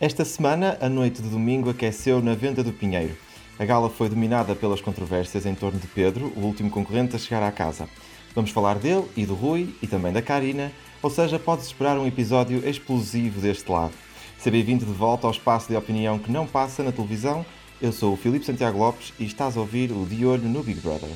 Esta 0.00 0.24
semana, 0.24 0.78
a 0.80 0.88
noite 0.88 1.20
de 1.20 1.28
domingo 1.28 1.70
aqueceu 1.70 2.22
na 2.22 2.32
Venda 2.32 2.62
do 2.62 2.72
Pinheiro. 2.72 3.16
A 3.58 3.64
gala 3.64 3.90
foi 3.90 4.08
dominada 4.08 4.54
pelas 4.54 4.80
controvérsias 4.80 5.44
em 5.44 5.56
torno 5.56 5.80
de 5.80 5.88
Pedro, 5.88 6.32
o 6.36 6.40
último 6.42 6.70
concorrente 6.70 7.16
a 7.16 7.18
chegar 7.18 7.42
à 7.42 7.50
casa. 7.50 7.88
Vamos 8.32 8.52
falar 8.52 8.78
dele 8.78 9.06
e 9.16 9.26
do 9.26 9.34
Rui 9.34 9.74
e 9.82 9.88
também 9.88 10.12
da 10.12 10.22
Karina, 10.22 10.70
ou 11.02 11.10
seja, 11.10 11.36
podes 11.36 11.66
esperar 11.66 11.98
um 11.98 12.06
episódio 12.06 12.64
explosivo 12.64 13.40
deste 13.40 13.68
lado. 13.68 13.92
Seja 14.38 14.52
bem-vindo 14.52 14.86
de 14.86 14.92
volta 14.92 15.26
ao 15.26 15.32
espaço 15.32 15.66
de 15.66 15.74
opinião 15.74 16.16
que 16.16 16.30
não 16.30 16.46
passa 16.46 16.84
na 16.84 16.92
televisão. 16.92 17.44
Eu 17.82 17.90
sou 17.90 18.14
o 18.14 18.16
Filipe 18.16 18.46
Santiago 18.46 18.78
Lopes 18.78 19.12
e 19.18 19.24
estás 19.24 19.56
a 19.56 19.60
ouvir 19.60 19.90
o 19.90 20.06
De 20.06 20.24
Olho 20.24 20.48
no 20.48 20.62
Big 20.62 20.78
Brother. 20.78 21.10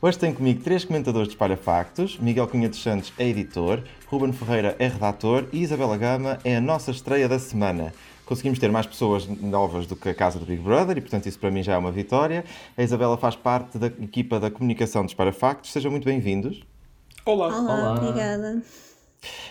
Hoje 0.00 0.18
tenho 0.18 0.34
comigo 0.34 0.62
três 0.62 0.84
comentadores 0.84 1.28
de 1.28 1.34
Espalha 1.34 1.56
Factos. 1.56 2.18
Miguel 2.18 2.46
Cunha 2.46 2.68
dos 2.68 2.82
Santos 2.82 3.12
é 3.18 3.26
editor, 3.26 3.82
Ruben 4.06 4.30
Ferreira 4.32 4.76
é 4.78 4.88
redator 4.88 5.46
e 5.52 5.62
Isabela 5.62 5.96
Gama 5.96 6.38
é 6.44 6.56
a 6.56 6.60
nossa 6.60 6.90
estreia 6.90 7.26
da 7.26 7.38
semana. 7.38 7.94
Conseguimos 8.26 8.58
ter 8.58 8.70
mais 8.70 8.84
pessoas 8.84 9.26
novas 9.26 9.86
do 9.86 9.96
que 9.96 10.08
a 10.10 10.14
casa 10.14 10.38
do 10.38 10.44
Big 10.44 10.60
Brother 10.60 10.98
e, 10.98 11.00
portanto, 11.00 11.26
isso 11.26 11.38
para 11.38 11.50
mim 11.50 11.62
já 11.62 11.74
é 11.74 11.78
uma 11.78 11.90
vitória. 11.92 12.44
A 12.76 12.82
Isabela 12.82 13.16
faz 13.16 13.36
parte 13.36 13.78
da 13.78 13.86
equipa 13.86 14.38
da 14.38 14.50
comunicação 14.50 15.02
dos 15.02 15.12
Espalha 15.12 15.32
Factos. 15.32 15.72
Sejam 15.72 15.90
muito 15.90 16.04
bem-vindos. 16.04 16.60
Olá. 17.24 17.46
Olá, 17.48 17.60
Olá. 17.60 17.94
obrigada. 17.94 18.62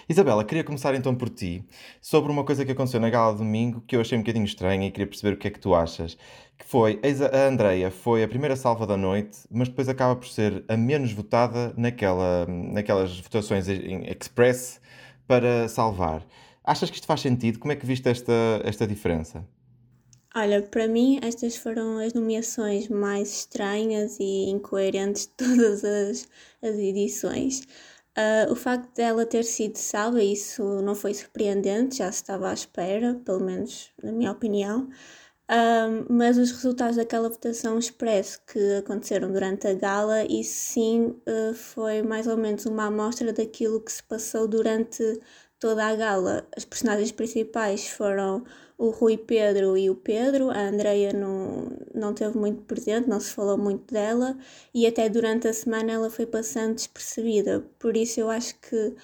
Isabela, 0.08 0.44
queria 0.44 0.64
começar 0.64 0.94
então 0.96 1.16
por 1.16 1.30
ti, 1.30 1.64
sobre 2.02 2.32
uma 2.32 2.44
coisa 2.44 2.66
que 2.66 2.72
aconteceu 2.72 3.00
na 3.00 3.10
gala 3.10 3.34
de 3.34 3.40
domingo 3.40 3.82
que 3.88 3.96
eu 3.96 4.02
achei 4.02 4.18
um 4.18 4.22
bocadinho 4.22 4.46
estranha 4.46 4.88
e 4.88 4.92
queria 4.92 5.08
perceber 5.08 5.36
o 5.36 5.38
que 5.38 5.48
é 5.48 5.52
que 5.52 5.60
tu 5.60 5.74
achas. 5.74 6.18
Que 6.58 6.66
foi, 6.66 7.00
a 7.32 7.48
Andreia 7.48 7.92
foi 7.92 8.24
a 8.24 8.28
primeira 8.28 8.56
salva 8.56 8.86
da 8.88 8.96
noite, 8.96 9.40
mas 9.52 9.68
depois 9.68 9.90
acaba 9.90 10.16
por 10.16 10.28
ser 10.28 10.64
a 10.68 10.78
menos 10.78 11.12
votada 11.12 11.74
naquela, 11.76 12.46
naquelas 12.48 13.20
votações 13.20 13.68
em 13.68 14.06
express 14.10 14.80
para 15.28 15.68
salvar. 15.68 16.26
Achas 16.64 16.90
que 16.90 16.96
isto 16.96 17.08
faz 17.08 17.22
sentido? 17.22 17.60
Como 17.60 17.72
é 17.72 17.76
que 17.76 17.86
viste 17.86 18.10
esta, 18.10 18.34
esta 18.64 18.88
diferença? 18.88 19.46
Olha, 20.38 20.62
para 20.62 20.86
mim 20.86 21.18
estas 21.22 21.56
foram 21.56 21.98
as 21.98 22.14
nomeações 22.14 22.90
mais 22.90 23.32
estranhas 23.32 24.18
e 24.20 24.50
incoerentes 24.50 25.28
de 25.28 25.30
todas 25.30 25.86
as, 25.86 26.28
as 26.62 26.76
edições. 26.76 27.66
Ah, 28.18 28.48
o 28.50 28.56
facto 28.56 28.94
dela 28.96 29.26
ter 29.26 29.44
sido 29.44 29.78
salva, 29.78 30.24
isso 30.24 30.64
não 30.82 30.96
foi 30.96 31.14
surpreendente, 31.14 31.98
já 31.98 32.10
se 32.12 32.22
estava 32.22 32.50
à 32.50 32.54
espera, 32.54 33.16
pelo 33.26 33.42
menos 33.42 33.92
na 34.02 34.12
minha 34.12 34.32
opinião. 34.32 34.90
Ah, 35.48 35.88
mas 36.10 36.38
os 36.38 36.52
resultados 36.52 36.96
daquela 36.98 37.30
votação 37.30 37.78
expresso 37.80 38.42
que 38.48 38.60
aconteceram 38.80 39.32
durante 39.32 39.68
a 39.68 39.74
gala, 39.74 40.26
isso 40.26 40.56
sim 40.74 41.22
ah, 41.28 41.54
foi 41.56 42.02
mais 42.04 42.28
ou 42.28 42.38
menos 42.38 42.66
uma 42.66 42.86
amostra 42.88 43.34
daquilo 43.34 43.82
que 43.82 43.92
se 43.92 44.04
passou 44.04 44.48
durante 44.48 45.04
toda 45.60 45.86
a 45.86 45.96
gala. 45.96 46.48
As 46.56 46.66
personagens 46.66 47.12
principais 47.12 47.88
foram 47.90 48.44
o 48.78 48.90
Rui 48.90 49.18
Pedro 49.18 49.78
e 49.78 49.90
o 49.90 49.96
Pedro, 49.96 50.50
a 50.50 50.60
Andreia 50.70 51.14
não, 51.14 51.70
não 51.94 52.14
teve 52.14 52.38
muito 52.38 52.62
presente, 52.64 53.08
não 53.10 53.20
se 53.20 53.32
falou 53.32 53.58
muito 53.58 53.94
dela 53.94 54.38
e 54.74 54.86
até 54.88 55.08
durante 55.10 55.48
a 55.48 55.54
semana 55.54 55.92
ela 55.94 56.10
foi 56.10 56.26
passando 56.26 56.76
despercebida. 56.76 57.66
Por 57.80 57.96
isso 57.98 58.20
eu 58.20 58.30
acho 58.30 58.56
que 58.60 58.96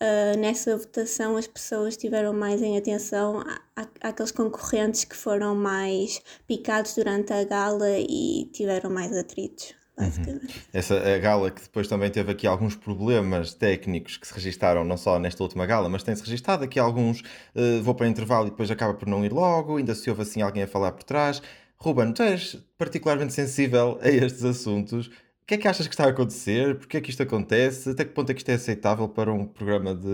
ah, 0.00 0.36
nessa 0.38 0.76
votação 0.76 1.36
as 1.36 1.46
pessoas 1.46 1.96
tiveram 1.96 2.32
mais 2.32 2.62
em 2.62 2.76
atenção 2.78 3.40
à- 3.76 3.88
àqueles 4.02 4.32
concorrentes 4.32 5.04
que 5.04 5.16
foram 5.16 5.54
mais 5.54 6.20
picados 6.46 6.94
durante 6.94 7.32
a 7.32 7.44
gala 7.44 7.88
e 7.98 8.46
tiveram 8.52 8.90
mais 8.90 9.16
atritos, 9.16 9.74
basicamente. 9.98 10.62
Essa 10.72 10.94
a 10.94 11.18
gala 11.18 11.50
que 11.50 11.62
depois 11.62 11.88
também 11.88 12.10
teve 12.10 12.32
aqui 12.32 12.46
alguns 12.46 12.76
problemas 12.76 13.54
técnicos 13.54 14.16
que 14.16 14.26
se 14.26 14.34
registaram 14.34 14.84
não 14.84 14.96
só 14.96 15.18
nesta 15.18 15.42
última 15.42 15.66
gala, 15.66 15.88
mas 15.88 16.02
tem-se 16.02 16.22
registado 16.22 16.64
aqui 16.64 16.78
alguns. 16.78 17.22
eh, 17.54 17.80
vou 17.82 17.94
para 17.94 18.06
o 18.06 18.08
intervalo 18.08 18.46
e 18.46 18.50
depois 18.50 18.70
acaba 18.70 18.94
por 18.94 19.08
não 19.08 19.24
ir 19.24 19.32
logo, 19.32 19.76
ainda 19.76 19.94
se 19.94 20.08
houve 20.08 20.22
assim 20.22 20.42
alguém 20.42 20.62
a 20.62 20.66
falar 20.68 20.92
por 20.92 21.02
trás. 21.02 21.42
Ruben, 21.76 22.12
tu 22.12 22.22
és 22.22 22.56
particularmente 22.76 23.32
sensível 23.32 23.98
a 24.02 24.08
estes 24.08 24.44
assuntos. 24.44 25.06
O 25.06 25.46
que 25.46 25.54
é 25.54 25.58
que 25.58 25.68
achas 25.68 25.86
que 25.86 25.94
está 25.94 26.04
a 26.04 26.08
acontecer? 26.08 26.76
Porquê 26.76 26.98
é 26.98 27.00
que 27.00 27.10
isto 27.10 27.22
acontece? 27.22 27.90
Até 27.90 28.04
que 28.04 28.12
ponto 28.12 28.30
é 28.30 28.34
que 28.34 28.40
isto 28.40 28.50
é 28.50 28.54
aceitável 28.54 29.08
para 29.08 29.32
um 29.32 29.46
programa 29.46 29.94
de, 29.94 30.06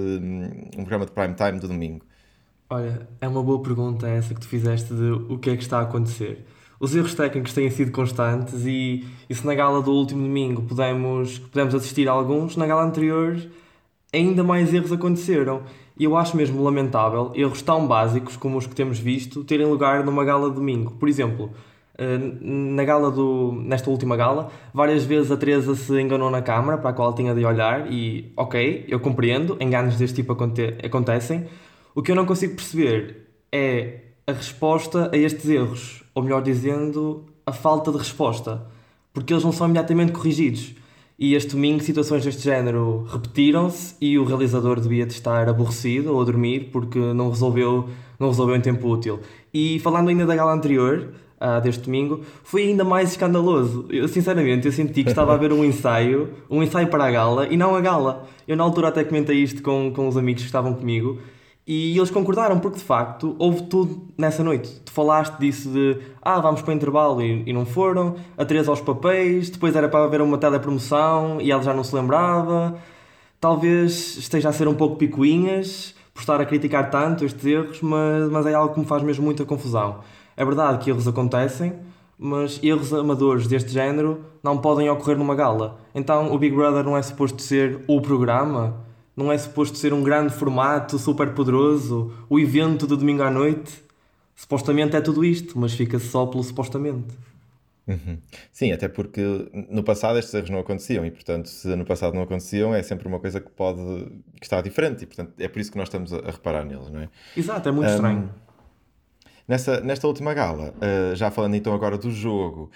um 0.77 0.85
programa 0.85 1.07
de 1.07 1.13
prime 1.13 1.35
time 1.35 1.59
do 1.59 1.67
domingo? 1.67 2.07
Olha, 2.69 3.09
é 3.21 3.29
uma 3.29 3.43
boa 3.43 3.63
pergunta 3.63 4.07
essa 4.09 4.35
que 4.35 4.41
tu 4.41 4.49
fizeste 4.49 4.95
de 4.95 5.11
o 5.13 5.39
que 5.39 5.51
é 5.51 5.57
que 5.57 5.63
está 5.63 5.79
a 5.79 5.83
acontecer. 5.83 6.45
Os 6.85 6.95
erros 6.95 7.15
técnicos 7.15 7.55
têm 7.55 7.71
sido 7.71 7.91
constantes 7.91 8.67
e, 8.67 9.07
e 9.29 9.35
se 9.35 9.47
na 9.47 9.55
gala 9.55 9.81
do 9.81 9.91
último 9.91 10.21
domingo 10.23 10.61
pudemos, 10.61 11.39
pudemos 11.39 11.75
assistir 11.75 12.07
a 12.11 12.13
alguns, 12.13 12.59
na 12.59 12.67
gala 12.67 12.85
anterior 12.85 13.41
ainda 14.13 14.45
mais 14.45 14.73
erros 14.75 14.93
aconteceram. 14.93 15.63
E 15.99 16.05
eu 16.05 16.15
acho 16.15 16.37
mesmo 16.37 16.63
lamentável 16.63 17.33
erros 17.35 17.63
tão 17.63 17.87
básicos 17.87 18.37
como 18.37 18.59
os 18.59 18.67
que 18.67 18.75
temos 18.75 18.99
visto 18.99 19.43
terem 19.45 19.65
lugar 19.67 20.05
numa 20.05 20.27
gala 20.27 20.51
de 20.51 20.57
domingo. 20.57 20.91
Por 21.01 21.09
exemplo, 21.09 21.53
eh, 21.97 22.19
na 22.43 22.85
gala 22.85 23.11
do, 23.11 23.53
nesta 23.65 23.89
última 23.89 24.15
gala, 24.15 24.51
várias 24.75 25.05
vezes 25.05 25.33
a 25.33 25.39
Teresa 25.39 25.75
se 25.75 25.99
enganou 25.99 26.31
na 26.31 26.43
câmara 26.43 26.77
para 26.77 26.91
a 26.91 26.93
qual 26.93 27.15
tinha 27.15 27.35
de 27.35 27.43
olhar 27.47 27.91
e, 27.91 28.31
ok, 28.37 28.85
eu 28.89 29.01
compreendo, 29.01 29.57
enganos 29.59 29.97
deste 29.97 30.17
tipo 30.17 30.35
aconte- 30.35 30.75
acontecem. 30.85 31.47
O 31.95 32.03
que 32.03 32.11
eu 32.13 32.17
não 32.17 32.27
consigo 32.27 32.55
perceber 32.57 33.27
é 33.51 34.01
a 34.27 34.33
resposta 34.33 35.11
a 35.13 35.17
estes 35.17 35.49
erros, 35.49 36.03
ou 36.15 36.23
melhor 36.23 36.43
dizendo, 36.43 37.25
a 37.45 37.53
falta 37.53 37.93
de 37.93 37.99
resposta, 37.99 38.67
porque 39.13 39.33
eles 39.33 39.45
não 39.45 39.53
são 39.53 39.67
imediatamente 39.67 40.13
corrigidos. 40.13 40.75
E 41.19 41.35
este 41.35 41.53
domingo 41.53 41.83
situações 41.83 42.25
deste 42.25 42.43
género 42.43 43.05
repetiram-se 43.09 43.95
e 44.01 44.19
o 44.19 44.25
realizador 44.25 44.81
devia 44.81 45.07
de 45.07 45.13
estar 45.13 45.49
aborrecido 45.49 46.13
ou 46.13 46.21
a 46.21 46.25
dormir 46.25 46.71
porque 46.73 46.99
não 46.99 47.29
resolveu, 47.29 47.89
não 48.19 48.29
resolveu 48.29 48.57
em 48.57 48.61
tempo 48.61 48.89
útil. 48.89 49.21
E 49.53 49.79
falando 49.79 50.09
ainda 50.09 50.27
da 50.27 50.35
gala 50.35 50.53
anterior, 50.53 51.13
ah, 51.39 51.61
deste 51.61 51.85
domingo, 51.85 52.23
foi 52.43 52.63
ainda 52.63 52.83
mais 52.83 53.11
escandaloso. 53.11 53.87
Eu, 53.91 54.09
sinceramente, 54.09 54.67
eu 54.67 54.73
senti 54.73 55.05
que 55.05 55.11
estava 55.11 55.35
a 55.35 55.37
ver 55.37 55.53
um 55.53 55.65
ensaio, 55.65 56.31
um 56.51 56.63
ensaio 56.63 56.89
para 56.89 57.05
a 57.05 57.11
gala 57.11 57.47
e 57.47 57.57
não 57.57 57.77
a 57.77 57.81
gala. 57.81 58.27
Eu 58.49 58.57
na 58.57 58.65
altura 58.65 58.89
até 58.89 59.05
comentei 59.05 59.37
isto 59.37 59.63
com, 59.63 59.93
com 59.95 60.09
os 60.09 60.17
amigos 60.17 60.43
que 60.43 60.49
estavam 60.49 60.73
comigo 60.73 61.19
e 61.67 61.97
eles 61.97 62.11
concordaram, 62.11 62.59
porque 62.59 62.79
de 62.79 62.85
facto 62.85 63.35
houve 63.39 63.63
tudo 63.63 64.09
nessa 64.19 64.45
noite. 64.45 64.71
Tu 64.85 64.93
falaste 64.93 65.39
disso 65.39 65.71
de 65.71 65.99
ah, 66.21 66.39
vamos 66.39 66.61
para 66.61 66.73
o 66.73 66.75
intervalo 66.75 67.23
e, 67.23 67.43
e 67.47 67.53
não 67.53 67.65
foram, 67.65 68.17
a 68.37 68.45
Teresa 68.45 68.71
aos 68.71 68.81
papéis, 68.81 69.49
depois 69.49 69.75
era 69.75 69.89
para 69.89 70.05
haver 70.05 70.21
uma 70.21 70.37
telepromoção 70.37 71.41
e 71.41 71.51
ela 71.51 71.63
já 71.63 71.73
não 71.73 71.83
se 71.83 71.95
lembrava. 71.95 72.77
Talvez 73.41 74.17
esteja 74.17 74.51
a 74.51 74.53
ser 74.53 74.69
um 74.69 74.75
pouco 74.75 74.97
picuinhas 74.97 75.95
por 76.13 76.21
estar 76.21 76.41
a 76.41 76.47
criticar 76.47 76.91
tanto 76.91 77.25
estes 77.25 77.45
erros, 77.45 77.81
mas, 77.81 78.31
mas 78.31 78.47
é 78.47 78.55
algo 78.55 78.75
que 78.75 78.81
me 78.81 78.87
faz 78.87 79.03
mesmo 79.03 79.25
muita 79.25 79.45
confusão. 79.45 80.01
É 80.37 80.45
verdade 80.45 80.79
que 80.85 80.91
erros 80.91 81.09
acontecem, 81.09 81.73
mas 82.19 82.61
erros 82.63 82.93
amadores 82.93 83.47
deste 83.47 83.71
género 83.71 84.25
não 84.43 84.59
podem 84.59 84.89
ocorrer 84.91 85.17
numa 85.17 85.35
gala. 85.35 85.79
Então 85.95 86.33
o 86.33 86.39
Big 86.39 86.55
Brother 86.55 86.85
não 86.85 86.97
é 86.97 87.03
suposto 87.03 87.41
ser 87.41 87.81
o 87.89 88.01
programa, 88.01 88.77
não 89.17 89.31
é 89.31 89.39
suposto 89.39 89.79
ser 89.79 89.93
um 89.93 90.03
grande 90.03 90.33
formato 90.35 90.99
super 90.99 91.33
poderoso, 91.35 92.13
o 92.29 92.39
evento 92.39 92.87
de 92.87 92.97
domingo 92.97 93.23
à 93.23 93.31
noite. 93.31 93.83
Supostamente 94.37 94.97
é 94.97 95.01
tudo 95.01 95.25
isto, 95.25 95.59
mas 95.59 95.73
fica-se 95.75 96.09
só 96.09 96.27
pelo 96.27 96.43
supostamente. 96.43 97.15
Uhum. 97.87 98.19
Sim, 98.51 98.73
até 98.73 98.89
porque 98.89 99.23
no 99.71 99.85
passado 99.85 100.19
estes 100.19 100.33
erros 100.35 100.51
não 100.51 100.59
aconteciam 100.59 101.05
e, 101.05 101.11
portanto, 101.11 101.49
se 101.49 101.69
no 101.77 101.85
passado 101.85 102.15
não 102.15 102.23
aconteciam, 102.23 102.75
é 102.75 102.83
sempre 102.83 103.07
uma 103.07 103.21
coisa 103.21 103.41
que 103.41 103.51
pode 103.51 103.81
que 104.41 104.45
está 104.45 104.61
diferente 104.61 105.05
e, 105.05 105.07
portanto, 105.07 105.35
é 105.39 105.47
por 105.49 105.61
isso 105.61 105.71
que 105.71 105.77
nós 105.77 105.89
estamos 105.89 106.13
a, 106.13 106.19
a 106.19 106.31
reparar 106.31 106.65
neles, 106.65 106.91
não 106.91 107.01
é? 107.01 107.09
Exato, 107.37 107.69
é 107.69 107.73
muito 107.73 107.91
estranho. 107.91 108.31
Nessa, 109.47 109.81
nesta 109.83 110.07
última 110.07 110.33
gala, 110.33 110.75
uh, 110.79 111.15
já 111.15 111.31
falando 111.31 111.55
então 111.55 111.75
agora 111.75 111.99
do 111.99 112.11
jogo, 112.11 112.71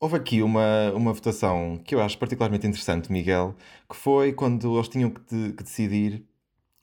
houve 0.00 0.16
aqui 0.16 0.42
uma, 0.42 0.92
uma 0.94 1.12
votação 1.12 1.78
que 1.84 1.94
eu 1.94 2.00
acho 2.00 2.18
particularmente 2.18 2.66
interessante, 2.66 3.12
Miguel, 3.12 3.54
que 3.88 3.96
foi 3.96 4.32
quando 4.32 4.74
eles 4.76 4.88
tinham 4.88 5.10
que, 5.10 5.20
de- 5.22 5.52
que 5.52 5.62
decidir 5.62 6.24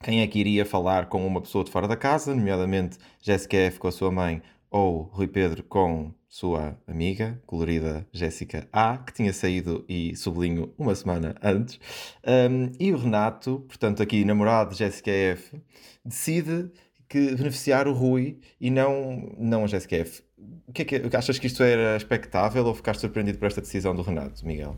quem 0.03 0.21
é 0.21 0.27
que 0.27 0.39
iria 0.39 0.65
falar 0.65 1.07
com 1.07 1.25
uma 1.25 1.41
pessoa 1.41 1.63
de 1.63 1.71
fora 1.71 1.87
da 1.87 1.97
casa, 1.97 2.35
nomeadamente 2.35 2.97
Jéssica 3.21 3.57
F 3.57 3.79
com 3.79 3.87
a 3.87 3.91
sua 3.91 4.11
mãe 4.11 4.41
ou 4.69 5.03
Rui 5.03 5.27
Pedro 5.27 5.63
com 5.63 6.13
sua 6.29 6.77
amiga, 6.87 7.41
colorida 7.47 8.07
Jéssica 8.13 8.67
A, 8.71 8.97
que 8.99 9.13
tinha 9.13 9.33
saído 9.33 9.85
e 9.89 10.15
sublinho 10.15 10.73
uma 10.77 10.93
semana 10.95 11.35
antes. 11.41 11.79
Um, 12.25 12.71
e 12.79 12.91
o 12.93 12.97
Renato, 12.97 13.61
portanto, 13.67 14.03
aqui 14.03 14.25
namorado 14.25 14.71
de 14.71 14.77
Jéssica 14.79 15.11
F, 15.11 15.61
decide 16.05 16.71
que 17.09 17.35
beneficiar 17.35 17.87
o 17.87 17.93
Rui 17.93 18.39
e 18.59 18.69
não, 18.69 19.33
não 19.37 19.63
a 19.63 19.67
Jéssica 19.67 19.95
F. 19.97 20.26
O 20.67 20.71
que 20.71 20.81
é 20.83 20.85
que 20.85 21.15
achas 21.17 21.39
que 21.39 21.47
isto 21.47 21.63
era 21.63 21.97
expectável 21.97 22.65
ou 22.65 22.75
ficaste 22.75 23.01
surpreendido 23.01 23.39
por 23.39 23.47
esta 23.47 23.61
decisão 23.61 23.95
do 23.95 24.03
Renato, 24.03 24.45
Miguel? 24.45 24.75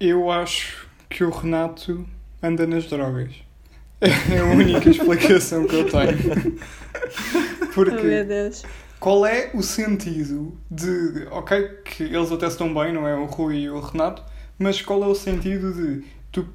Eu 0.00 0.30
acho 0.30 0.88
que 1.08 1.22
o 1.22 1.30
Renato 1.30 2.06
anda 2.42 2.66
nas 2.66 2.86
drogas. 2.86 3.34
É 4.02 4.38
a 4.38 4.44
única 4.46 4.88
explicação 4.88 5.66
que 5.66 5.76
eu 5.76 5.86
tenho. 5.90 6.58
Oh 7.92 8.02
meu 8.02 8.24
Porque 8.24 8.24
Deus. 8.24 8.64
qual 8.98 9.24
é 9.24 9.50
o 9.54 9.62
sentido 9.62 10.58
de. 10.70 11.26
Ok, 11.30 11.68
que 11.84 12.02
eles 12.04 12.32
até 12.32 12.46
estão 12.46 12.72
bem, 12.74 12.92
não 12.92 13.06
é? 13.06 13.14
O 13.14 13.26
Rui 13.26 13.60
e 13.60 13.70
o 13.70 13.78
Renato, 13.80 14.24
mas 14.58 14.82
qual 14.82 15.02
é 15.04 15.06
o 15.06 15.14
sentido 15.14 15.72
de 15.72 16.04
tu 16.32 16.48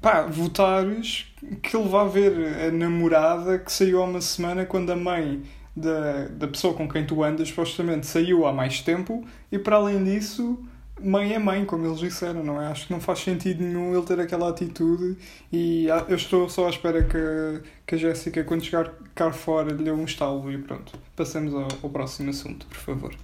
pá, 0.00 0.22
votares 0.22 1.32
que 1.62 1.76
ele 1.76 1.88
vá 1.88 2.04
ver 2.04 2.32
a 2.68 2.70
namorada 2.72 3.58
que 3.58 3.70
saiu 3.70 4.02
há 4.02 4.04
uma 4.04 4.20
semana 4.20 4.66
quando 4.66 4.90
a 4.90 4.96
mãe 4.96 5.42
da, 5.78 6.28
da 6.28 6.48
pessoa 6.48 6.74
com 6.74 6.88
quem 6.88 7.06
tu 7.06 7.22
andas 7.22 7.48
supostamente 7.48 8.06
saiu 8.06 8.46
há 8.46 8.52
mais 8.52 8.80
tempo 8.80 9.24
e 9.50 9.58
para 9.58 9.76
além 9.76 10.02
disso 10.04 10.58
mãe 11.00 11.32
é 11.32 11.38
mãe, 11.38 11.64
como 11.64 11.86
eles 11.86 11.98
disseram, 11.98 12.42
não 12.42 12.60
é? 12.60 12.66
Acho 12.66 12.86
que 12.86 12.92
não 12.92 13.00
faz 13.00 13.20
sentido 13.20 13.62
nenhum 13.62 13.96
ele 13.96 14.04
ter 14.04 14.18
aquela 14.20 14.48
atitude 14.48 15.16
e 15.52 15.86
eu 16.08 16.16
estou 16.16 16.48
só 16.48 16.66
à 16.66 16.70
espera 16.70 17.02
que, 17.04 17.62
que 17.88 17.94
a 17.94 17.98
Jéssica, 17.98 18.44
quando 18.44 18.62
chegar 18.62 18.92
cá 19.14 19.32
fora, 19.32 19.72
lhe 19.72 19.82
dê 19.82 19.90
um 19.90 20.04
estalo 20.04 20.52
e 20.52 20.58
pronto. 20.58 20.92
Passemos 21.16 21.54
ao, 21.54 21.66
ao 21.82 21.88
próximo 21.88 22.28
assunto, 22.28 22.66
por 22.66 22.76
favor. 22.76 23.14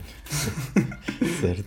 certo. 1.39 1.65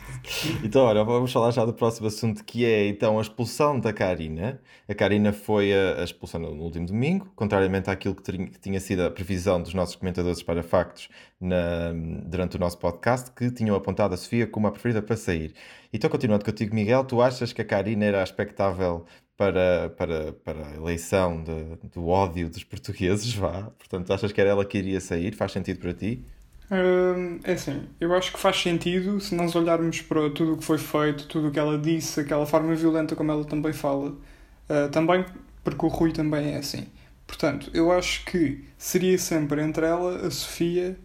Então, 0.63 0.83
olha, 0.83 1.03
vamos 1.03 1.31
falar 1.31 1.51
já 1.51 1.63
do 1.63 1.73
próximo 1.73 2.07
assunto 2.07 2.43
que 2.43 2.65
é 2.65 2.87
então 2.87 3.19
a 3.19 3.21
expulsão 3.21 3.79
da 3.79 3.93
Karina. 3.93 4.59
A 4.89 4.95
Karina 4.95 5.31
foi 5.31 5.71
a, 5.71 6.01
a 6.01 6.03
expulsão 6.03 6.41
no 6.41 6.63
último 6.63 6.87
domingo, 6.87 7.31
contrariamente 7.35 7.87
àquilo 7.87 8.15
que, 8.15 8.31
que, 8.31 8.59
tinha 8.59 8.79
sido 8.79 9.03
a 9.03 9.11
previsão 9.11 9.61
dos 9.61 9.75
nossos 9.75 9.95
comentadores 9.95 10.41
para 10.41 10.63
factos 10.63 11.07
na, 11.39 11.93
durante 12.25 12.57
o 12.57 12.59
nosso 12.59 12.79
podcast, 12.79 13.29
que 13.29 13.51
tinham 13.51 13.75
apontado 13.75 14.15
a 14.15 14.17
Sofia 14.17 14.47
como 14.47 14.65
a 14.65 14.71
preferida 14.71 15.03
para 15.03 15.15
sair. 15.15 15.53
Então, 15.93 16.09
continuando 16.09 16.43
contigo, 16.43 16.73
Miguel, 16.73 17.05
tu 17.05 17.21
achas 17.21 17.53
que 17.53 17.61
a 17.61 17.65
Karina 17.65 18.05
era 18.05 18.23
expectável 18.23 19.05
para, 19.37 19.89
para, 19.91 20.33
para 20.33 20.67
a 20.67 20.75
eleição 20.75 21.43
de, 21.43 21.89
do 21.93 22.07
ódio 22.07 22.49
dos 22.49 22.63
portugueses, 22.63 23.33
vá? 23.35 23.71
Portanto, 23.77 24.11
achas 24.11 24.31
que 24.31 24.41
era 24.41 24.49
ela 24.49 24.65
que 24.65 24.77
iria 24.77 24.99
sair? 24.99 25.35
Faz 25.35 25.51
sentido 25.51 25.79
para 25.79 25.93
ti? 25.93 26.25
Hum, 26.69 27.39
é 27.45 27.53
assim, 27.53 27.87
eu 27.99 28.13
acho 28.13 28.33
que 28.33 28.39
faz 28.39 28.61
sentido 28.61 29.21
se 29.21 29.33
nós 29.35 29.55
olharmos 29.55 30.01
para 30.01 30.29
tudo 30.31 30.55
o 30.55 30.57
que 30.57 30.65
foi 30.65 30.77
feito, 30.77 31.25
tudo 31.27 31.47
o 31.47 31.51
que 31.51 31.59
ela 31.59 31.77
disse, 31.77 32.19
aquela 32.19 32.45
forma 32.45 32.75
violenta 32.75 33.15
como 33.15 33.31
ela 33.31 33.45
também 33.45 33.71
fala, 33.71 34.09
uh, 34.09 34.89
também 34.91 35.23
porque 35.63 35.85
o 35.85 35.89
Rui 35.89 36.11
também 36.11 36.53
é 36.53 36.57
assim. 36.57 36.87
Portanto, 37.25 37.69
eu 37.73 37.91
acho 37.91 38.25
que 38.25 38.65
seria 38.77 39.17
sempre 39.17 39.61
entre 39.61 39.85
ela, 39.85 40.27
a 40.27 40.31
Sofia 40.31 40.97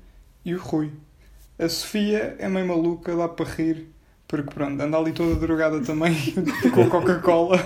e 0.45 0.55
o 0.55 0.59
Rui. 0.61 0.93
A 1.59 1.69
Sofia 1.69 2.37
é 2.39 2.49
meio 2.49 2.67
maluca, 2.67 3.15
dá 3.17 3.29
para 3.29 3.49
rir, 3.49 3.89
porque 4.33 4.55
pronto, 4.55 4.81
anda 4.81 4.97
ali 4.97 5.13
toda 5.13 5.35
drogada 5.35 5.79
também 5.83 6.17
com 6.73 6.89
Coca-Cola. 6.89 7.59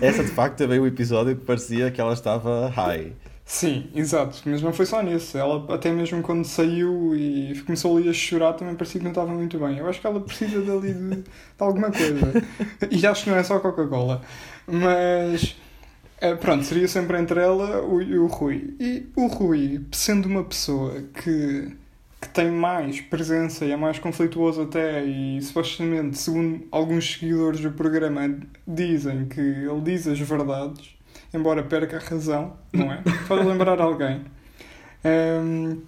Essa 0.00 0.22
de 0.22 0.30
facto 0.30 0.58
também 0.58 0.78
o 0.78 0.86
episódio 0.86 1.34
que 1.34 1.44
parecia 1.44 1.90
que 1.90 2.00
ela 2.00 2.12
estava 2.12 2.68
high. 2.68 3.12
Sim, 3.44 3.90
exato, 3.96 4.40
mas 4.46 4.62
não 4.62 4.72
foi 4.72 4.86
só 4.86 5.02
nesse. 5.02 5.36
Ela 5.36 5.74
até 5.74 5.90
mesmo 5.90 6.22
quando 6.22 6.44
saiu 6.44 7.16
e 7.16 7.60
começou 7.66 7.96
ali 7.96 8.08
a 8.08 8.12
chorar 8.12 8.52
também 8.52 8.76
parecia 8.76 9.00
que 9.00 9.04
não 9.04 9.10
estava 9.10 9.32
muito 9.32 9.58
bem. 9.58 9.76
Eu 9.76 9.88
acho 9.88 10.00
que 10.00 10.06
ela 10.06 10.20
precisa 10.20 10.60
dali 10.60 10.94
de, 10.94 11.16
de 11.16 11.24
alguma 11.58 11.90
coisa. 11.90 12.32
E 12.88 13.04
acho 13.04 13.24
que 13.24 13.30
não 13.30 13.36
é 13.36 13.42
só 13.42 13.58
Coca-Cola. 13.58 14.22
Mas 14.68 15.56
eh, 16.20 16.36
pronto, 16.36 16.64
seria 16.64 16.86
sempre 16.86 17.18
entre 17.18 17.40
ela 17.40 17.84
e 18.04 18.16
o 18.16 18.28
Rui. 18.28 18.76
E 18.78 19.08
o 19.16 19.26
Rui, 19.26 19.84
sendo 19.90 20.26
uma 20.26 20.44
pessoa 20.44 21.02
que, 21.12 21.76
que 22.24 22.34
tem 22.34 22.50
mais 22.50 23.00
presença 23.00 23.64
e 23.64 23.72
é 23.72 23.76
mais 23.76 23.98
conflituoso 23.98 24.62
até, 24.62 25.04
e 25.04 25.40
supostamente, 25.42 26.18
segundo 26.18 26.66
alguns 26.70 27.14
seguidores 27.14 27.60
do 27.60 27.70
programa, 27.70 28.38
dizem 28.66 29.26
que 29.26 29.40
ele 29.40 29.80
diz 29.82 30.06
as 30.06 30.18
verdades 30.18 30.94
embora 31.34 31.62
perca 31.62 31.96
a 31.96 32.00
razão, 32.00 32.56
não 32.72 32.92
é? 32.92 33.02
Pode 33.26 33.46
lembrar 33.46 33.80
alguém. 33.80 34.24
Um, 35.04 35.82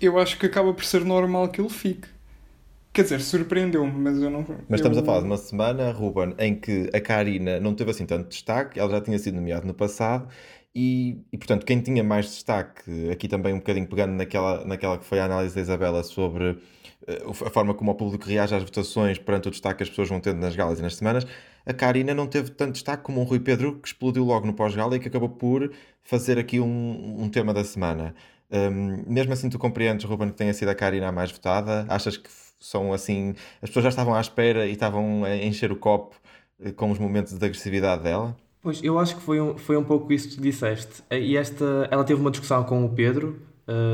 eu 0.00 0.18
acho 0.18 0.38
que 0.38 0.46
acaba 0.46 0.74
por 0.74 0.84
ser 0.84 1.04
normal 1.04 1.48
que 1.48 1.60
ele 1.60 1.70
fique. 1.70 2.08
Quer 2.92 3.04
dizer, 3.04 3.20
surpreendeu-me, 3.20 3.92
mas 3.92 4.20
eu 4.20 4.28
não. 4.28 4.44
Mas 4.68 4.80
estamos 4.80 4.98
eu... 4.98 5.02
a 5.02 5.06
falar 5.06 5.20
de 5.20 5.26
uma 5.26 5.38
semana, 5.38 5.90
Ruben, 5.92 6.34
em 6.38 6.54
que 6.54 6.90
a 6.92 7.00
Karina 7.00 7.58
não 7.58 7.74
teve 7.74 7.90
assim 7.90 8.04
tanto 8.04 8.28
destaque, 8.28 8.78
ela 8.78 8.90
já 8.90 9.00
tinha 9.00 9.18
sido 9.18 9.36
nomeada 9.36 9.66
no 9.66 9.72
passado, 9.72 10.28
e, 10.74 11.18
e 11.30 11.36
portanto, 11.38 11.66
quem 11.66 11.80
tinha 11.80 12.02
mais 12.02 12.26
destaque, 12.26 13.10
aqui 13.10 13.28
também 13.28 13.52
um 13.52 13.58
bocadinho 13.58 13.86
pegando 13.86 14.12
naquela, 14.12 14.64
naquela 14.64 14.98
que 14.98 15.04
foi 15.04 15.20
a 15.20 15.26
análise 15.26 15.54
da 15.54 15.60
Isabela 15.60 16.02
sobre 16.02 16.58
eh, 17.06 17.22
a 17.28 17.50
forma 17.50 17.74
como 17.74 17.90
o 17.90 17.94
público 17.94 18.26
reage 18.26 18.54
às 18.54 18.62
votações 18.62 19.18
perante 19.18 19.48
o 19.48 19.50
destaque 19.50 19.78
que 19.78 19.82
as 19.82 19.90
pessoas 19.90 20.08
vão 20.08 20.20
tendo 20.20 20.38
nas 20.38 20.56
galas 20.56 20.78
e 20.78 20.82
nas 20.82 20.96
semanas, 20.96 21.26
a 21.66 21.72
Karina 21.74 22.14
não 22.14 22.26
teve 22.26 22.50
tanto 22.50 22.72
destaque 22.72 23.02
como 23.02 23.20
o 23.20 23.24
Rui 23.24 23.40
Pedro, 23.40 23.78
que 23.80 23.88
explodiu 23.88 24.24
logo 24.24 24.46
no 24.46 24.54
pós-gala 24.54 24.96
e 24.96 25.00
que 25.00 25.08
acabou 25.08 25.28
por 25.28 25.72
fazer 26.02 26.38
aqui 26.38 26.58
um, 26.58 27.22
um 27.22 27.28
tema 27.28 27.52
da 27.52 27.64
semana. 27.64 28.14
Um, 28.50 29.04
mesmo 29.06 29.32
assim, 29.32 29.48
tu 29.48 29.58
compreendes, 29.58 30.04
Ruben, 30.04 30.28
que 30.30 30.36
tenha 30.36 30.54
sido 30.54 30.68
a 30.68 30.74
Karina 30.74 31.08
a 31.08 31.12
mais 31.12 31.30
votada? 31.30 31.86
Achas 31.88 32.16
que 32.16 32.30
são 32.58 32.92
assim. 32.92 33.34
As 33.60 33.70
pessoas 33.70 33.84
já 33.84 33.88
estavam 33.90 34.14
à 34.14 34.20
espera 34.20 34.66
e 34.66 34.72
estavam 34.72 35.24
a 35.24 35.36
encher 35.36 35.72
o 35.72 35.76
copo 35.76 36.16
eh, 36.60 36.72
com 36.72 36.90
os 36.90 36.98
momentos 36.98 37.32
de 37.38 37.44
agressividade 37.44 38.02
dela? 38.02 38.36
Pois, 38.62 38.82
eu 38.82 38.98
acho 38.98 39.16
que 39.16 39.22
foi 39.22 39.40
um, 39.40 39.56
foi 39.58 39.76
um 39.76 39.84
pouco 39.84 40.12
isso 40.12 40.28
que 40.28 40.36
tu 40.36 40.42
disseste. 40.42 41.02
Eh, 41.10 41.20
e 41.20 41.36
esta, 41.36 41.88
ela 41.90 42.04
teve 42.04 42.20
uma 42.20 42.30
discussão 42.30 42.62
com 42.62 42.84
o 42.84 42.88
Pedro, 42.88 43.40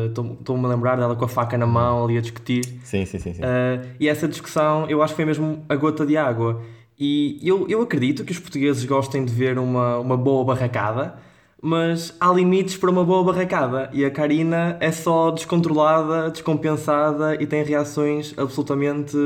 Estou-me 0.09 0.65
uh, 0.65 0.67
a 0.67 0.69
lembrar 0.69 0.97
dela 0.97 1.15
com 1.15 1.25
a 1.25 1.29
faca 1.29 1.59
na 1.59 1.67
mão 1.67 2.05
ali 2.05 2.17
a 2.17 2.21
discutir. 2.21 2.65
Sim, 2.83 3.05
sim, 3.05 3.19
sim. 3.19 3.35
sim. 3.35 3.43
Uh, 3.43 3.87
e 4.01 4.09
essa 4.09 4.27
discussão 4.27 4.89
eu 4.89 5.03
acho 5.03 5.13
que 5.13 5.17
foi 5.17 5.25
mesmo 5.25 5.65
a 5.69 5.77
gota 5.77 6.07
de 6.07 6.17
água. 6.17 6.63
E 6.99 7.39
eu, 7.43 7.69
eu 7.69 7.83
acredito 7.83 8.25
que 8.25 8.33
os 8.33 8.39
portugueses 8.39 8.85
gostem 8.85 9.25
de 9.25 9.33
ver 9.33 9.59
uma, 9.59 9.99
uma 9.99 10.17
boa 10.17 10.45
barracada, 10.45 11.17
mas 11.63 12.17
há 12.19 12.33
limites 12.33 12.77
para 12.77 12.91
uma 12.91 13.05
boa 13.05 13.23
barracada. 13.23 13.91
E 13.93 14.05
a 14.05 14.11
Karina 14.11 14.77
é 14.81 14.91
só 14.91 15.31
descontrolada, 15.31 16.31
descompensada 16.31 17.41
e 17.41 17.47
tem 17.47 17.63
reações 17.63 18.35
absolutamente 18.37 19.17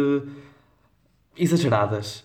exageradas. 1.38 2.24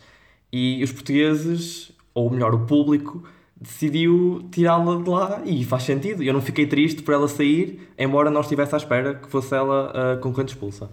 E 0.51 0.83
os 0.83 0.91
portugueses, 0.91 1.91
ou 2.17 2.31
melhor, 2.31 2.55
o 2.55 2.65
público, 2.65 3.23
decidiu 3.55 4.47
tirá-la 4.51 4.99
de 4.99 5.07
lá 5.07 5.41
e 5.45 5.63
faz 5.63 5.83
sentido. 5.83 6.23
Eu 6.23 6.33
não 6.33 6.41
fiquei 6.41 6.65
triste 6.65 7.03
por 7.03 7.13
ela 7.13 7.27
sair, 7.27 7.87
embora 7.95 8.31
não 8.31 8.41
estivesse 8.41 8.73
à 8.73 8.77
espera 8.77 9.13
que 9.13 9.29
fosse 9.29 9.53
ela 9.53 10.13
a 10.13 10.17
concorrente 10.17 10.53
expulsa. 10.53 10.89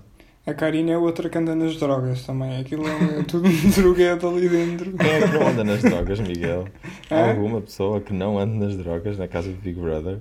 A 0.46 0.52
Karina 0.52 0.92
é 0.92 0.98
outra 0.98 1.30
que 1.30 1.38
anda 1.38 1.54
nas 1.54 1.78
drogas 1.78 2.26
também. 2.26 2.60
Aquilo 2.60 2.86
é 2.86 3.22
tudo 3.24 3.48
um 3.48 3.70
droguedo 3.70 4.28
ali 4.28 4.50
dentro. 4.50 4.92
Quem 4.92 5.10
é 5.10 5.26
que 5.26 5.38
não 5.38 5.48
anda 5.48 5.64
nas 5.64 5.80
drogas, 5.80 6.20
Miguel? 6.20 6.68
Há 7.10 7.14
é? 7.14 7.30
alguma 7.30 7.62
pessoa 7.62 8.02
que 8.02 8.12
não 8.12 8.38
anda 8.38 8.66
nas 8.66 8.76
drogas 8.76 9.16
na 9.16 9.26
casa 9.26 9.48
do 9.48 9.56
Big 9.56 9.80
Brother? 9.80 10.20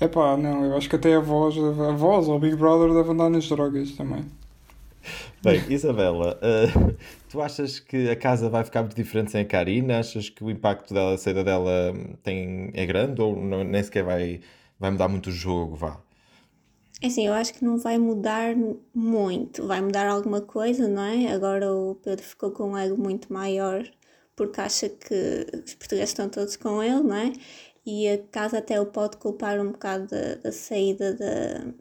É 0.00 0.08
pá, 0.08 0.38
não. 0.38 0.64
Eu 0.64 0.74
acho 0.78 0.88
que 0.88 0.96
até 0.96 1.14
a 1.14 1.20
voz, 1.20 1.54
a 1.58 1.92
voz 1.92 2.28
ou 2.28 2.36
o 2.36 2.38
Big 2.38 2.56
Brother 2.56 2.94
deve 2.94 3.10
andar 3.10 3.28
nas 3.28 3.46
drogas 3.46 3.90
também. 3.92 4.24
Bem, 5.42 5.62
Isabela, 5.68 6.38
uh, 6.38 6.94
tu 7.30 7.40
achas 7.40 7.78
que 7.78 8.10
a 8.10 8.16
casa 8.16 8.50
vai 8.50 8.64
ficar 8.64 8.82
muito 8.82 8.96
diferente 8.96 9.30
sem 9.30 9.42
a 9.42 9.44
Karina? 9.44 10.00
Achas 10.00 10.28
que 10.28 10.42
o 10.44 10.50
impacto 10.50 10.92
da 10.92 11.16
saída 11.16 11.44
dela 11.44 11.94
tem, 12.22 12.70
é 12.74 12.84
grande 12.84 13.22
ou 13.22 13.36
não, 13.36 13.64
nem 13.64 13.82
sequer 13.82 14.04
vai, 14.04 14.40
vai 14.78 14.90
mudar 14.90 15.08
muito 15.08 15.28
o 15.28 15.32
jogo? 15.32 15.76
Vá. 15.76 16.00
É 17.02 17.06
assim, 17.06 17.26
eu 17.26 17.32
acho 17.32 17.54
que 17.54 17.64
não 17.64 17.78
vai 17.78 17.98
mudar 17.98 18.54
muito, 18.92 19.66
vai 19.66 19.80
mudar 19.80 20.06
alguma 20.08 20.40
coisa, 20.42 20.86
não 20.88 21.02
é? 21.02 21.32
Agora 21.32 21.72
o 21.72 21.94
Pedro 21.94 22.24
ficou 22.24 22.50
com 22.50 22.72
um 22.72 22.78
ego 22.78 23.00
muito 23.00 23.32
maior 23.32 23.84
porque 24.36 24.60
acha 24.60 24.88
que 24.88 25.46
os 25.64 25.74
portugueses 25.74 26.10
estão 26.10 26.28
todos 26.28 26.56
com 26.56 26.82
ele, 26.82 27.02
não 27.02 27.14
é? 27.16 27.32
E 27.86 28.08
a 28.08 28.18
casa 28.28 28.58
até 28.58 28.80
o 28.80 28.86
pode 28.86 29.16
culpar 29.18 29.60
um 29.60 29.72
bocado 29.72 30.06
da, 30.08 30.34
da 30.36 30.52
saída 30.52 31.14
da, 31.14 31.72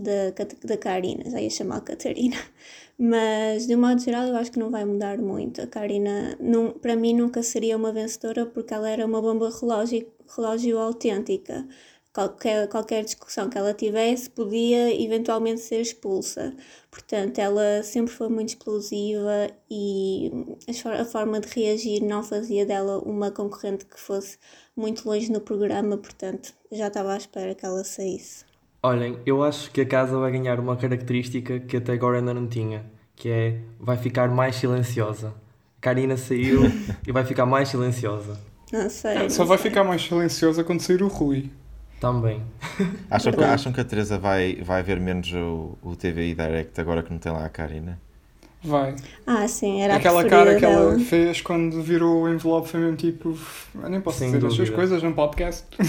da, 0.00 0.30
da 0.64 0.76
Karina, 0.76 1.30
já 1.30 1.40
ia 1.40 1.50
chamar 1.50 1.80
Catarina. 1.82 2.36
Mas 2.98 3.66
de 3.66 3.74
um 3.74 3.80
modo 3.80 4.00
geral 4.00 4.26
eu 4.26 4.36
acho 4.36 4.52
que 4.52 4.58
não 4.58 4.70
vai 4.70 4.84
mudar 4.84 5.18
muito. 5.18 5.62
A 5.62 5.66
Karina, 5.66 6.36
não, 6.40 6.72
para 6.72 6.96
mim, 6.96 7.14
nunca 7.14 7.42
seria 7.42 7.76
uma 7.76 7.92
vencedora 7.92 8.44
porque 8.46 8.74
ela 8.74 8.90
era 8.90 9.06
uma 9.06 9.22
bomba 9.22 9.50
relógio, 9.50 10.06
relógio 10.36 10.78
autêntica 10.78 11.66
qualquer, 12.12 12.68
qualquer 12.68 13.04
discussão 13.04 13.48
que 13.48 13.56
ela 13.58 13.72
tivesse 13.74 14.30
podia 14.30 14.92
eventualmente 15.02 15.60
ser 15.60 15.80
expulsa. 15.80 16.54
Portanto, 16.90 17.38
ela 17.38 17.82
sempre 17.82 18.12
foi 18.12 18.28
muito 18.28 18.50
explosiva 18.50 19.50
e 19.70 20.30
a 20.98 21.04
forma 21.04 21.40
de 21.40 21.48
reagir 21.48 22.02
não 22.02 22.22
fazia 22.22 22.66
dela 22.66 22.98
uma 22.98 23.30
concorrente 23.30 23.86
que 23.86 23.98
fosse 23.98 24.38
muito 24.76 25.08
longe 25.08 25.30
no 25.30 25.40
programa, 25.40 25.96
portanto, 25.98 26.54
já 26.70 26.88
estava 26.88 27.14
à 27.14 27.16
espera 27.16 27.54
que 27.54 27.64
ela 27.64 27.84
saísse. 27.84 28.49
Olhem, 28.82 29.18
eu 29.26 29.42
acho 29.42 29.70
que 29.70 29.82
a 29.82 29.86
casa 29.86 30.18
vai 30.18 30.32
ganhar 30.32 30.58
uma 30.58 30.76
característica 30.76 31.60
que 31.60 31.76
até 31.76 31.92
agora 31.92 32.18
ainda 32.18 32.32
não 32.32 32.46
tinha, 32.46 32.84
que 33.14 33.28
é 33.28 33.58
vai 33.78 33.96
ficar 33.96 34.28
mais 34.28 34.56
silenciosa. 34.56 35.34
Karina 35.80 36.16
saiu 36.16 36.62
e 37.06 37.12
vai 37.12 37.24
ficar 37.24 37.46
mais 37.46 37.68
silenciosa. 37.68 38.38
Não 38.72 38.88
sei. 38.88 39.28
Só 39.28 39.42
não 39.42 39.48
vai 39.48 39.58
sei. 39.58 39.70
ficar 39.70 39.84
mais 39.84 40.02
silenciosa 40.02 40.64
quando 40.64 40.80
sair 40.80 41.02
o 41.02 41.08
Rui. 41.08 41.50
Também. 42.00 42.42
Acham 43.10 43.32
que, 43.34 43.44
acham 43.44 43.72
que 43.72 43.80
a 43.80 43.84
Teresa 43.84 44.18
vai, 44.18 44.56
vai 44.62 44.82
ver 44.82 44.98
menos 44.98 45.30
o, 45.34 45.76
o 45.82 45.94
TVI 45.94 46.34
Direct 46.34 46.80
agora 46.80 47.02
que 47.02 47.10
não 47.12 47.18
tem 47.18 47.30
lá 47.30 47.44
a 47.44 47.48
Karina? 47.50 48.00
Vai. 48.62 48.94
Ah, 49.26 49.46
sim, 49.48 49.82
era 49.82 49.96
Aquela 49.96 50.22
a 50.22 50.28
cara 50.28 50.54
que 50.54 50.60
dela. 50.62 50.92
ela 50.92 50.98
fez 51.00 51.42
quando 51.42 51.82
virou 51.82 52.22
o 52.22 52.28
envelope 52.28 52.68
foi 52.68 52.80
mesmo 52.80 52.96
tipo. 52.96 53.36
Eu 53.74 53.88
nem 53.90 54.00
posso 54.00 54.18
Sem 54.18 54.28
dizer 54.32 54.46
as 54.46 54.54
suas 54.54 54.68
dúvida. 54.68 54.76
coisas 54.76 55.02
num 55.02 55.12
podcast. 55.12 55.64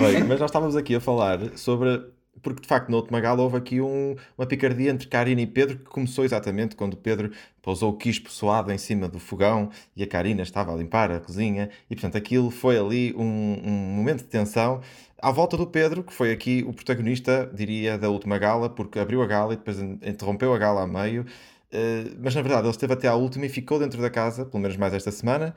Bem, 0.00 0.24
mas 0.24 0.40
nós 0.40 0.48
estávamos 0.48 0.76
aqui 0.76 0.94
a 0.94 1.00
falar 1.00 1.38
sobre 1.58 2.02
porque 2.40 2.62
de 2.62 2.68
facto 2.68 2.88
na 2.88 2.96
última 2.96 3.20
gala 3.20 3.42
houve 3.42 3.58
aqui 3.58 3.82
um, 3.82 4.16
uma 4.38 4.46
picardia 4.46 4.90
entre 4.90 5.06
Karina 5.06 5.42
e 5.42 5.46
Pedro 5.46 5.76
que 5.76 5.84
começou 5.84 6.24
exatamente 6.24 6.74
quando 6.74 6.96
Pedro 6.96 7.30
pousou 7.60 7.90
o 7.90 7.96
quispo 7.98 8.30
suado 8.30 8.72
em 8.72 8.78
cima 8.78 9.06
do 9.06 9.18
fogão 9.18 9.68
e 9.94 10.02
a 10.02 10.06
Karina 10.06 10.40
estava 10.40 10.72
a 10.72 10.76
limpar 10.76 11.10
a 11.10 11.20
cozinha 11.20 11.68
e 11.90 11.94
portanto 11.94 12.16
aquilo 12.16 12.50
foi 12.50 12.78
ali 12.78 13.14
um, 13.14 13.60
um 13.62 13.70
momento 13.70 14.20
de 14.20 14.28
tensão 14.28 14.80
à 15.20 15.30
volta 15.30 15.54
do 15.54 15.66
Pedro, 15.66 16.02
que 16.02 16.14
foi 16.14 16.32
aqui 16.32 16.64
o 16.66 16.72
protagonista, 16.72 17.50
diria, 17.52 17.98
da 17.98 18.08
última 18.08 18.38
gala, 18.38 18.70
porque 18.70 18.98
abriu 18.98 19.22
a 19.22 19.26
gala 19.26 19.52
e 19.52 19.56
depois 19.56 19.78
interrompeu 19.78 20.54
a 20.54 20.58
gala 20.58 20.82
a 20.82 20.86
meio. 20.86 21.26
Uh, 21.72 22.16
mas 22.18 22.34
na 22.34 22.42
verdade 22.42 22.62
ele 22.62 22.70
esteve 22.70 22.94
até 22.94 23.06
à 23.06 23.14
última 23.14 23.46
e 23.46 23.48
ficou 23.48 23.78
dentro 23.78 24.00
da 24.00 24.10
casa, 24.10 24.44
pelo 24.44 24.60
menos 24.60 24.76
mais 24.76 24.92
esta 24.92 25.12
semana, 25.12 25.54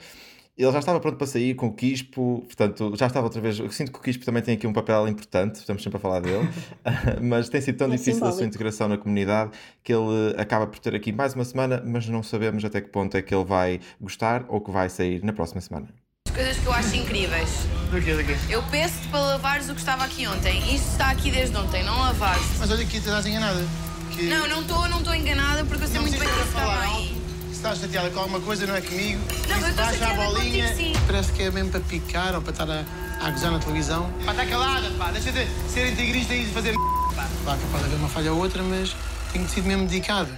ele 0.56 0.72
já 0.72 0.80
estava 0.80 1.00
pronto 1.00 1.18
para 1.18 1.26
sair 1.26 1.56
com 1.56 1.68
o 1.68 1.74
Quispo, 1.74 2.44
portanto, 2.46 2.94
já 2.96 3.08
estava 3.08 3.26
outra 3.26 3.42
vez. 3.42 3.58
Eu 3.58 3.72
sinto 3.72 3.92
que 3.92 3.98
o 3.98 4.02
Quispo 4.02 4.24
também 4.24 4.42
tem 4.44 4.56
aqui 4.56 4.68
um 4.68 4.74
papel 4.74 5.08
importante, 5.08 5.56
estamos 5.56 5.82
sempre 5.82 5.98
a 5.98 6.00
falar 6.00 6.20
dele, 6.20 6.48
mas 7.22 7.50
tem 7.50 7.60
sido 7.60 7.78
tão 7.78 7.88
é 7.88 7.92
difícil 7.92 8.14
simbólico. 8.14 8.36
a 8.36 8.38
sua 8.38 8.48
integração 8.48 8.88
na 8.88 8.98
comunidade 8.98 9.52
que 9.84 9.92
ele 9.92 10.36
acaba 10.38 10.68
por 10.68 10.78
ter 10.80 10.94
aqui 10.94 11.12
mais 11.12 11.34
uma 11.34 11.44
semana, 11.44 11.82
mas 11.84 12.08
não 12.08 12.22
sabemos 12.22 12.64
até 12.64 12.82
que 12.82 12.90
ponto 12.90 13.18
é 13.18 13.22
que 13.22 13.34
ele 13.34 13.46
vai 13.46 13.80
gostar 14.00 14.46
ou 14.48 14.62
que 14.62 14.70
vai 14.70 14.90
sair 14.90 15.24
na 15.24 15.34
próxima 15.34 15.60
semana. 15.60 15.88
As 16.28 16.36
coisas 16.36 16.58
que 16.58 16.66
eu 16.66 16.74
acho 16.74 16.96
incríveis. 16.96 17.50
Do 17.90 18.02
quê, 18.02 18.14
do 18.14 18.24
quê? 18.24 18.36
Eu 18.50 18.64
peço-te 18.70 19.08
para 19.10 19.20
lavares 19.20 19.70
o 19.70 19.74
que 19.74 19.80
estava 19.80 20.04
aqui 20.04 20.28
ontem. 20.28 20.58
Isto 20.74 20.92
está 20.92 21.10
aqui 21.10 21.32
desde 21.32 21.56
ontem, 21.58 21.84
não 21.84 22.00
lavaste. 22.00 22.58
Mas 22.60 22.72
olha 22.72 22.84
aqui, 22.84 22.98
estás 22.98 23.26
enganada. 23.26 23.64
Que... 24.12 24.24
Não, 24.24 24.48
não 24.48 24.62
estou 24.62 24.88
não 24.88 25.16
enganada 25.16 25.66
porque 25.66 25.84
eu 25.84 25.88
sei 25.88 25.96
não 25.96 26.04
muito 26.04 26.20
bem 26.20 26.28
que 26.28 26.36
isso 26.36 26.48
estava 26.48 26.80
aí 26.82 27.23
estás 27.64 27.80
chateada 27.80 28.10
com 28.10 28.20
alguma 28.20 28.42
coisa, 28.42 28.68
não 28.68 28.76
é 28.76 28.82
comigo. 28.82 29.22
Não, 29.48 29.58
eu 29.58 29.70
estou 29.70 29.86
chateada 29.86 30.12
a 30.12 30.26
bolinha, 30.26 30.68
contigo, 30.68 30.98
sim. 30.98 31.06
Parece 31.08 31.32
que 31.32 31.44
é 31.44 31.52
mesmo 31.52 31.72
para 31.72 31.80
picar 31.80 32.36
ou 32.36 32.42
para 32.42 32.52
estar 32.52 32.70
a, 32.70 32.84
a 33.26 33.32
gozar 33.32 33.52
na 33.52 33.60
televisão. 33.60 34.12
Pá, 34.26 34.32
está 34.32 34.46
calada, 34.46 34.92
pá. 34.98 35.12
Deixa 35.12 35.32
de 35.32 35.48
ser 35.72 35.94
integrista 35.94 36.36
e 36.36 36.46
fazer 36.48 36.74
pá. 37.16 37.26
Claro 37.46 37.60
que 37.60 37.68
pode 37.68 37.86
haver 37.86 37.96
uma 37.96 38.10
falha 38.10 38.34
ou 38.34 38.40
outra, 38.40 38.62
mas 38.64 38.94
tenho 39.32 39.48
sido 39.48 39.66
mesmo 39.66 39.88
dedicado. 39.88 40.30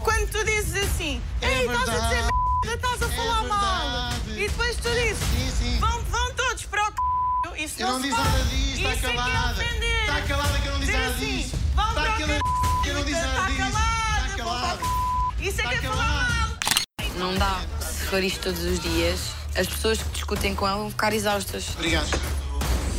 Quando 0.00 0.28
tu 0.28 0.44
dizes 0.44 0.74
assim, 0.82 1.20
é 1.40 1.60
ei, 1.60 1.66
estás 1.66 1.88
a 1.88 1.98
dizer 2.00 2.22
merda, 2.64 2.74
estás 2.74 3.02
a 3.02 3.06
é 3.06 3.16
falar 3.16 3.42
mal. 3.44 4.12
E 4.26 4.48
depois 4.48 4.76
tu 4.76 4.88
dizes, 4.90 5.18
sim, 5.18 5.50
sim. 5.50 5.78
Vão, 5.78 6.02
vão 6.02 6.34
todos 6.34 6.64
para 6.64 6.82
o 6.82 6.86
c... 6.86 7.62
Isso 7.62 7.80
eu 7.80 7.86
não, 7.86 7.94
não 7.94 8.02
disse 8.02 8.16
nada 8.16 8.44
disso, 8.44 8.88
está 8.88 8.90
é 8.90 8.96
calada. 8.96 9.62
Está 9.62 10.22
calada 10.22 10.58
que 10.58 10.66
eu 10.66 10.72
não 10.72 10.80
disse 10.80 10.92
nada 10.92 11.06
assim, 11.06 11.36
disso. 11.36 11.56
Está 11.56 11.84
calada 11.84 12.16
que 12.82 12.88
eu 12.88 12.94
não 12.94 13.04
disse 13.04 13.20
nada 13.20 13.50
disso. 13.52 13.68
Está 13.68 14.36
calada. 14.36 14.82
Isso 15.38 15.60
é 15.60 15.68
que 15.68 15.74
é 15.74 15.88
falar 15.88 16.06
mal. 16.08 16.41
Não 17.16 17.34
dá. 17.34 17.60
Se 17.80 18.06
for 18.06 18.22
isto 18.22 18.40
todos 18.40 18.62
os 18.62 18.80
dias, 18.80 19.20
as 19.56 19.66
pessoas 19.66 19.98
que 19.98 20.08
discutem 20.10 20.54
com 20.54 20.66
ela 20.66 20.78
vão 20.78 20.90
ficar 20.90 21.12
exaustas. 21.12 21.70
Obrigado. 21.74 22.08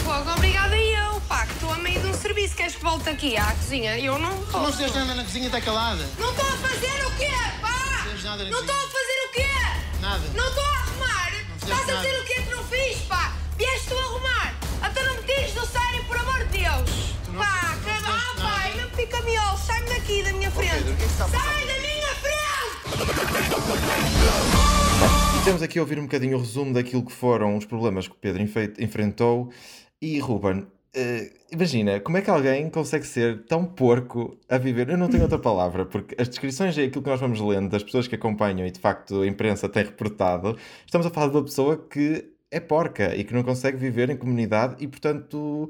Fogo, 0.03 0.31
obrigada 0.31 0.75
eu, 0.75 1.21
pá, 1.21 1.45
que 1.45 1.53
estou 1.53 1.71
a 1.71 1.77
meio 1.77 1.99
de 2.01 2.07
um 2.07 2.13
serviço. 2.13 2.55
Queres 2.55 2.75
que 2.75 2.83
volte 2.83 3.09
aqui 3.09 3.37
à 3.37 3.51
cozinha? 3.53 3.97
Eu 3.97 4.19
não 4.19 4.37
posso. 4.37 4.51
Tu 4.51 4.57
não 4.59 4.71
fizeste 4.71 4.97
nada 4.97 5.15
na 5.15 5.23
cozinha, 5.23 5.45
está 5.45 5.61
calada. 5.61 6.05
Não 6.19 6.29
estou 6.29 6.45
a 6.45 6.57
fazer 6.57 7.05
o 7.05 7.11
quê, 7.11 7.31
pá? 7.61 8.05
Não 8.05 8.23
nada 8.23 8.43
Não 8.49 8.59
estou 8.59 8.75
a 8.75 8.87
fazer 8.89 9.27
o 9.27 9.31
quê? 9.31 9.99
Nada. 10.01 10.23
Não 10.35 10.47
estou 10.49 10.63
a 10.63 10.67
arrumar. 10.67 11.31
Estás 11.61 11.89
a 11.89 11.95
dizer 11.95 12.19
o 12.19 12.25
quê 12.25 12.33
que 12.41 12.49
não 12.55 12.63
fiz, 12.65 12.97
pá? 13.07 13.33
Vieste 13.57 13.87
tu 13.87 13.97
a 13.97 14.01
arrumar. 14.01 14.53
Até 14.81 15.03
não 15.03 15.15
me 15.15 15.23
tires 15.23 15.53
do 15.53 15.65
sério, 15.65 16.03
por 16.05 16.17
amor 16.17 16.45
de 16.47 16.59
Deus. 16.59 16.89
Pá. 17.37 17.73
Ah, 18.05 18.35
pai, 18.41 18.73
não 18.81 18.89
fica 18.89 19.21
miolo. 19.21 19.57
Sai-me 19.57 19.89
daqui 19.89 20.23
da 20.23 20.33
minha 20.33 20.51
frente. 20.51 20.73
Pedro, 20.73 20.93
o 20.93 20.97
que 20.97 21.03
é 21.03 21.07
que 21.07 21.11
está 21.13 21.25
a 21.25 21.29
Sai 21.29 21.39
da 21.39 21.41
minha 21.41 21.65
frente! 21.65 21.82
E 21.82 21.82
temos 25.43 25.61
aqui 25.61 25.77
a 25.77 25.81
ouvir 25.81 25.99
um 25.99 26.03
bocadinho 26.03 26.37
o 26.37 26.39
resumo 26.39 26.73
daquilo 26.73 27.03
que 27.03 27.11
foram 27.11 27.57
os 27.57 27.65
problemas 27.65 28.07
que 28.07 28.13
o 28.13 28.17
Pedro 28.17 28.41
enfrentou. 28.79 29.51
E 30.01 30.17
Ruben, 30.17 30.59
uh, 30.59 30.67
imagina, 31.51 31.99
como 31.99 32.15
é 32.17 32.21
que 32.21 32.29
alguém 32.29 32.69
consegue 32.69 33.05
ser 33.05 33.43
tão 33.45 33.65
porco 33.65 34.37
a 34.47 34.57
viver? 34.57 34.89
Eu 34.89 34.97
não 34.97 35.09
tenho 35.09 35.23
outra 35.23 35.37
palavra, 35.37 35.85
porque 35.85 36.15
as 36.17 36.29
descrições 36.29 36.77
e 36.77 36.83
aquilo 36.83 37.03
que 37.03 37.09
nós 37.09 37.19
vamos 37.19 37.41
lendo 37.41 37.69
das 37.69 37.83
pessoas 37.83 38.07
que 38.07 38.15
acompanham 38.15 38.65
e 38.65 38.71
de 38.71 38.79
facto 38.79 39.21
a 39.21 39.27
imprensa 39.27 39.67
tem 39.67 39.83
reportado, 39.83 40.57
estamos 40.85 41.05
a 41.05 41.09
falar 41.09 41.27
de 41.27 41.35
uma 41.35 41.43
pessoa 41.43 41.77
que 41.77 42.25
é 42.49 42.61
porca 42.61 43.13
e 43.13 43.25
que 43.25 43.33
não 43.33 43.43
consegue 43.43 43.75
viver 43.75 44.09
em 44.09 44.15
comunidade 44.15 44.75
e, 44.79 44.87
portanto, 44.87 45.69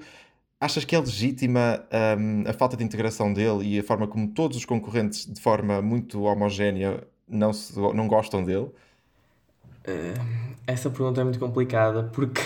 achas 0.62 0.86
que 0.86 0.96
é 0.96 1.00
legítima 1.00 1.84
um, 2.18 2.48
a 2.48 2.54
falta 2.54 2.78
de 2.78 2.84
integração 2.84 3.34
dele 3.34 3.76
e 3.76 3.80
a 3.80 3.84
forma 3.84 4.08
como 4.08 4.28
todos 4.28 4.56
os 4.56 4.66
concorrentes, 4.66 5.26
de 5.26 5.42
forma 5.42 5.82
muito 5.82 6.22
homogénea, 6.22 7.04
não, 7.34 7.52
se, 7.52 7.78
não 7.80 8.08
gostam 8.08 8.44
dele? 8.44 8.70
Uh, 9.86 10.54
essa 10.66 10.90
pergunta 10.90 11.20
é 11.20 11.24
muito 11.24 11.40
complicada 11.40 12.04
porque 12.14 12.42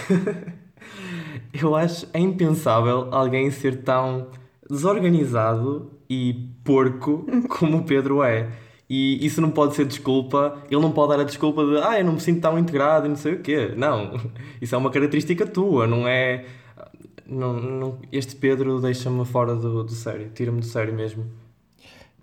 eu 1.53 1.75
acho 1.75 2.07
é 2.13 2.19
impensável 2.19 3.09
alguém 3.11 3.51
ser 3.51 3.83
tão 3.83 4.27
desorganizado 4.69 5.91
e 6.09 6.49
porco 6.63 7.25
como 7.49 7.77
o 7.77 7.83
Pedro 7.83 8.23
é. 8.23 8.49
E 8.89 9.25
isso 9.25 9.41
não 9.41 9.51
pode 9.51 9.75
ser 9.75 9.85
desculpa, 9.85 10.63
ele 10.71 10.81
não 10.81 10.93
pode 10.93 11.09
dar 11.09 11.21
a 11.21 11.25
desculpa 11.25 11.65
de 11.65 11.77
ah, 11.77 11.99
eu 11.99 12.05
não 12.05 12.13
me 12.13 12.21
sinto 12.21 12.39
tão 12.39 12.57
integrado 12.57 13.05
e 13.05 13.09
não 13.09 13.17
sei 13.17 13.33
o 13.33 13.41
quê. 13.41 13.73
Não, 13.75 14.13
isso 14.61 14.73
é 14.73 14.77
uma 14.77 14.89
característica 14.89 15.45
tua, 15.45 15.85
não 15.85 16.07
é. 16.07 16.45
Não, 17.25 17.53
não, 17.53 17.99
este 18.09 18.37
Pedro 18.37 18.79
deixa-me 18.79 19.25
fora 19.25 19.53
do, 19.53 19.83
do 19.83 19.91
sério, 19.91 20.31
tira-me 20.33 20.61
do 20.61 20.65
sério 20.65 20.93
mesmo. 20.93 21.25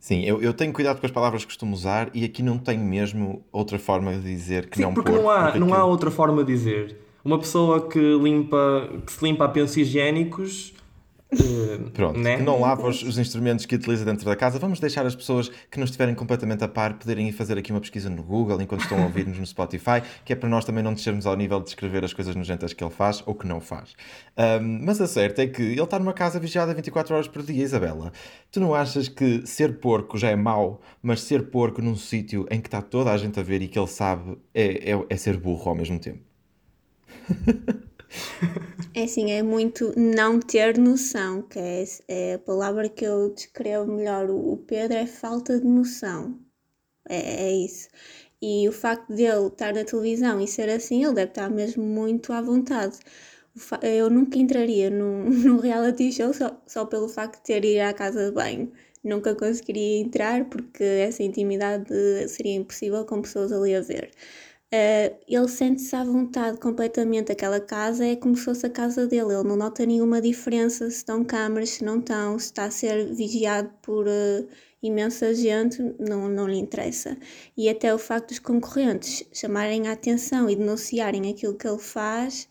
Sim, 0.05 0.23
eu, 0.23 0.43
eu 0.43 0.53
tenho 0.53 0.71
cuidado 0.71 1.01
com 1.01 1.07
as 1.07 1.11
palavras 1.11 1.45
que 1.45 1.47
costumo 1.47 1.73
usar 1.73 2.11
e 2.13 2.27
aqui 2.27 2.43
não 2.43 2.59
tenho 2.59 2.85
mesmo 2.85 3.43
outra 3.51 3.79
forma 3.79 4.13
de 4.13 4.21
dizer 4.21 4.69
que 4.69 4.77
Sim, 4.77 4.83
não 4.83 4.93
porque 4.93 5.11
pôr, 5.11 5.23
não 5.23 5.31
há, 5.31 5.45
porque 5.45 5.59
não 5.59 5.69
aquilo... 5.69 5.81
há 5.81 5.85
outra 5.87 6.11
forma 6.11 6.45
de 6.45 6.53
dizer. 6.53 6.99
Uma 7.25 7.39
pessoa 7.39 7.89
que 7.89 7.99
limpa, 8.19 8.87
que 9.07 9.11
se 9.11 9.25
limpa 9.25 9.47
a 9.47 9.49
pensos 9.49 9.79
higiênicos 9.79 10.75
Uh, 11.35 11.91
Pronto, 11.91 12.19
né? 12.19 12.37
que 12.37 12.43
não 12.43 12.61
lava 12.61 12.87
os, 12.87 13.03
os, 13.03 13.19
instrumentos 13.19 13.67
que 13.67 13.75
utiliza 13.75 14.05
dentro 14.05 14.25
da 14.25 14.37
casa. 14.37 14.59
Vamos 14.59 14.79
deixar 14.79 15.05
as 15.05 15.15
pessoas 15.15 15.51
que 15.71 15.79
não 15.79 15.85
estiverem 15.85 16.15
completamente 16.15 16.63
a 16.63 16.69
par 16.69 16.95
poderem 16.95 17.29
ir 17.29 17.33
fazer 17.33 17.59
aqui 17.59 17.73
uma 17.73 17.81
pesquisa 17.81 18.09
no 18.09 18.23
Google 18.23 18.61
enquanto 18.63 18.83
estão 18.83 19.01
a 19.01 19.05
ouvir-nos 19.05 19.39
no 19.39 19.47
Spotify, 19.47 20.03
que 20.25 20.33
é 20.33 20.37
para 20.37 20.49
nós 20.49 20.65
também 20.65 20.83
não 20.83 20.95
descermos 20.95 21.27
ao 21.27 21.37
nível 21.37 21.61
de 21.61 21.69
escrever 21.69 22.05
as 22.05 22.13
coisas 22.13 22.37
nojentas 22.37 22.73
que 22.73 22.85
ele 22.85 22.91
faz 22.91 23.23
ou 23.27 23.35
que 23.35 23.47
não 23.47 23.61
faz. 23.61 23.95
Um, 24.37 24.85
mas 24.85 25.01
a 25.01 25.07
certo 25.07 25.41
é 25.41 25.47
que 25.47 25.63
ele 25.63 25.83
está 25.83 25.99
numa 25.99 26.13
casa 26.13 26.39
vigiada 26.39 26.73
24 26.75 27.15
horas 27.15 27.29
por 27.29 27.43
dia, 27.43 27.63
Isabela. 27.63 28.13
Tu 28.51 28.61
não 28.61 28.75
achas 28.75 29.09
que 29.09 29.47
ser 29.47 29.79
porco 29.79 30.17
já 30.17 30.31
é 30.31 30.37
mau, 30.37 30.81
mas 31.03 31.23
ser 31.23 31.51
porco 31.51 31.83
num 31.83 31.97
sítio 31.97 32.47
em 32.51 32.61
que 32.61 32.69
está 32.69 32.81
toda 32.81 33.11
a 33.11 33.17
gente 33.17 33.41
a 33.41 33.43
ver 33.43 33.63
e 33.63 33.69
que 33.69 33.79
ele 33.79 33.89
sabe 33.89 34.39
é, 34.55 34.93
é, 34.93 35.05
é 35.09 35.17
ser 35.17 35.37
burro 35.37 35.71
ao 35.71 35.75
mesmo 35.75 35.99
tempo? 35.99 36.21
É 38.95 39.05
assim, 39.05 39.31
é 39.33 39.43
muito 39.43 39.93
não 39.99 40.41
ter 40.41 40.79
noção, 40.79 41.43
que 41.43 41.59
é, 41.59 41.85
é 42.09 42.35
a 42.35 42.39
palavra 42.39 42.89
que 42.89 43.05
eu 43.05 43.29
descrevo 43.35 43.91
melhor. 43.93 44.31
O 44.31 44.57
Pedro 44.57 44.97
é 44.97 45.07
falta 45.07 45.59
de 45.61 45.67
noção. 45.67 46.39
É, 47.09 47.47
é 47.49 47.53
isso. 47.53 47.89
E 48.43 48.69
o 48.69 48.73
facto 48.73 49.13
dele 49.15 49.49
estar 49.49 49.75
na 49.75 49.85
televisão 49.85 50.41
e 50.41 50.49
ser 50.49 50.69
assim, 50.71 51.05
ele 51.05 51.15
deve 51.15 51.31
estar 51.33 51.51
mesmo 51.51 51.85
muito 51.85 52.33
à 52.33 52.43
vontade. 52.43 52.99
Eu 53.83 54.11
nunca 54.11 54.39
entraria 54.39 54.91
num 54.91 55.59
reality 55.59 56.13
show 56.13 56.33
só, 56.35 56.61
só 56.67 56.85
pelo 56.87 57.09
facto 57.09 57.37
de 57.39 57.45
ter 57.45 57.65
ir 57.65 57.81
à 57.81 57.93
casa 57.95 58.27
de 58.27 58.33
banho. 58.33 58.73
Nunca 59.05 59.35
conseguiria 59.35 60.01
entrar 60.03 60.45
porque 60.47 60.83
essa 60.85 61.23
intimidade 61.23 61.87
seria 62.29 62.55
impossível 62.57 63.05
com 63.07 63.23
pessoas 63.23 63.53
ali 63.53 63.75
a 63.75 63.81
ver. 63.83 64.11
Uh, 64.73 65.17
ele 65.29 65.49
sente-se 65.49 65.95
à 65.95 66.05
vontade 66.05 66.59
completamente. 66.59 67.31
Aquela 67.31 67.61
casa 67.61 68.05
é 68.05 68.17
como 68.17 68.37
se 68.37 68.45
fosse 68.45 68.67
a 68.67 68.71
casa 68.71 69.07
dele. 69.07 69.33
Ele 69.33 69.45
não 69.49 69.57
nota 69.57 69.87
nenhuma 69.87 70.21
diferença 70.21 70.91
se 70.91 70.97
estão 70.97 71.25
câmaras, 71.25 71.71
se 71.71 71.85
não 71.85 71.99
estão, 72.01 72.39
se 72.39 72.47
está 72.47 72.65
a 72.65 72.71
ser 72.71 73.13
vigiado 73.15 73.71
por 73.83 74.07
uh, 74.07 74.49
imensa 74.83 75.35
gente, 75.35 75.81
não, 75.99 76.29
não 76.29 76.49
lhe 76.49 76.59
interessa. 76.59 77.17
E 77.57 77.69
até 77.69 77.95
o 77.95 77.99
facto 77.99 78.29
dos 78.29 78.39
concorrentes 78.39 79.25
chamarem 79.33 79.89
a 79.89 79.93
atenção 79.93 80.49
e 80.51 80.57
denunciarem 80.57 81.31
aquilo 81.31 81.55
que 81.55 81.67
ele 81.67 81.79
faz, 81.79 82.47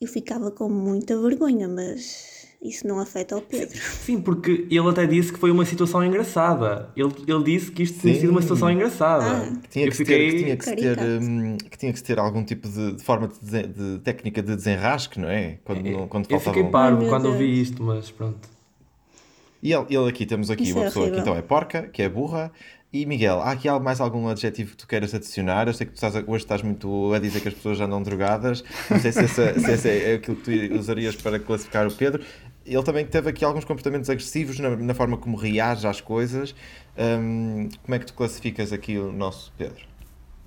eu 0.00 0.08
ficava 0.08 0.50
com 0.50 0.68
muita 0.68 1.18
vergonha, 1.20 1.68
mas 1.68 2.31
isso 2.62 2.86
não 2.86 3.00
afeta 3.00 3.36
o 3.36 3.42
Pedro. 3.42 3.76
Sim, 3.76 4.20
porque 4.20 4.68
ele 4.70 4.88
até 4.88 5.04
disse 5.04 5.32
que 5.32 5.38
foi 5.38 5.50
uma 5.50 5.64
situação 5.64 6.04
engraçada. 6.04 6.90
Ele, 6.96 7.12
ele 7.26 7.42
disse 7.42 7.72
que 7.72 7.82
isto 7.82 8.00
tinha 8.00 8.14
sido 8.14 8.30
uma 8.30 8.40
situação 8.40 8.70
engraçada. 8.70 9.24
Ah. 9.24 9.56
Que, 9.62 9.68
tinha 9.68 9.88
que, 9.88 9.96
fiquei... 9.96 10.30
ter, 10.30 10.32
que, 10.32 10.44
tinha 10.44 10.56
que, 10.56 10.64
se 10.64 10.76
ter, 10.76 10.98
um, 11.00 11.56
que 11.56 11.78
tinha 11.78 11.92
que 11.92 11.98
se 11.98 12.04
ter 12.04 12.18
algum 12.20 12.44
tipo 12.44 12.68
de, 12.68 12.92
de 12.92 13.02
forma 13.02 13.28
de, 13.42 13.66
de, 13.66 13.98
técnica 13.98 14.40
de 14.40 14.54
desenrasque, 14.54 15.18
não 15.18 15.28
é? 15.28 15.58
Quando, 15.64 15.86
é. 15.88 16.06
quando 16.06 16.30
eu 16.30 16.38
fiquei 16.38 16.64
parvo 16.64 17.08
quando 17.08 17.26
ouvi 17.26 17.60
isto, 17.60 17.82
mas 17.82 18.12
pronto. 18.12 18.48
E 19.60 19.72
ele, 19.72 19.86
ele 19.90 20.08
aqui, 20.08 20.24
temos 20.24 20.48
aqui 20.48 20.62
Isso 20.62 20.74
uma 20.74 20.82
é 20.82 20.84
pessoa 20.86 21.06
horrível. 21.06 21.24
que 21.24 21.28
então 21.30 21.38
é 21.38 21.42
porca, 21.42 21.82
que 21.82 22.02
é 22.02 22.08
burra. 22.08 22.52
E 22.92 23.06
Miguel, 23.06 23.40
há 23.40 23.52
aqui 23.52 23.70
mais 23.80 24.02
algum 24.02 24.28
adjetivo 24.28 24.72
que 24.72 24.76
tu 24.76 24.86
queiras 24.86 25.14
adicionar? 25.14 25.66
Eu 25.66 25.72
sei 25.72 25.86
que 25.86 25.92
tu 25.92 25.96
estás, 25.96 26.14
hoje 26.14 26.44
estás 26.44 26.60
muito 26.60 27.14
a 27.14 27.18
dizer 27.18 27.40
que 27.40 27.48
as 27.48 27.54
pessoas 27.54 27.78
já 27.78 27.86
andam 27.86 28.02
drogadas. 28.02 28.62
Não 28.90 29.00
sei 29.00 29.10
se 29.12 29.20
essa, 29.20 29.58
se 29.58 29.70
essa 29.70 29.88
é 29.88 30.14
aquilo 30.16 30.36
que 30.36 30.68
tu 30.68 30.74
usarias 30.74 31.16
para 31.16 31.38
classificar 31.40 31.86
o 31.86 31.90
Pedro 31.90 32.22
ele 32.64 32.82
também 32.82 33.04
teve 33.04 33.30
aqui 33.30 33.44
alguns 33.44 33.64
comportamentos 33.64 34.08
agressivos 34.08 34.58
na, 34.58 34.76
na 34.76 34.94
forma 34.94 35.16
como 35.16 35.36
reage 35.36 35.86
às 35.86 36.00
coisas. 36.00 36.54
Um, 36.96 37.68
como 37.82 37.94
é 37.94 37.98
que 37.98 38.06
tu 38.06 38.14
classificas 38.14 38.72
aqui 38.72 38.98
o 38.98 39.12
nosso 39.12 39.52
Pedro? 39.56 39.92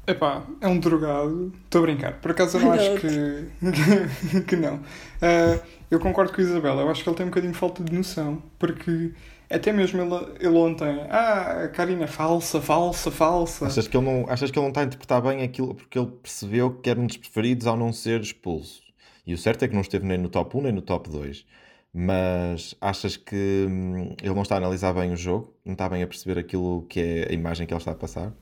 Epá, 0.08 0.44
é 0.62 0.68
um 0.68 0.80
drogado. 0.80 1.52
Estou 1.64 1.80
a 1.80 1.82
brincar. 1.82 2.14
Por 2.22 2.32
acaso 2.32 2.58
eu 2.58 2.62
não 2.62 2.72
acho 2.72 2.96
que, 2.96 4.42
que 4.48 4.56
não. 4.56 4.76
Uh, 4.76 5.60
eu 5.90 6.00
concordo 6.00 6.32
com 6.32 6.42
a 6.42 6.44
Isabela. 6.44 6.82
Eu 6.84 6.90
acho 6.90 7.04
que 7.04 7.10
ele 7.10 7.18
tem 7.18 7.26
um 7.26 7.30
bocadinho 7.30 7.54
de 7.54 7.58
falta 7.58 7.84
de 7.84 7.92
noção. 7.92 8.42
Porque 8.60 9.14
até 9.50 9.72
mesmo 9.72 10.02
ele, 10.02 10.34
ele 10.40 10.58
ontem. 10.58 11.06
Ah, 11.10 11.64
a 11.64 11.68
Karina, 11.70 12.08
falsa, 12.08 12.62
falsa, 12.62 13.10
falsa. 13.10 13.66
Achas 13.66 13.88
que, 13.88 13.98
ele 13.98 14.06
não, 14.06 14.26
achas 14.30 14.52
que 14.52 14.60
ele 14.60 14.64
não 14.64 14.70
está 14.70 14.82
a 14.82 14.86
interpretar 14.86 15.22
bem 15.22 15.44
aquilo 15.44 15.74
porque 15.74 15.98
ele 15.98 16.12
percebeu 16.22 16.72
que 16.72 16.90
era 16.90 17.00
um 17.00 17.08
dos 17.08 17.18
preferidos 17.18 17.66
ao 17.66 17.76
não 17.76 17.92
ser 17.92 18.22
expulso? 18.22 18.84
E 19.26 19.34
o 19.34 19.38
certo 19.38 19.64
é 19.64 19.68
que 19.68 19.74
não 19.74 19.82
esteve 19.82 20.06
nem 20.06 20.20
no 20.20 20.30
top 20.30 20.56
1 20.56 20.62
nem 20.62 20.72
no 20.72 20.82
top 20.84 21.10
2. 21.10 21.46
Mas 21.98 22.76
achas 22.82 23.16
que 23.16 23.36
hum, 23.70 24.16
ele 24.22 24.34
não 24.36 24.42
está 24.42 24.56
a 24.56 24.58
analisar 24.58 24.94
bem 24.94 25.14
o 25.14 25.16
jogo? 25.18 25.56
Não 25.64 25.74
está 25.74 25.88
bem 25.88 26.04
a 26.04 26.08
perceber 26.08 26.38
aquilo 26.40 26.86
que 26.90 27.00
é 27.00 27.28
a 27.30 27.34
imagem 27.34 27.66
que 27.66 27.74
ele 27.74 27.80
está 27.80 27.92
a 27.92 27.96
passar? 27.96 28.34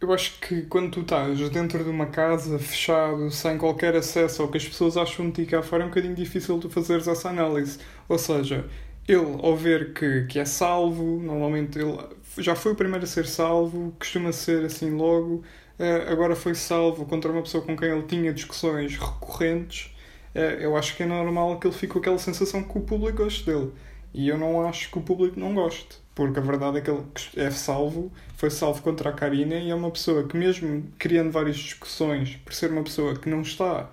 Eu 0.00 0.12
acho 0.12 0.40
que 0.40 0.62
quando 0.62 0.92
tu 0.92 1.00
estás 1.00 1.38
dentro 1.50 1.82
de 1.82 1.90
uma 1.90 2.06
casa, 2.06 2.58
fechado, 2.58 3.30
sem 3.32 3.58
qualquer 3.58 3.96
acesso 3.96 4.42
ao 4.42 4.48
que 4.48 4.56
as 4.56 4.66
pessoas 4.66 4.96
acham 4.96 5.26
de 5.30 5.44
ti 5.44 5.50
cá 5.50 5.60
fora, 5.62 5.82
é 5.82 5.86
um 5.86 5.88
bocadinho 5.88 6.14
difícil 6.14 6.58
tu 6.60 6.70
fazeres 6.70 7.08
essa 7.08 7.28
análise. 7.28 7.78
Ou 8.08 8.16
seja, 8.16 8.64
ele, 9.08 9.38
ao 9.42 9.56
ver 9.56 9.92
que, 9.94 10.24
que 10.26 10.38
é 10.38 10.44
salvo, 10.44 11.20
normalmente 11.20 11.78
ele 11.78 11.98
já 12.38 12.54
foi 12.54 12.72
o 12.72 12.76
primeiro 12.76 13.04
a 13.04 13.08
ser 13.08 13.26
salvo, 13.26 13.92
costuma 13.98 14.32
ser 14.32 14.64
assim 14.64 14.90
logo, 14.96 15.42
eh, 15.78 16.06
agora 16.08 16.36
foi 16.36 16.54
salvo 16.54 17.04
contra 17.04 17.30
uma 17.32 17.42
pessoa 17.42 17.64
com 17.64 17.76
quem 17.76 17.88
ele 17.90 18.02
tinha 18.04 18.32
discussões 18.32 18.96
recorrentes. 18.96 19.92
Eh, 20.38 20.58
eu 20.64 20.76
acho 20.76 20.96
que 20.96 21.02
é 21.02 21.06
normal 21.06 21.58
que 21.58 21.66
ele 21.66 21.74
fique 21.74 21.92
com 21.92 21.98
aquela 21.98 22.18
sensação 22.18 22.62
que 22.62 22.78
o 22.78 22.82
público 22.82 23.24
goste 23.24 23.44
dele. 23.46 23.72
E 24.14 24.28
eu 24.28 24.38
não 24.38 24.66
acho 24.66 24.90
que 24.90 24.98
o 24.98 25.02
público 25.02 25.38
não 25.38 25.54
goste 25.54 25.98
porque 26.18 26.40
a 26.40 26.42
verdade 26.42 26.78
é 26.78 26.80
que 26.80 26.90
ele 26.90 27.04
é 27.36 27.48
salvo, 27.48 28.10
foi 28.36 28.50
salvo 28.50 28.82
contra 28.82 29.10
a 29.10 29.12
Karina 29.12 29.54
e 29.54 29.70
é 29.70 29.74
uma 29.74 29.88
pessoa 29.88 30.26
que, 30.26 30.36
mesmo 30.36 30.82
criando 30.98 31.30
várias 31.30 31.54
discussões, 31.54 32.34
por 32.44 32.52
ser 32.52 32.72
uma 32.72 32.82
pessoa 32.82 33.14
que 33.14 33.30
não 33.30 33.42
está 33.42 33.88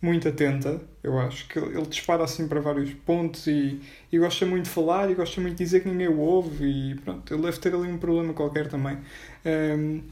muito 0.00 0.28
atenta, 0.28 0.80
eu 1.02 1.18
acho 1.18 1.48
que 1.48 1.58
ele 1.58 1.86
dispara 1.86 2.22
assim 2.22 2.46
para 2.46 2.60
vários 2.60 2.94
pontos 2.94 3.48
e, 3.48 3.80
e 4.12 4.18
gosta 4.18 4.46
muito 4.46 4.66
de 4.66 4.70
falar 4.70 5.10
e 5.10 5.14
gosta 5.16 5.40
muito 5.40 5.56
de 5.56 5.64
dizer 5.64 5.80
que 5.80 5.88
ninguém 5.88 6.06
o 6.06 6.20
ouve 6.20 6.66
e 6.66 6.94
pronto, 7.00 7.34
ele 7.34 7.42
deve 7.42 7.58
ter 7.58 7.74
ali 7.74 7.88
um 7.90 7.98
problema 7.98 8.32
qualquer 8.32 8.68
também. 8.68 8.98
Um, 9.44 10.02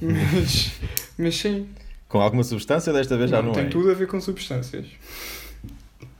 mas, 0.00 0.80
mas 1.18 1.34
sim. 1.34 1.68
Com 2.12 2.20
alguma 2.20 2.44
substância 2.44 2.92
desta 2.92 3.16
vez 3.16 3.30
não, 3.30 3.38
já 3.38 3.42
não 3.42 3.52
tem 3.52 3.62
é? 3.62 3.64
Tem 3.64 3.72
tudo 3.72 3.90
a 3.90 3.94
ver 3.94 4.06
com 4.06 4.20
substâncias. 4.20 4.84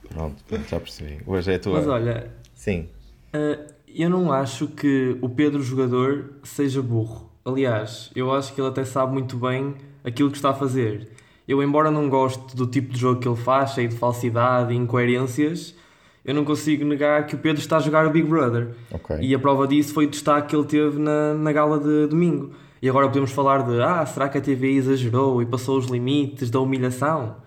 Pronto, 0.09 0.43
já 0.67 0.79
percebi. 0.79 1.19
Hoje 1.23 1.51
é 1.51 1.55
a 1.55 1.59
tua. 1.59 1.73
Mas 1.73 1.87
olha. 1.87 2.31
Sim. 2.55 2.89
Uh, 3.31 3.71
eu 3.87 4.09
não 4.09 4.31
acho 4.31 4.69
que 4.69 5.15
o 5.21 5.29
Pedro 5.29 5.61
jogador 5.61 6.33
seja 6.41 6.81
burro. 6.81 7.29
Aliás, 7.45 8.09
eu 8.15 8.33
acho 8.33 8.55
que 8.55 8.59
ele 8.59 8.69
até 8.69 8.83
sabe 8.83 9.13
muito 9.13 9.37
bem 9.37 9.75
aquilo 10.03 10.31
que 10.31 10.35
está 10.35 10.49
a 10.49 10.53
fazer. 10.55 11.09
Eu, 11.47 11.61
embora 11.61 11.91
não 11.91 12.09
goste 12.09 12.55
do 12.55 12.65
tipo 12.65 12.91
de 12.91 12.99
jogo 12.99 13.19
que 13.19 13.27
ele 13.27 13.37
faz, 13.37 13.75
cheio 13.75 13.89
de 13.89 13.95
falsidade 13.95 14.73
e 14.73 14.75
incoerências, 14.75 15.75
eu 16.25 16.33
não 16.33 16.43
consigo 16.43 16.83
negar 16.85 17.27
que 17.27 17.35
o 17.35 17.37
Pedro 17.37 17.61
está 17.61 17.77
a 17.77 17.79
jogar 17.79 18.07
o 18.07 18.09
Big 18.09 18.27
Brother. 18.27 18.69
Okay. 18.91 19.19
E 19.21 19.35
a 19.35 19.37
prova 19.37 19.67
disso 19.67 19.93
foi 19.93 20.07
o 20.07 20.09
destaque 20.09 20.47
que 20.47 20.55
ele 20.55 20.65
teve 20.65 20.97
na, 20.97 21.35
na 21.35 21.51
gala 21.51 21.77
de 21.77 22.07
domingo. 22.07 22.51
E 22.83 22.89
agora 22.89 23.07
podemos 23.07 23.31
falar 23.31 23.63
de 23.63 23.81
ah, 23.81 24.05
será 24.05 24.27
que 24.27 24.37
a 24.37 24.41
TV 24.41 24.73
exagerou 24.73 25.41
e 25.41 25.45
passou 25.45 25.77
os 25.77 25.85
limites 25.85 26.49
da 26.49 26.59
humilhação? 26.59 27.37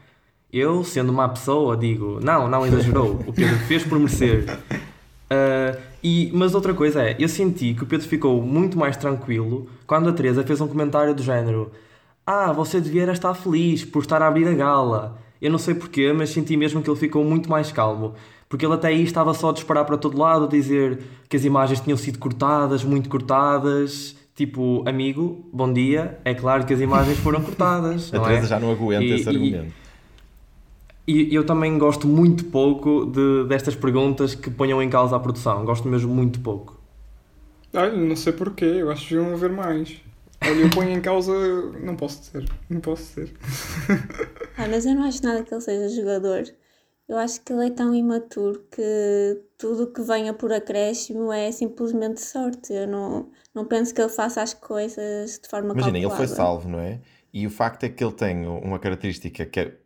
Eu, 0.50 0.82
sendo 0.82 1.12
uma 1.12 1.28
pessoa, 1.28 1.76
digo, 1.76 2.18
não, 2.22 2.48
não 2.48 2.64
exagerou. 2.64 3.22
O 3.26 3.34
Pedro 3.34 3.54
fez 3.68 3.84
por 3.84 3.98
merecer. 3.98 4.46
Uh, 4.50 5.78
e, 6.02 6.30
mas 6.32 6.54
outra 6.54 6.72
coisa 6.72 7.02
é, 7.02 7.16
eu 7.18 7.28
senti 7.28 7.74
que 7.74 7.82
o 7.82 7.86
Pedro 7.86 8.08
ficou 8.08 8.40
muito 8.40 8.78
mais 8.78 8.96
tranquilo 8.96 9.68
quando 9.86 10.08
a 10.08 10.12
Teresa 10.14 10.42
fez 10.42 10.58
um 10.62 10.66
comentário 10.66 11.14
do 11.14 11.22
género 11.22 11.70
Ah, 12.24 12.50
você 12.50 12.80
devia 12.80 13.04
estar 13.12 13.34
feliz 13.34 13.84
por 13.84 14.04
estar 14.04 14.22
a 14.22 14.28
abrir 14.28 14.48
a 14.48 14.54
gala. 14.54 15.18
Eu 15.42 15.50
não 15.50 15.58
sei 15.58 15.74
porquê, 15.74 16.14
mas 16.14 16.30
senti 16.30 16.56
mesmo 16.56 16.80
que 16.80 16.88
ele 16.88 16.98
ficou 16.98 17.22
muito 17.22 17.50
mais 17.50 17.70
calmo. 17.70 18.14
Porque 18.48 18.64
ele 18.64 18.72
até 18.72 18.88
aí 18.88 19.02
estava 19.02 19.34
só 19.34 19.50
a 19.50 19.52
disparar 19.52 19.84
para 19.84 19.98
todo 19.98 20.16
lado, 20.16 20.46
a 20.46 20.48
dizer 20.48 20.98
que 21.28 21.36
as 21.36 21.44
imagens 21.44 21.78
tinham 21.78 21.98
sido 21.98 22.18
cortadas, 22.18 22.82
muito 22.82 23.10
cortadas. 23.10 24.16
Tipo, 24.36 24.86
amigo, 24.86 25.48
bom 25.50 25.72
dia, 25.72 26.18
é 26.22 26.34
claro 26.34 26.66
que 26.66 26.74
as 26.74 26.80
imagens 26.80 27.18
foram 27.20 27.42
cortadas. 27.42 28.12
a 28.14 28.20
Teresa 28.20 28.44
é? 28.44 28.48
já 28.50 28.60
não 28.60 28.70
aguenta 28.70 29.02
e, 29.02 29.12
esse 29.12 29.26
argumento. 29.30 29.72
E, 31.06 31.32
e 31.32 31.34
eu 31.34 31.46
também 31.46 31.78
gosto 31.78 32.06
muito 32.06 32.44
pouco 32.44 33.06
de, 33.06 33.48
destas 33.48 33.74
perguntas 33.74 34.34
que 34.34 34.50
ponham 34.50 34.82
em 34.82 34.90
causa 34.90 35.16
a 35.16 35.18
produção. 35.18 35.64
Gosto 35.64 35.88
mesmo 35.88 36.14
muito 36.14 36.38
pouco. 36.40 36.78
Olha, 37.72 37.96
não 37.96 38.14
sei 38.14 38.34
porquê, 38.34 38.66
eu 38.66 38.90
acho 38.90 39.08
que 39.08 39.14
deviam 39.14 39.32
haver 39.32 39.50
mais. 39.50 39.96
Olha, 40.42 40.60
eu 40.60 40.68
ponho 40.68 40.90
em 40.90 41.00
causa. 41.00 41.32
Não 41.82 41.96
posso 41.96 42.20
dizer. 42.20 42.46
Não 42.68 42.80
posso 42.80 43.04
dizer. 43.04 43.32
ah, 44.58 44.66
mas 44.68 44.84
eu 44.84 44.94
não 44.94 45.04
acho 45.04 45.22
nada 45.22 45.42
que 45.44 45.54
ele 45.54 45.60
seja 45.62 45.88
jogador. 45.88 46.44
Eu 47.08 47.18
acho 47.18 47.40
que 47.42 47.52
ele 47.52 47.66
é 47.68 47.70
tão 47.70 47.94
imaturo 47.94 48.66
que 48.70 49.40
tudo 49.56 49.92
que 49.92 50.02
venha 50.02 50.34
por 50.34 50.52
acréscimo 50.52 51.32
é 51.32 51.52
simplesmente 51.52 52.20
sorte. 52.20 52.72
Eu 52.72 52.88
não, 52.88 53.30
não 53.54 53.64
penso 53.64 53.94
que 53.94 54.00
ele 54.00 54.08
faça 54.10 54.42
as 54.42 54.52
coisas 54.54 55.38
de 55.38 55.48
forma 55.48 55.72
Imagina, 55.72 56.00
calculada. 56.00 56.22
ele 56.22 56.28
foi 56.28 56.36
salvo, 56.36 56.68
não 56.68 56.80
é? 56.80 57.00
E 57.32 57.46
o 57.46 57.50
facto 57.50 57.84
é 57.84 57.88
que 57.88 58.02
ele 58.02 58.12
tem 58.12 58.46
uma 58.46 58.78
característica 58.78 59.46
que 59.46 59.60
é 59.60 59.78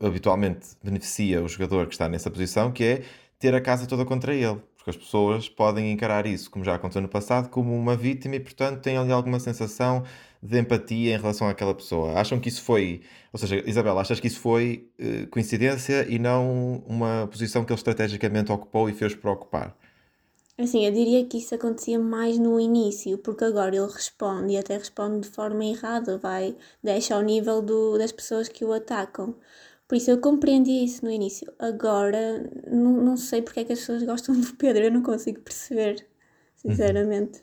habitualmente 0.00 0.76
beneficia 0.82 1.42
o 1.42 1.48
jogador 1.48 1.86
que 1.86 1.94
está 1.94 2.08
nessa 2.08 2.30
posição, 2.30 2.72
que 2.72 2.84
é 2.84 3.04
ter 3.38 3.54
a 3.54 3.60
casa 3.60 3.86
toda 3.86 4.04
contra 4.04 4.34
ele. 4.34 4.60
Porque 4.78 4.90
as 4.90 4.96
pessoas 4.96 5.48
podem 5.48 5.92
encarar 5.92 6.24
isso, 6.26 6.50
como 6.50 6.64
já 6.64 6.74
aconteceu 6.76 7.02
no 7.02 7.08
passado, 7.08 7.50
como 7.50 7.76
uma 7.76 7.96
vítima 7.96 8.36
e, 8.36 8.40
portanto, 8.40 8.80
têm 8.80 8.96
ali 8.96 9.12
alguma 9.12 9.40
sensação 9.40 10.04
de 10.42 10.58
empatia 10.58 11.14
em 11.14 11.18
relação 11.18 11.48
àquela 11.48 11.74
pessoa. 11.74 12.12
Acham 12.12 12.38
que 12.38 12.48
isso 12.48 12.62
foi. 12.62 13.02
Ou 13.32 13.38
seja, 13.38 13.62
Isabela, 13.68 14.00
achas 14.00 14.20
que 14.20 14.28
isso 14.28 14.40
foi 14.40 14.88
uh, 14.98 15.26
coincidência 15.28 16.06
e 16.08 16.18
não 16.18 16.82
uma 16.86 17.28
posição 17.30 17.64
que 17.64 17.72
ele 17.72 17.78
estrategicamente 17.78 18.52
ocupou 18.52 18.88
e 18.88 18.94
fez 18.94 19.14
para 19.14 19.32
ocupar? 19.32 19.76
Assim, 20.56 20.84
eu 20.84 20.92
diria 20.92 21.24
que 21.24 21.38
isso 21.38 21.54
acontecia 21.54 21.98
mais 22.00 22.36
no 22.38 22.58
início, 22.58 23.16
porque 23.18 23.44
agora 23.44 23.76
ele 23.76 23.86
responde 23.86 24.54
e 24.54 24.56
até 24.56 24.76
responde 24.76 25.28
de 25.28 25.34
forma 25.34 25.64
errada, 25.64 26.18
vai, 26.18 26.56
deixa 26.82 27.14
ao 27.14 27.22
nível 27.22 27.62
do, 27.62 27.96
das 27.96 28.10
pessoas 28.10 28.48
que 28.48 28.64
o 28.64 28.72
atacam. 28.72 29.36
Por 29.88 29.96
isso 29.96 30.10
eu 30.10 30.20
compreendi 30.20 30.84
isso 30.84 31.02
no 31.02 31.10
início. 31.10 31.50
Agora, 31.58 32.48
não, 32.70 33.02
não 33.02 33.16
sei 33.16 33.40
porque 33.40 33.60
é 33.60 33.64
que 33.64 33.72
as 33.72 33.80
pessoas 33.80 34.02
gostam 34.02 34.38
do 34.38 34.54
Pedro, 34.54 34.84
eu 34.84 34.92
não 34.92 35.02
consigo 35.02 35.40
perceber, 35.40 36.06
sinceramente. 36.54 37.40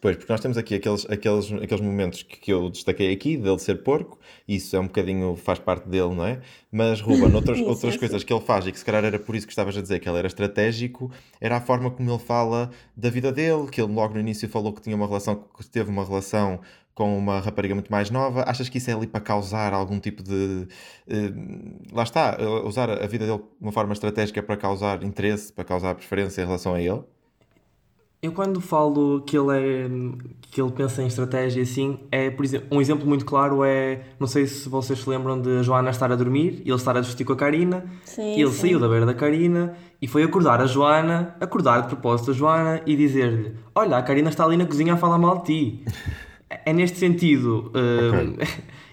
Pois, 0.00 0.16
porque 0.16 0.32
nós 0.32 0.40
temos 0.40 0.56
aqui 0.56 0.76
aqueles, 0.76 1.04
aqueles, 1.10 1.52
aqueles 1.52 1.80
momentos 1.80 2.22
que, 2.22 2.38
que 2.38 2.52
eu 2.52 2.70
destaquei 2.70 3.12
aqui, 3.12 3.36
dele 3.36 3.58
ser 3.58 3.82
porco, 3.82 4.16
isso 4.46 4.76
é 4.76 4.80
um 4.80 4.86
bocadinho, 4.86 5.34
faz 5.34 5.58
parte 5.58 5.88
dele, 5.88 6.14
não 6.14 6.24
é? 6.24 6.40
Mas, 6.70 7.00
Ruben, 7.00 7.34
outras, 7.34 7.60
outras 7.60 7.96
coisas 7.96 8.22
que 8.22 8.32
ele 8.32 8.40
faz 8.40 8.66
e 8.66 8.72
que 8.72 8.78
se 8.78 8.84
calhar 8.84 9.04
era 9.04 9.18
por 9.18 9.34
isso 9.34 9.46
que 9.46 9.52
estavas 9.52 9.76
a 9.76 9.82
dizer 9.82 9.98
que 9.98 10.08
ele 10.08 10.18
era 10.18 10.28
estratégico, 10.28 11.10
era 11.40 11.56
a 11.56 11.60
forma 11.60 11.90
como 11.90 12.10
ele 12.10 12.18
fala 12.18 12.70
da 12.96 13.10
vida 13.10 13.32
dele, 13.32 13.68
que 13.68 13.80
ele 13.80 13.92
logo 13.92 14.14
no 14.14 14.20
início 14.20 14.48
falou 14.48 14.72
que 14.72 14.82
tinha 14.82 14.94
uma 14.94 15.06
relação, 15.06 15.34
que 15.34 15.68
teve 15.68 15.90
uma 15.90 16.04
relação 16.04 16.60
com 16.98 17.16
uma 17.16 17.38
rapariga 17.38 17.76
muito 17.76 17.92
mais 17.92 18.10
nova. 18.10 18.42
Achas 18.44 18.68
que 18.68 18.78
isso 18.78 18.90
é 18.90 18.92
ali 18.92 19.06
para 19.06 19.20
causar 19.20 19.72
algum 19.72 20.00
tipo 20.00 20.20
de. 20.20 20.66
Uh, 21.06 21.94
lá 21.94 22.02
está, 22.02 22.36
usar 22.64 22.90
a 22.90 23.06
vida 23.06 23.24
dele 23.24 23.38
de 23.38 23.44
uma 23.60 23.70
forma 23.70 23.92
estratégica 23.92 24.42
para 24.42 24.56
causar 24.56 25.04
interesse, 25.04 25.52
para 25.52 25.62
causar 25.62 25.94
preferência 25.94 26.42
em 26.42 26.44
relação 26.44 26.74
a 26.74 26.80
ele? 26.82 27.00
Eu 28.20 28.32
quando 28.32 28.60
falo 28.60 29.22
que 29.24 29.38
ele 29.38 29.52
é 29.52 29.88
que 30.50 30.60
ele 30.60 30.72
pensa 30.72 31.00
em 31.00 31.06
estratégia 31.06 31.62
assim, 31.62 32.00
é 32.10 32.30
por 32.30 32.44
exemplo, 32.44 32.66
um 32.76 32.80
exemplo 32.80 33.06
muito 33.06 33.24
claro 33.24 33.62
é, 33.62 34.00
não 34.18 34.26
sei 34.26 34.44
se 34.48 34.68
vocês 34.68 34.98
se 34.98 35.08
lembram 35.08 35.40
de 35.40 35.58
a 35.58 35.62
Joana 35.62 35.90
estar 35.90 36.10
a 36.10 36.16
dormir 36.16 36.62
e 36.64 36.68
ele 36.68 36.74
estar 36.74 36.96
a 36.96 37.00
discutir 37.00 37.24
com 37.24 37.34
a 37.34 37.36
Karina, 37.36 37.84
sim, 38.02 38.40
ele 38.40 38.50
sim. 38.50 38.60
saiu 38.62 38.80
da 38.80 38.88
beira 38.88 39.06
da 39.06 39.14
Karina 39.14 39.76
e 40.02 40.08
foi 40.08 40.24
acordar 40.24 40.60
a 40.60 40.66
Joana, 40.66 41.36
acordar 41.40 41.82
de 41.82 41.86
propósito 41.86 42.32
a 42.32 42.34
Joana 42.34 42.82
e 42.84 42.96
dizer-lhe: 42.96 43.54
"Olha, 43.72 43.96
a 43.96 44.02
Karina 44.02 44.30
está 44.30 44.44
ali 44.44 44.56
na 44.56 44.66
cozinha 44.66 44.94
a 44.94 44.96
falar 44.96 45.18
mal 45.18 45.38
de 45.38 45.44
ti". 45.44 45.84
É 46.50 46.72
neste 46.72 46.98
sentido, 46.98 47.70
okay. 47.70 48.38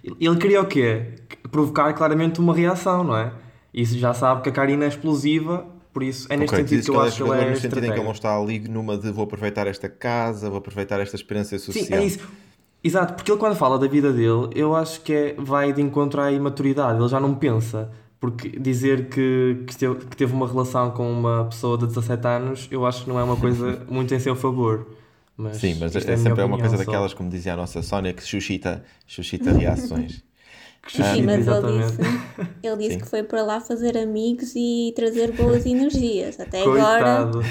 ele 0.19 0.37
queria 0.37 0.61
o 0.61 0.65
quê? 0.65 1.13
Provocar 1.51 1.93
claramente 1.93 2.39
uma 2.39 2.53
reação, 2.53 3.03
não 3.03 3.17
é? 3.17 3.31
E 3.73 3.83
já 3.83 4.13
sabe 4.13 4.41
que 4.41 4.49
a 4.49 4.51
Karina 4.51 4.85
é 4.85 4.87
explosiva 4.87 5.65
por 5.95 6.03
isso, 6.03 6.27
é 6.29 6.35
neste 6.35 6.53
okay, 6.53 6.67
sentido 6.67 6.83
que 6.83 6.91
eu 6.91 6.99
acho 6.99 7.23
que 7.23 7.29
ele 7.31 7.41
é 7.41 7.49
no 7.51 7.55
sentido 7.55 7.85
em 7.85 7.91
que 7.91 7.97
ele 7.97 8.03
não 8.03 8.11
está 8.11 8.37
ali 8.37 8.59
numa 8.59 8.97
de 8.97 9.09
vou 9.13 9.23
aproveitar 9.23 9.65
esta 9.65 9.87
casa, 9.87 10.49
vou 10.49 10.57
aproveitar 10.57 10.99
esta 10.99 11.15
experiência 11.15 11.57
social. 11.57 11.85
Sim, 11.85 11.93
é 11.93 12.03
isso. 12.03 12.19
Exato, 12.83 13.13
porque 13.13 13.31
ele 13.31 13.39
quando 13.39 13.55
fala 13.55 13.79
da 13.79 13.87
vida 13.87 14.11
dele, 14.11 14.49
eu 14.53 14.75
acho 14.75 14.99
que 14.99 15.13
é, 15.13 15.35
vai 15.37 15.71
de 15.71 15.81
encontro 15.81 16.19
à 16.19 16.33
imaturidade, 16.33 16.99
ele 16.99 17.07
já 17.07 17.17
não 17.17 17.33
pensa. 17.33 17.89
Porque 18.19 18.49
dizer 18.49 19.07
que, 19.07 19.63
que, 19.65 19.77
teve, 19.77 19.95
que 19.95 20.17
teve 20.17 20.33
uma 20.33 20.47
relação 20.47 20.91
com 20.91 21.09
uma 21.09 21.45
pessoa 21.45 21.77
de 21.77 21.87
17 21.87 22.27
anos, 22.27 22.67
eu 22.69 22.85
acho 22.85 23.03
que 23.03 23.09
não 23.09 23.17
é 23.17 23.23
uma 23.23 23.37
coisa 23.37 23.79
muito 23.89 24.13
em 24.13 24.19
seu 24.19 24.35
favor. 24.35 24.85
Mas 25.37 25.57
Sim, 25.57 25.75
mas 25.75 25.95
é, 25.95 25.99
é 26.13 26.17
sempre 26.17 26.41
é 26.41 26.45
uma 26.45 26.59
coisa 26.59 26.77
só. 26.77 26.83
daquelas, 26.83 27.13
como 27.13 27.29
dizia 27.29 27.53
a 27.53 27.57
nossa 27.57 27.81
Sónia, 27.81 28.13
que 28.13 28.23
suscita, 28.23 28.83
suscita 29.07 29.51
reações. 29.51 30.23
Que 30.87 30.91
Sim, 30.91 31.03
Xuxita, 31.03 31.23
mas 31.23 31.47
ele 31.47 31.57
exatamente. 31.57 31.97
disse, 31.97 31.97
ele 32.61 32.77
disse 32.77 32.93
Sim. 32.93 32.99
que 32.99 33.07
foi 33.07 33.23
para 33.23 33.41
lá 33.43 33.59
fazer 33.59 33.97
amigos 33.97 34.53
e 34.55 34.93
trazer 34.95 35.31
boas 35.31 35.65
energias. 35.65 36.39
Até 36.39 36.67
agora 36.69 37.27
Coitado. 37.27 37.41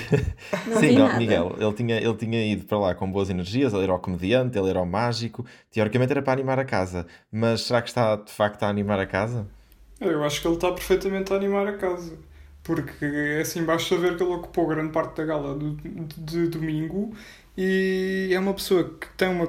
não 0.66 0.77
Sim, 0.79 0.87
vi 0.87 0.94
não, 0.94 1.09
nada. 1.09 1.18
Miguel, 1.18 1.57
ele 1.59 1.73
tinha, 1.75 1.97
ele 1.99 2.14
tinha 2.16 2.47
ido 2.53 2.64
para 2.64 2.79
lá 2.79 2.94
com 2.94 3.11
boas 3.11 3.31
energias, 3.31 3.73
ele 3.73 3.83
era 3.83 3.94
o 3.94 3.99
comediante, 3.99 4.57
ele 4.57 4.70
era 4.70 4.81
o 4.81 4.87
mágico, 4.87 5.44
teoricamente 5.70 6.12
era 6.12 6.23
para 6.23 6.33
animar 6.33 6.61
a 6.61 6.64
casa, 6.64 7.07
mas 7.33 7.62
será 7.62 7.83
que 7.83 7.88
está 7.88 8.14
de 8.16 8.31
facto 8.31 8.62
a 8.62 8.68
animar 8.68 9.01
a 9.01 9.07
casa? 9.07 9.49
Eu 10.01 10.23
acho 10.23 10.40
que 10.40 10.47
ele 10.47 10.55
está 10.55 10.70
perfeitamente 10.73 11.33
a 11.33 11.37
animar 11.37 11.66
a 11.66 11.77
casa. 11.77 12.16
Porque 12.64 13.38
assim 13.40 13.62
basta 13.64 13.96
ver 13.96 14.16
que 14.16 14.22
ele 14.22 14.33
ocupou 14.33 14.66
grande 14.66 14.90
parte 14.90 15.16
da 15.18 15.24
gala 15.24 15.55
do- 15.55 15.77
de, 15.77 16.20
de 16.20 16.46
domingo 16.48 17.12
e 17.57 18.31
é 18.33 18.38
uma 18.38 18.55
pessoa 18.55 18.85
que 18.98 19.07
tem 19.16 19.29
uma, 19.29 19.46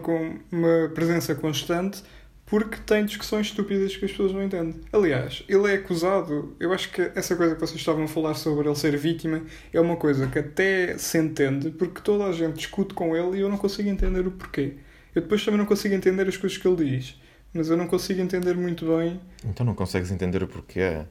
uma 0.52 0.90
presença 0.94 1.34
constante 1.34 2.04
porque 2.46 2.78
tem 2.86 3.04
discussões 3.06 3.48
estúpidas 3.48 3.96
que 3.98 4.06
as 4.06 4.12
pessoas 4.12 4.32
não 4.32 4.44
entendem. 4.44 4.76
Aliás, 4.94 5.44
ele 5.50 5.72
é 5.72 5.76
acusado, 5.78 6.56
eu 6.60 6.72
acho 6.74 6.92
que 6.92 7.02
essa 7.16 7.36
coisa 7.36 7.56
que 7.56 7.60
vocês 7.62 7.80
estavam 7.80 8.04
a 8.04 8.08
falar 8.08 8.36
sobre 8.36 8.68
ele 8.68 8.76
ser 8.76 8.96
vítima 8.98 9.42
é 9.74 9.80
uma 9.80 9.96
coisa 9.96 10.28
que 10.28 10.38
até 10.38 10.96
se 10.98 11.18
entende 11.18 11.72
porque 11.72 12.02
toda 12.02 12.26
a 12.26 12.32
gente 12.32 12.56
discute 12.58 12.94
com 12.94 13.16
ele 13.16 13.38
e 13.38 13.42
eu 13.42 13.50
não 13.50 13.58
consigo 13.58 13.90
entender 13.90 14.28
o 14.28 14.32
porquê. 14.32 14.74
Eu 15.16 15.22
depois 15.24 15.44
também 15.44 15.58
não 15.58 15.66
consigo 15.66 15.96
entender 15.96 16.28
as 16.28 16.38
coisas 16.38 16.58
que 16.58 16.68
ele 16.68 16.86
diz, 16.98 17.20
mas 17.54 17.70
eu 17.70 17.78
não 17.78 17.88
consigo 17.88 18.22
entender 18.22 18.54
muito 18.56 18.86
bem 18.86 19.20
Então 19.44 19.66
não 19.66 19.74
consegues 19.74 20.12
entender 20.12 20.44
o 20.44 20.48
porquê. 20.48 21.02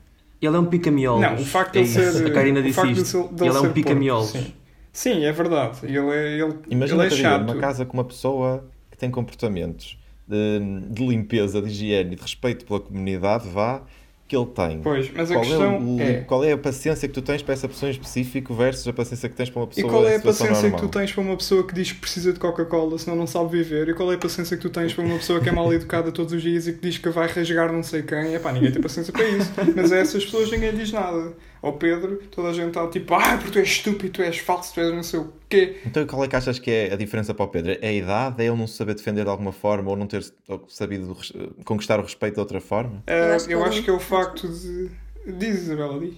Ele 0.40 0.57
é 0.57 0.59
um 0.59 0.66
pica-miolos. 0.66 1.23
Não, 1.23 1.35
o 1.37 1.44
facto 1.44 1.73
de 1.73 1.79
é 1.79 1.83
ele 1.83 1.90
isso. 1.90 2.12
ser. 2.12 2.27
A 2.27 2.31
Karina 2.33 2.62
disse 2.62 2.75
facto 2.75 2.92
de 2.92 3.01
isto. 3.01 3.29
dele 3.29 3.51
ele 3.51 3.57
é 3.57 3.61
um 3.61 3.73
pica-miolos. 3.73 4.31
Sim. 4.31 4.53
Sim, 4.92 5.25
é 5.25 5.33
verdade. 5.33 5.79
Ele 5.83 5.99
é, 5.99 6.40
ele, 6.40 6.55
Imagina 6.70 7.05
ele 7.05 7.14
é 7.14 7.16
chato. 7.16 7.40
numa 7.42 7.57
casa 7.57 7.85
com 7.85 7.94
uma 7.94 8.05
pessoa 8.05 8.64
que 8.90 8.97
tem 8.97 9.11
comportamentos 9.11 9.99
de, 10.27 10.61
de 10.90 11.07
limpeza, 11.07 11.61
de 11.61 11.68
higiene 11.68 12.12
e 12.12 12.16
de 12.16 12.23
respeito 12.23 12.64
pela 12.64 12.79
comunidade, 12.79 13.49
vá, 13.49 13.83
que 14.27 14.35
ele 14.35 14.47
tem. 14.47 14.81
Pois, 14.83 15.11
mas 15.15 15.31
a 15.31 15.35
qual, 15.35 15.45
questão 15.45 15.75
é 15.75 15.79
o- 15.79 16.01
é. 16.01 16.13
qual 16.23 16.45
é 16.45 16.53
a 16.53 16.57
paciência 16.59 17.07
que 17.07 17.13
tu 17.13 17.21
tens 17.21 17.43
para 17.43 17.53
essa 17.53 17.69
pessoa 17.69 17.91
em 17.91 17.93
específico 17.93 18.55
versus 18.55 18.89
a 18.89 18.93
paciência 18.93 19.29
que 19.29 19.37
tens 19.37 19.51
para 19.51 19.61
uma 19.61 19.67
E 19.67 19.75
pessoa 19.75 19.93
qual 19.93 20.07
é 20.09 20.17
a 20.17 20.21
paciência 20.21 20.63
normal? 20.63 20.81
que 20.81 20.87
tu 20.87 20.89
tens 20.99 21.13
para 21.13 21.21
uma 21.23 21.37
pessoa 21.37 21.67
que 21.67 21.75
diz 21.75 21.93
que 21.93 21.99
precisa 22.01 22.33
de 22.33 22.39
Coca-Cola 22.41 22.99
senão 22.99 23.17
não 23.17 23.27
sabe 23.27 23.51
viver? 23.51 23.89
E 23.91 23.95
qual 23.95 24.11
é 24.11 24.15
a 24.15 24.19
paciência 24.19 24.57
que 24.57 24.63
tu 24.63 24.71
tens 24.71 24.95
para 24.95 25.05
uma 25.05 25.17
pessoa 25.19 25.41
que 25.41 25.49
é 25.51 25.53
mal 25.53 25.71
educada 25.75 26.11
todos 26.11 26.33
os 26.33 26.43
dias 26.43 26.67
e 26.67 26.73
que 26.73 26.81
diz 26.81 26.97
que 26.97 27.09
vai 27.11 27.29
rasgar 27.29 27.71
não 27.71 27.83
sei 27.83 28.03
quem? 28.03 28.35
Epá, 28.35 28.51
ninguém 28.51 28.73
tem 28.73 28.81
paciência 28.81 29.13
para 29.13 29.29
isso. 29.29 29.53
Mas 29.77 29.93
a 29.93 29.97
essas 29.99 30.25
pessoas 30.25 30.51
ninguém 30.51 30.75
diz 30.75 30.91
nada. 30.91 31.35
Ao 31.64 31.72
Pedro, 31.72 32.18
toda 32.31 32.48
a 32.48 32.53
gente 32.53 32.68
está 32.68 32.87
tipo, 32.88 33.14
ah, 33.14 33.38
porque 33.38 33.53
tu 33.53 33.59
és 33.59 33.68
estúpido, 33.68 34.12
tu 34.12 34.22
és 34.22 34.37
falso, 34.37 34.74
tu 34.74 34.81
és 34.81 34.92
não 34.92 35.03
sei 35.03 35.20
o 35.20 35.33
quê. 35.48 35.81
Então 35.87 36.07
qual 36.07 36.22
é 36.22 36.29
que 36.29 36.37
achas 36.37 36.59
que 36.59 36.70
é 36.70 36.92
a 36.92 36.96
diferença 36.96 37.33
para 37.33 37.46
o 37.46 37.48
Pedro? 37.48 37.79
É 37.81 37.88
a 37.88 37.92
idade? 37.92 38.42
É 38.42 38.46
ele 38.46 38.57
não 38.57 38.66
se 38.66 38.77
saber 38.77 38.94
defender 38.94 39.24
de 39.24 39.31
alguma 39.31 39.50
forma 39.50 39.90
ou 39.90 39.96
não 39.96 40.07
ter 40.07 40.22
sabido 40.68 41.16
conquistar 41.64 41.98
o 41.98 42.03
respeito 42.03 42.35
de 42.35 42.40
outra 42.40 42.61
forma? 42.61 43.03
Ah, 43.07 43.35
acho 43.35 43.46
que 43.46 43.55
eu 43.55 43.64
acho 43.64 43.83
que 43.83 43.88
é 43.88 43.92
o 43.94 43.98
facto 43.98 44.46
de. 44.46 44.90
Diz, 45.38 45.62
Isabela, 45.62 45.98
diz. 45.98 46.14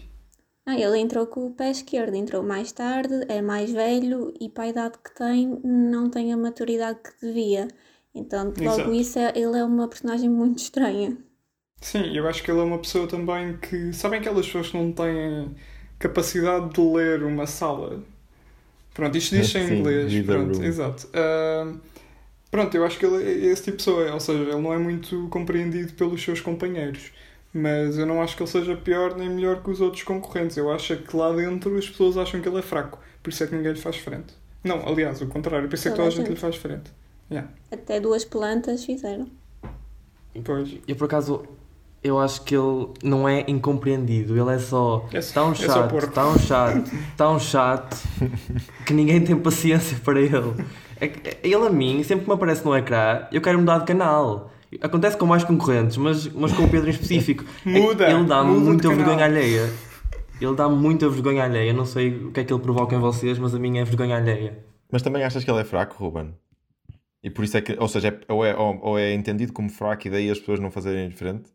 Ah, 0.66 0.76
ele 0.76 0.98
entrou 0.98 1.28
com 1.28 1.46
o 1.46 1.52
pé 1.52 1.70
esquerdo, 1.70 2.16
entrou 2.16 2.42
mais 2.42 2.72
tarde, 2.72 3.14
é 3.28 3.40
mais 3.40 3.70
velho 3.70 4.35
e 4.40 4.48
para 4.48 4.64
a 4.64 4.68
idade 4.68 4.98
que 4.98 5.14
tem 5.14 5.61
não 5.62 6.11
tem 6.11 6.32
a 6.32 6.37
maturidade 6.37 6.98
que 7.04 7.24
devia. 7.24 7.68
Então, 8.12 8.46
logo 8.46 8.61
Exato. 8.80 8.92
isso, 8.92 9.18
é- 9.20 9.32
ele 9.37 9.56
é 9.56 9.62
uma 9.62 9.87
personagem 9.87 10.28
muito 10.28 10.59
estranha. 10.59 11.16
Sim, 11.87 12.16
eu 12.16 12.27
acho 12.27 12.42
que 12.42 12.51
ele 12.51 12.59
é 12.59 12.64
uma 12.64 12.79
pessoa 12.79 13.07
também 13.07 13.57
que. 13.59 13.92
Sabem 13.92 14.18
aquelas 14.18 14.44
pessoas 14.44 14.70
que 14.70 14.77
não 14.77 14.90
têm 14.90 15.55
capacidade 16.01 16.70
de 16.70 16.81
ler 16.81 17.22
uma 17.22 17.46
sala? 17.46 18.03
Pronto, 18.92 19.16
isto 19.16 19.37
diz 19.37 19.55
em 19.55 19.68
Sim, 19.68 19.75
inglês. 19.77 20.27
Pronto, 20.27 20.64
exato. 20.64 21.09
Ah, 21.14 21.72
pronto, 22.51 22.77
eu 22.77 22.85
acho 22.85 22.99
que 22.99 23.07
ele 23.07 23.22
é 23.22 23.53
esse 23.53 23.62
tipo 23.62 23.77
de 23.77 23.85
pessoa, 23.85 24.12
ou 24.12 24.18
seja, 24.18 24.42
ele 24.42 24.61
não 24.61 24.72
é 24.72 24.79
muito 24.79 25.29
compreendido 25.29 25.92
pelos 25.92 26.20
seus 26.20 26.40
companheiros. 26.40 27.12
Mas 27.55 27.96
eu 27.96 28.05
não 28.05 28.20
acho 28.20 28.37
que 28.37 28.42
ele 28.42 28.51
seja 28.51 28.77
pior 28.77 29.16
nem 29.16 29.31
melhor 29.31 29.62
que 29.62 29.70
os 29.70 29.81
outros 29.81 30.03
concorrentes. 30.03 30.57
Eu 30.57 30.72
acho 30.72 30.92
é 30.92 30.96
que 30.96 31.16
lá 31.16 31.33
dentro 31.33 31.79
as 31.79 31.88
pessoas 31.88 32.16
acham 32.16 32.40
que 32.40 32.49
ele 32.49 32.59
é 32.59 32.62
fraco. 32.62 32.99
Por 33.22 33.31
isso 33.31 33.44
é 33.44 33.46
que 33.46 33.55
ninguém 33.55 33.70
lhe 33.70 33.81
faz 33.81 33.94
frente. 33.96 34.35
Não, 34.64 34.85
aliás, 34.88 35.22
o 35.22 35.29
contrário. 35.29 35.68
Por 35.68 35.77
isso 35.77 35.87
é 35.87 35.92
que 35.92 35.96
Toda 35.96 36.09
a 36.09 36.11
gente 36.11 36.31
lhe 36.31 36.37
faz 36.37 36.57
frente. 36.57 36.90
Yeah. 37.31 37.49
Até 37.70 38.01
duas 38.01 38.25
plantas 38.25 38.85
fizeram. 38.85 39.31
Pois. 40.44 40.77
Eu, 40.87 40.96
por 40.96 41.05
acaso, 41.05 41.46
eu 42.07 42.19
acho 42.19 42.42
que 42.42 42.55
ele 42.57 42.88
não 43.03 43.29
é 43.29 43.45
incompreendido. 43.49 44.38
Ele 44.38 44.55
é 44.55 44.59
só 44.59 45.07
É 45.12 45.21
tão 45.21 45.53
é 45.53 45.55
chato, 45.55 45.90
porco. 45.90 46.12
tão 46.12 46.38
chato, 46.38 46.90
tão 47.16 47.38
chato, 47.38 47.97
que 48.87 48.92
ninguém 48.95 49.21
tem 49.23 49.37
paciência 49.37 49.97
para 50.05 50.21
ele. 50.21 50.55
É 51.01 51.09
que- 51.09 51.37
Ele 51.42 51.66
a 51.66 51.71
mim, 51.71 52.03
sempre 52.03 52.25
que 52.25 52.31
me 52.31 52.35
aparece 52.35 52.64
no 52.64 52.77
ecrã, 52.77 53.27
eu 53.33 53.40
quero 53.40 53.59
mudar 53.59 53.79
de 53.79 53.85
canal. 53.85 54.51
Acontece 54.81 55.16
com 55.16 55.27
mais 55.27 55.45
concorrentes, 55.45 55.97
mas, 55.97 56.27
mas 56.29 56.53
com 56.53 56.64
o 56.64 56.69
Pedro 56.69 56.88
em 56.88 56.92
específico. 56.92 57.45
É 57.64 57.69
Muda, 57.81 58.11
Ele 58.11 58.25
dá-me 58.25 58.51
muda 58.51 58.64
muita 58.64 58.88
canal. 58.88 58.97
vergonha 59.05 59.25
alheia. 59.25 59.71
Ele 60.40 60.55
dá 60.55 60.69
muita 60.69 61.09
vergonha 61.09 61.45
alheia. 61.45 61.73
Não 61.73 61.87
sei 61.87 62.11
o 62.14 62.31
que 62.31 62.40
é 62.40 62.45
que 62.45 62.53
ele 62.53 62.61
provoca 62.62 62.95
em 62.95 62.99
vocês, 62.99 63.38
mas 63.38 63.55
a 63.55 63.59
minha 63.59 63.81
é 63.83 63.85
vergonha 63.85 64.16
alheia. 64.16 64.59
Mas 64.92 65.03
também 65.03 65.23
achas 65.25 65.42
que 65.45 65.51
ele 65.51 65.61
é 65.61 65.64
fraco, 65.64 65.97
Ruben? 66.05 66.35
E 67.23 67.31
por 67.31 67.45
isso 67.45 67.57
é 67.57 67.61
que, 67.61 67.77
ou 67.79 67.88
seja, 67.88 68.09
é- 68.09 68.33
ou, 68.33 68.45
é, 68.45 68.55
ou, 68.57 68.79
ou 68.83 68.99
é 68.99 69.12
entendido 69.14 69.53
como 69.53 69.69
fraco 69.71 70.07
e 70.07 70.11
daí 70.11 70.31
as 70.31 70.38
pessoas 70.38 70.61
não 70.61 70.71
fazerem 70.71 71.09
diferente? 71.09 71.51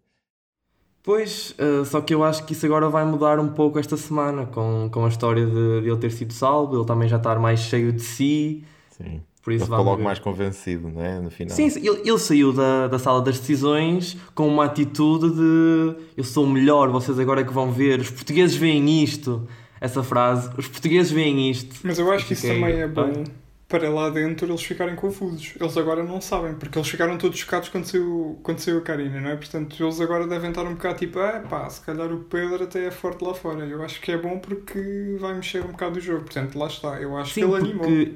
Pois, 1.03 1.55
eh, 1.57 1.83
só 1.85 1.99
que 1.99 2.13
eu 2.13 2.23
acho 2.23 2.45
que 2.45 2.53
isso 2.53 2.65
agora 2.65 2.87
vai 2.87 3.03
mudar 3.03 3.39
um 3.39 3.47
pouco 3.47 3.79
esta 3.79 3.97
semana 3.97 4.45
com, 4.45 4.87
com 4.91 5.05
a 5.05 5.09
história 5.09 5.45
de, 5.45 5.81
de 5.81 5.89
ele 5.89 5.97
ter 5.97 6.11
sido 6.11 6.31
salvo, 6.31 6.77
ele 6.77 6.85
também 6.85 7.09
já 7.09 7.17
estar 7.17 7.39
mais 7.39 7.59
cheio 7.59 7.91
de 7.91 8.01
si, 8.01 8.63
Sim. 8.91 9.21
por 9.41 9.51
Ele 9.51 9.57
isso 9.57 9.65
ficou 9.65 9.77
vamos 9.77 9.91
logo 9.93 10.03
mais 10.03 10.19
convencido, 10.19 10.89
não 10.89 11.03
é? 11.03 11.19
No 11.19 11.31
final. 11.31 11.55
Sim, 11.55 11.65
ele, 11.75 12.07
ele 12.07 12.19
saiu 12.19 12.53
da, 12.53 12.87
da 12.87 12.99
sala 12.99 13.19
das 13.21 13.39
decisões 13.39 14.15
com 14.35 14.47
uma 14.47 14.65
atitude 14.65 15.31
de 15.31 15.95
eu 16.15 16.23
sou 16.23 16.45
o 16.45 16.49
melhor, 16.49 16.89
vocês 16.89 17.17
agora 17.17 17.41
é 17.41 17.43
que 17.43 17.53
vão 17.53 17.71
ver, 17.71 17.99
os 17.99 18.11
portugueses 18.11 18.55
veem 18.55 19.03
isto, 19.03 19.47
essa 19.79 20.03
frase, 20.03 20.51
os 20.55 20.67
portugueses 20.67 21.11
veem 21.11 21.49
isto. 21.49 21.77
Mas 21.83 21.97
eu 21.97 22.11
acho 22.11 22.27
que 22.27 22.33
isso 22.33 22.45
também 22.45 22.79
é 22.79 22.87
bom 22.87 23.11
Ai. 23.15 23.40
Para 23.71 23.89
lá 23.89 24.09
dentro 24.09 24.45
eles 24.45 24.61
ficarem 24.61 24.95
confusos. 24.95 25.53
Eles 25.59 25.77
agora 25.77 26.03
não 26.03 26.19
sabem, 26.19 26.53
porque 26.55 26.77
eles 26.77 26.89
ficaram 26.89 27.17
todos 27.17 27.39
chocados 27.39 27.69
quando 27.69 27.85
saiu, 27.85 28.37
quando 28.43 28.59
saiu 28.59 28.79
a 28.79 28.81
Karina, 28.81 29.21
não 29.21 29.29
é? 29.29 29.35
Portanto, 29.37 29.81
eles 29.81 30.01
agora 30.01 30.27
devem 30.27 30.49
estar 30.49 30.63
um 30.63 30.73
bocado 30.73 30.99
tipo, 30.99 31.17
ah, 31.19 31.41
pá, 31.49 31.69
se 31.69 31.79
calhar 31.81 32.11
o 32.11 32.19
Pedro 32.25 32.65
até 32.65 32.85
é 32.87 32.91
forte 32.91 33.23
lá 33.23 33.33
fora. 33.33 33.65
Eu 33.65 33.81
acho 33.81 34.01
que 34.01 34.11
é 34.11 34.17
bom 34.17 34.37
porque 34.39 35.15
vai 35.19 35.33
mexer 35.33 35.63
um 35.63 35.71
bocado 35.71 35.97
o 35.97 36.01
jogo. 36.01 36.23
Portanto, 36.25 36.57
lá 36.59 36.67
está. 36.67 37.01
Eu 37.01 37.15
acho 37.17 37.33
Sim, 37.33 37.41
que 37.41 37.47
ele 37.47 37.55
animou. 37.55 37.79
porque 37.79 38.13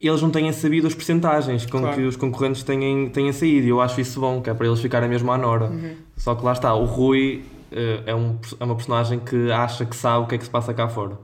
eles 0.00 0.22
não 0.22 0.30
têm 0.30 0.50
sabido 0.52 0.86
as 0.86 0.94
percentagens 0.94 1.66
com 1.66 1.80
Claro. 1.80 1.96
que 1.96 2.02
os 2.02 2.16
concorrentes 2.16 2.62
têm, 2.62 3.08
têm 3.10 3.32
saído 3.32 3.66
e 3.66 3.70
eu 3.70 3.80
acho 3.80 4.00
isso 4.00 4.18
bom, 4.20 4.40
que 4.40 4.48
é 4.50 4.54
para 4.54 4.66
eles 4.66 4.80
ficarem 4.80 5.08
mesmo 5.08 5.30
à 5.30 5.38
nora. 5.38 5.66
Uhum. 5.66 5.96
Só 6.16 6.34
que 6.34 6.44
lá 6.44 6.52
está, 6.52 6.74
o 6.74 6.84
Rui 6.84 7.44
eh, 7.70 8.02
é, 8.06 8.14
um, 8.14 8.38
é 8.60 8.64
uma 8.64 8.74
personagem 8.74 9.20
que 9.20 9.50
acha 9.52 9.84
que 9.84 9.94
sabe 9.96 10.24
o 10.24 10.26
que 10.26 10.34
é 10.34 10.38
que 10.38 10.44
se 10.44 10.50
passa 10.50 10.72
cá 10.74 10.88
fora. 10.88 11.18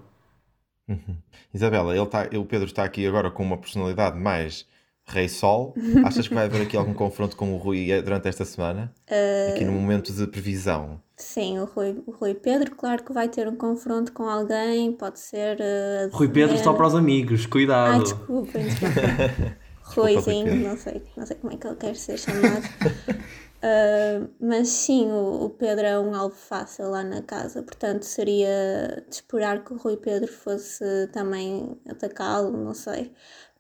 Uhum. 0.89 1.17
Isabela, 1.53 1.97
ele 1.97 2.07
tá, 2.07 2.29
o 2.39 2.45
Pedro 2.45 2.67
está 2.67 2.85
aqui 2.85 3.07
agora 3.07 3.31
com 3.31 3.43
uma 3.43 3.59
personalidade 3.59 4.19
mais 4.19 4.67
Rei 5.07 5.29
Sol. 5.29 5.75
Achas 6.05 6.29
que 6.29 6.35
vai 6.35 6.47
haver 6.47 6.63
aqui 6.63 6.77
algum 6.77 6.95
confronto 6.95 7.37
com 7.37 7.53
o 7.55 7.57
Rui 7.57 7.91
eh, 7.91 8.03
durante 8.03 8.29
esta 8.29 8.45
semana? 8.45 8.93
Aqui 9.55 9.65
no 9.65 9.73
momento 9.73 10.13
de 10.13 10.27
previsão. 10.27 11.01
Sim, 11.17 11.59
o 11.59 11.65
Rui, 11.67 12.03
o 12.07 12.13
Rui 12.13 12.35
Pedro, 12.35 12.75
claro 12.75 13.03
que 13.05 13.13
vai 13.13 13.29
ter 13.29 13.47
um 13.47 13.57
confronto 13.57 14.13
com 14.13 14.29
alguém, 14.29 14.93
pode 14.93 15.21
ser. 15.21 15.59
eh, 15.61 16.09
Rui 16.13 16.29
Pedro 16.29 16.57
só 16.59 16.73
para 16.73 16.87
os 16.87 16.95
amigos, 16.95 17.43
Ai, 17.43 17.51
cuidado. 17.51 18.03
desculpem, 18.05 18.63
desculpem. 18.65 19.57
Rui 19.83 20.15
Ruizinho, 20.15 20.57
não 20.57 20.77
sei, 20.77 21.03
não 21.17 21.27
sei 21.27 21.37
como 21.37 21.53
é 21.53 21.57
que 21.57 21.67
ele 21.67 21.77
quer 21.77 21.97
ser 21.97 22.17
chamado. 22.17 22.63
Ah, 23.63 24.27
mas 24.41 24.69
sim, 24.69 25.11
o, 25.13 25.45
o 25.45 25.51
Pedro 25.51 25.87
é 25.87 25.99
um 25.99 26.15
alvo 26.15 26.35
fácil 26.35 26.89
lá 26.91 27.03
na 27.05 27.23
casa, 27.23 27.63
portanto 27.63 28.05
seria 28.05 29.05
de 29.09 29.15
esperar 29.17 29.63
que 29.65 29.73
o 29.75 29.77
Rui 29.77 29.97
Pedro 29.99 30.29
fosse 30.33 30.83
também 31.13 31.79
atacá-lo, 31.89 32.53
não 32.57 32.73
sei. 32.75 33.13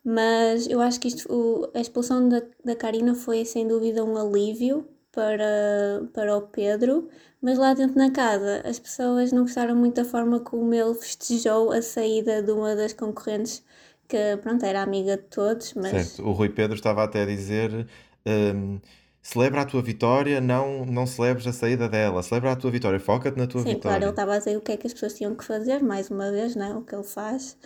Mas 0.04 0.66
eu 0.68 0.80
acho 0.80 0.98
que 1.00 1.08
isto, 1.08 1.30
o- 1.32 1.70
a 1.74 1.80
expulsão 1.80 2.28
da, 2.28 2.42
da 2.64 2.74
Karina 2.76 3.14
foi 3.14 3.44
sem 3.44 3.68
dúvida 3.68 4.02
um 4.04 4.16
alívio 4.16 4.88
para, 5.12 6.08
para 6.14 6.36
o 6.36 6.42
Pedro, 6.48 7.08
mas 7.42 7.58
lá 7.58 7.74
dentro 7.74 7.96
na 7.98 8.10
casa 8.10 8.62
as 8.64 8.78
pessoas 8.78 9.32
não 9.32 9.42
gostaram 9.42 9.76
muito 9.76 9.96
da 9.96 10.04
forma 10.04 10.40
como 10.40 10.72
ele 10.74 10.94
festejou 10.94 11.72
a 11.72 11.82
saída 11.82 12.42
de 12.42 12.50
uma 12.52 12.74
das 12.76 12.92
concorrentes 12.94 13.62
que 14.08 14.36
pronto, 14.42 14.64
era 14.64 14.82
amiga 14.82 15.16
de 15.18 15.24
todos, 15.24 15.74
mas 15.74 16.10
Certo. 16.12 16.22
O 16.22 16.32
Rui 16.32 16.50
Pedro 16.50 16.74
estava 16.76 17.02
até 17.04 17.22
a 17.22 17.26
dizer: 17.26 17.86
hum, 18.26 18.80
celebra 19.22 19.62
a 19.62 19.66
tua 19.66 19.82
vitória, 19.82 20.40
não, 20.40 20.84
não 20.86 21.06
celebres 21.06 21.46
a 21.46 21.52
saída 21.52 21.88
dela. 21.88 22.22
Celebra 22.22 22.52
a 22.52 22.56
tua 22.56 22.70
vitória, 22.70 23.00
foca-te 23.00 23.38
na 23.38 23.46
tua 23.46 23.64
sim, 23.64 23.64
vitória. 23.64 23.80
claro, 23.80 24.04
ele 24.04 24.10
estava 24.10 24.34
a 24.34 24.38
dizer 24.38 24.56
o 24.56 24.60
que 24.62 24.72
é 24.72 24.76
que 24.76 24.86
as 24.86 24.92
pessoas 24.92 25.14
tinham 25.14 25.34
que 25.36 25.44
fazer, 25.44 25.82
mais 25.82 26.10
uma 26.10 26.30
vez, 26.32 26.54
não 26.56 26.66
é? 26.66 26.74
O 26.76 26.82
que 26.84 26.94
ele 26.94 27.04
faz. 27.04 27.56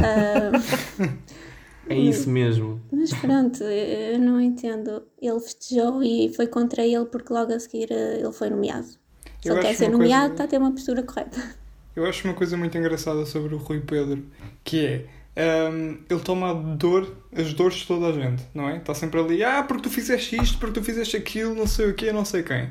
Ah, 0.00 0.52
É 1.88 1.96
isso 1.98 2.30
mesmo. 2.30 2.80
mas 2.90 3.14
pronto, 3.14 3.62
eu 3.64 4.18
não 4.18 4.40
entendo. 4.40 5.06
Ele 5.20 5.40
festejou 5.40 6.02
e 6.02 6.32
foi 6.34 6.46
contra 6.46 6.84
ele 6.86 7.06
porque 7.06 7.32
logo 7.32 7.52
a 7.52 7.60
seguir 7.60 7.90
eh, 7.92 8.20
ele 8.20 8.32
foi 8.32 8.50
nomeado. 8.50 8.88
Se 9.40 9.48
ele 9.52 9.58
quer 9.58 9.74
ser 9.74 9.88
nomeado, 9.88 10.30
coisa- 10.30 10.32
está 10.32 10.44
a 10.44 10.48
ter 10.48 10.58
uma 10.58 10.72
postura 10.72 11.02
correta. 11.02 11.38
Eu 11.94 12.04
acho 12.06 12.26
uma 12.28 12.34
coisa 12.34 12.56
muito 12.56 12.76
engraçada 12.76 13.24
sobre 13.24 13.54
o 13.54 13.58
Rui 13.58 13.80
Pedro, 13.80 14.30
que 14.62 14.84
é 14.84 15.06
um, 15.36 15.98
ele 16.08 16.20
toma 16.20 16.54
dor, 16.54 17.14
as 17.34 17.52
dores 17.52 17.78
de 17.78 17.86
toda 17.86 18.06
a 18.08 18.12
gente, 18.12 18.42
não 18.54 18.68
é? 18.68 18.78
Está 18.78 18.94
sempre 18.94 19.20
ali, 19.20 19.44
ah, 19.44 19.62
porque 19.62 19.82
tu 19.84 19.90
fizeste 19.90 20.36
isto, 20.36 20.58
porque 20.58 20.80
tu 20.80 20.84
fizeste 20.84 21.16
aquilo, 21.16 21.54
não 21.54 21.66
sei 21.66 21.90
o 21.90 21.94
quê, 21.94 22.12
não 22.12 22.24
sei 22.24 22.42
quem. 22.42 22.70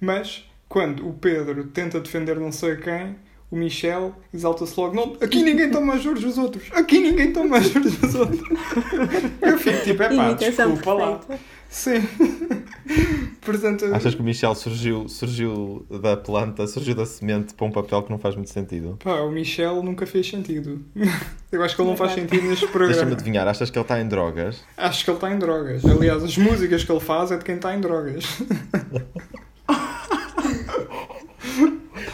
Mas, 0.00 0.48
quando 0.68 1.08
o 1.08 1.14
Pedro 1.14 1.66
tenta 1.68 2.00
defender 2.00 2.38
não 2.38 2.52
sei 2.52 2.76
quem, 2.76 3.16
o 3.50 3.56
Michel 3.56 4.14
exalta-se 4.32 4.78
logo: 4.78 4.94
não, 4.94 5.16
aqui 5.20 5.42
ninguém 5.42 5.70
toma 5.70 5.94
as 5.94 6.02
juros 6.02 6.22
dos 6.22 6.38
outros, 6.38 6.64
aqui 6.72 6.98
ninguém 6.98 7.32
toma 7.32 7.58
as 7.58 7.68
juros 7.68 7.96
dos 7.96 8.14
outros. 8.14 8.40
Eu 9.40 9.58
fico 9.58 9.84
tipo, 9.84 10.02
é 10.02 10.16
pá, 10.16 10.32
desculpa 10.32 10.92
lá. 10.92 11.20
Sim. 11.68 12.06
Portanto, 13.40 13.84
Achas 13.92 14.14
que 14.14 14.20
o 14.20 14.24
Michel 14.24 14.54
surgiu, 14.54 15.08
surgiu 15.08 15.84
da 15.90 16.16
planta, 16.16 16.66
surgiu 16.66 16.94
da 16.94 17.04
semente 17.04 17.54
para 17.54 17.66
um 17.66 17.70
papel 17.70 18.02
que 18.02 18.10
não 18.10 18.18
faz 18.18 18.34
muito 18.34 18.50
sentido? 18.50 18.96
Pá, 19.02 19.20
o 19.20 19.30
Michel 19.30 19.82
nunca 19.82 20.06
fez 20.06 20.28
sentido. 20.28 20.84
Eu 21.52 21.62
acho 21.62 21.76
que 21.76 21.82
ele 21.82 21.90
não 21.90 21.96
faz 21.96 22.12
sentido 22.12 22.46
neste 22.46 22.66
programa. 22.66 22.92
Deixa-me 22.92 23.12
adivinhar, 23.12 23.46
achas 23.46 23.70
que 23.70 23.78
ele 23.78 23.84
está 23.84 24.00
em 24.00 24.08
drogas? 24.08 24.64
Acho 24.76 25.04
que 25.04 25.10
ele 25.10 25.16
está 25.16 25.32
em 25.32 25.38
drogas. 25.38 25.84
Aliás, 25.84 26.24
as 26.24 26.36
músicas 26.36 26.84
que 26.84 26.90
ele 26.90 27.00
faz 27.00 27.30
é 27.30 27.36
de 27.36 27.44
quem 27.44 27.56
está 27.56 27.74
em 27.74 27.80
drogas. 27.80 28.24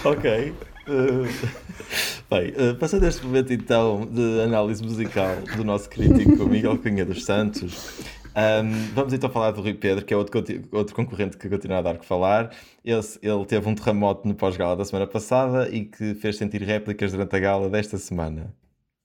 ok. 0.04 0.52
Bem, 2.28 2.50
uh, 2.50 2.74
passando 2.78 3.06
este 3.06 3.24
momento 3.24 3.52
então 3.52 4.06
de 4.06 4.40
análise 4.40 4.82
musical 4.82 5.36
do 5.56 5.64
nosso 5.64 5.88
crítico 5.88 6.44
Miguel 6.46 6.78
Cunha 6.78 7.04
dos 7.04 7.24
Santos, 7.24 8.02
um, 8.34 8.94
vamos 8.94 9.12
então 9.12 9.28
falar 9.28 9.50
do 9.50 9.60
Rui 9.60 9.74
Pedro, 9.74 10.04
que 10.04 10.14
é 10.14 10.16
outro, 10.16 10.42
outro 10.72 10.94
concorrente 10.94 11.36
que 11.36 11.48
continua 11.48 11.78
a 11.78 11.82
dar 11.82 11.98
que 11.98 12.06
falar. 12.06 12.50
Ele, 12.84 13.00
ele 13.22 13.44
teve 13.44 13.68
um 13.68 13.74
terremoto 13.74 14.26
no 14.26 14.34
pós-gala 14.34 14.74
da 14.74 14.84
semana 14.84 15.06
passada 15.06 15.68
e 15.68 15.84
que 15.84 16.14
fez 16.14 16.36
sentir 16.36 16.62
réplicas 16.62 17.12
durante 17.12 17.36
a 17.36 17.38
gala 17.38 17.68
desta 17.68 17.98
semana. 17.98 18.52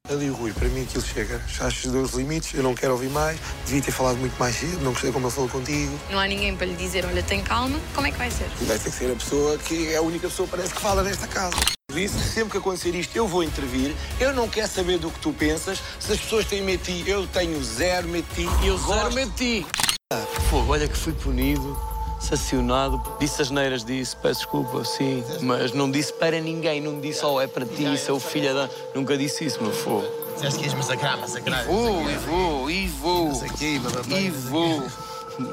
Ali 0.10 0.30
o 0.30 0.34
Rui, 0.34 0.54
para 0.54 0.70
mim 0.70 0.84
aquilo 0.84 1.04
chega. 1.04 1.42
Já 1.50 1.70
chegou 1.70 2.02
os 2.02 2.14
limites, 2.14 2.54
eu 2.54 2.64
não 2.64 2.74
quero 2.74 2.94
ouvir 2.94 3.10
mais. 3.10 3.38
Devia 3.66 3.82
ter 3.82 3.92
falado 3.92 4.18
muito 4.18 4.38
mais 4.40 4.56
cedo, 4.56 4.80
não 4.82 4.92
gostei 4.94 5.12
como 5.12 5.28
ele 5.28 5.34
falou 5.34 5.50
contigo. 5.50 6.00
Não 6.10 6.18
há 6.18 6.28
ninguém 6.28 6.56
para 6.56 6.66
lhe 6.66 6.76
dizer, 6.76 7.06
olha, 7.06 7.22
tem 7.22 7.44
calma, 7.44 7.78
como 7.94 8.08
é 8.08 8.12
que 8.12 8.18
vai 8.18 8.32
ser? 8.32 8.48
Vai 8.62 8.80
ter 8.80 8.90
que 8.90 8.96
ser 8.96 9.12
a 9.12 9.16
pessoa 9.16 9.58
que 9.58 9.90
é 9.90 9.98
a 9.98 10.02
única 10.02 10.30
pessoa 10.30 10.48
parece 10.48 10.74
que 10.74 10.80
fala 10.80 11.04
nesta 11.04 11.28
casa. 11.28 11.58
Disse, 11.92 12.18
sempre 12.20 12.52
que 12.52 12.58
acontecer 12.58 12.96
isto, 12.96 13.16
eu 13.18 13.28
vou 13.28 13.44
intervir. 13.44 13.94
Eu 14.20 14.34
não 14.34 14.48
quero 14.48 14.70
saber 14.70 14.98
do 14.98 15.12
que 15.12 15.20
tu 15.20 15.34
pensas. 15.34 15.80
Se 16.00 16.14
as 16.14 16.20
pessoas 16.20 16.46
têm 16.46 16.62
medo 16.62 16.84
de 16.84 17.04
ti, 17.04 17.10
eu 17.10 17.28
tenho 17.28 17.62
zero 17.62 18.08
medo 18.08 18.28
de 18.30 18.46
ti. 18.46 18.66
Eu 18.66 18.78
zero 18.78 19.14
medo 19.14 19.32
de 19.32 19.62
ti. 19.62 19.68
Ah, 20.14 20.26
fogo, 20.50 20.72
olha 20.72 20.88
que 20.88 20.98
fui 20.98 21.12
punido 21.12 21.97
sancionado. 22.20 23.02
Disse 23.20 23.42
as 23.42 23.52
neiras, 23.52 23.84
disse, 23.84 24.16
peço 24.16 24.42
desculpa, 24.42 24.84
sim, 24.84 25.24
mas 25.42 25.72
não 25.74 25.90
disse 25.90 26.14
para 26.14 26.40
ninguém, 26.40 26.82
não 26.82 27.00
disse, 27.00 27.26
oh, 27.26 27.40
é 27.40 27.48
para 27.48 27.66
ti, 27.66 27.98
seu 27.98 28.20
filho 28.20 28.54
da. 28.54 28.70
Nunca 28.94 29.18
disse 29.18 29.46
isso, 29.46 29.62
meu 29.62 29.72
fogo. 29.72 30.08
Disseste 30.36 30.60
que 30.60 30.66
ias 30.66 30.74
massacrar, 30.74 31.20
massacrar. 31.20 31.64
E 31.64 31.68
vou, 31.68 32.10
e 32.10 32.16
vou, 32.16 32.70
e 32.70 32.88
vou. 32.88 33.32
E 33.62 34.30
vou. 34.30 34.84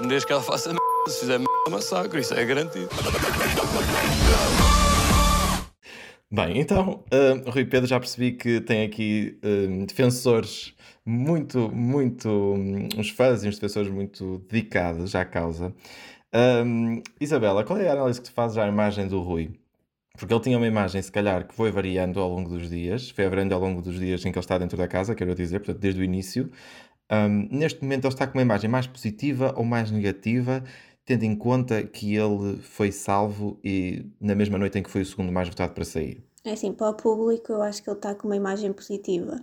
Desde 0.08 0.26
que 0.26 0.32
ela 0.32 0.42
faça 0.42 0.68
merda, 0.68 0.82
se 1.08 1.20
fizer 1.20 1.38
merda, 1.38 1.70
massacre, 1.70 2.20
isso 2.20 2.34
é 2.34 2.44
garantido. 2.44 2.88
Bem, 6.30 6.58
então, 6.58 7.04
uh, 7.12 7.50
Rui 7.50 7.64
Pedro, 7.64 7.86
já 7.86 8.00
percebi 8.00 8.32
que 8.32 8.60
tem 8.60 8.82
aqui 8.82 9.38
uh, 9.44 9.86
defensores 9.86 10.74
muito, 11.06 11.70
muito, 11.70 12.28
um, 12.28 12.88
uns 12.96 13.10
fãs 13.10 13.44
e 13.44 13.48
uns 13.48 13.54
defensores 13.54 13.90
muito 13.90 14.38
dedicados 14.50 15.14
à 15.14 15.24
causa. 15.24 15.72
Um, 16.34 17.00
Isabela, 17.20 17.62
qual 17.62 17.78
é 17.78 17.88
a 17.88 17.92
análise 17.92 18.20
que 18.20 18.28
tu 18.28 18.32
fazes 18.32 18.58
à 18.58 18.66
imagem 18.66 19.06
do 19.06 19.20
Rui? 19.20 19.52
Porque 20.18 20.32
ele 20.32 20.42
tinha 20.42 20.56
uma 20.56 20.66
imagem, 20.66 21.00
se 21.00 21.10
calhar, 21.10 21.46
que 21.46 21.54
foi 21.54 21.70
variando 21.70 22.20
ao 22.20 22.28
longo 22.28 22.48
dos 22.48 22.68
dias, 22.68 23.10
foi 23.10 23.28
variando 23.28 23.52
ao 23.52 23.60
longo 23.60 23.80
dos 23.80 23.98
dias 23.98 24.24
em 24.24 24.32
que 24.32 24.38
ele 24.38 24.44
está 24.44 24.58
dentro 24.58 24.76
da 24.76 24.88
casa, 24.88 25.14
quero 25.14 25.34
dizer, 25.34 25.60
portanto, 25.60 25.80
desde 25.80 26.00
o 26.00 26.04
início. 26.04 26.50
Um, 27.10 27.48
neste 27.50 27.82
momento, 27.82 28.04
ele 28.04 28.14
está 28.14 28.26
com 28.26 28.38
uma 28.38 28.42
imagem 28.42 28.68
mais 28.68 28.86
positiva 28.86 29.54
ou 29.56 29.64
mais 29.64 29.90
negativa, 29.90 30.64
tendo 31.04 31.24
em 31.24 31.36
conta 31.36 31.82
que 31.82 32.14
ele 32.14 32.56
foi 32.62 32.90
salvo 32.90 33.58
e 33.62 34.06
na 34.20 34.34
mesma 34.34 34.58
noite 34.58 34.78
em 34.78 34.82
que 34.82 34.90
foi 34.90 35.02
o 35.02 35.06
segundo 35.06 35.30
mais 35.30 35.48
votado 35.48 35.72
para 35.72 35.84
sair. 35.84 36.24
É 36.44 36.52
assim, 36.52 36.72
para 36.72 36.90
o 36.90 36.94
público, 36.94 37.52
eu 37.52 37.62
acho 37.62 37.82
que 37.82 37.88
ele 37.88 37.96
está 37.96 38.14
com 38.14 38.28
uma 38.28 38.36
imagem 38.36 38.72
positiva. 38.72 39.40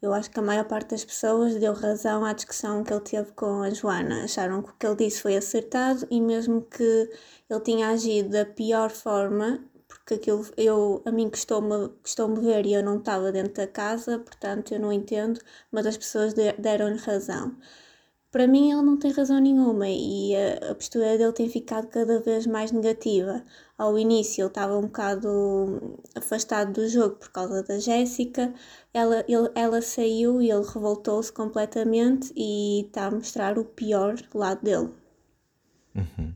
Eu 0.00 0.12
acho 0.14 0.30
que 0.30 0.38
a 0.38 0.42
maior 0.42 0.64
parte 0.64 0.90
das 0.90 1.04
pessoas 1.04 1.56
deu 1.56 1.72
razão 1.72 2.24
à 2.24 2.32
discussão 2.32 2.84
que 2.84 2.92
ele 2.92 3.00
teve 3.00 3.32
com 3.32 3.62
a 3.62 3.70
Joana. 3.70 4.24
Acharam 4.24 4.62
que 4.62 4.70
o 4.70 4.74
que 4.74 4.86
ele 4.86 4.96
disse 4.96 5.22
foi 5.22 5.36
acertado 5.36 6.06
e 6.10 6.20
mesmo 6.20 6.62
que 6.62 7.10
ele 7.50 7.60
tinha 7.60 7.88
agido 7.88 8.30
da 8.30 8.44
pior 8.46 8.90
forma, 8.90 9.60
porque 9.88 10.14
aquilo 10.14 10.46
eu, 10.56 11.02
a 11.04 11.10
mim 11.10 11.28
custou-me 11.28 11.88
custou 12.02 12.32
ver 12.36 12.64
e 12.66 12.74
eu 12.74 12.82
não 12.82 12.98
estava 12.98 13.32
dentro 13.32 13.54
da 13.54 13.66
casa, 13.66 14.18
portanto 14.20 14.72
eu 14.72 14.80
não 14.80 14.92
entendo, 14.92 15.40
mas 15.72 15.84
as 15.86 15.96
pessoas 15.96 16.32
deram-lhe 16.34 16.98
razão. 16.98 17.56
Para 18.30 18.46
mim 18.46 18.70
ele 18.70 18.82
não 18.82 18.98
tem 18.98 19.10
razão 19.10 19.40
nenhuma 19.40 19.88
e 19.88 20.36
a, 20.36 20.72
a 20.72 20.74
postura 20.74 21.16
dele 21.16 21.32
tem 21.32 21.48
ficado 21.48 21.88
cada 21.88 22.20
vez 22.20 22.46
mais 22.46 22.70
negativa. 22.70 23.42
Ao 23.76 23.98
início 23.98 24.42
ele 24.42 24.48
estava 24.48 24.76
um 24.76 24.82
bocado 24.82 25.98
afastado 26.14 26.72
do 26.74 26.88
jogo 26.88 27.16
por 27.16 27.30
causa 27.30 27.62
da 27.62 27.78
Jéssica, 27.78 28.52
ela, 28.92 29.24
ele, 29.26 29.50
ela 29.54 29.80
saiu 29.80 30.42
e 30.42 30.50
ele 30.50 30.64
revoltou-se 30.64 31.32
completamente 31.32 32.30
e 32.36 32.82
está 32.86 33.06
a 33.06 33.10
mostrar 33.10 33.58
o 33.58 33.64
pior 33.64 34.16
lado 34.34 34.62
dele. 34.62 34.90
Uhum. 35.94 36.34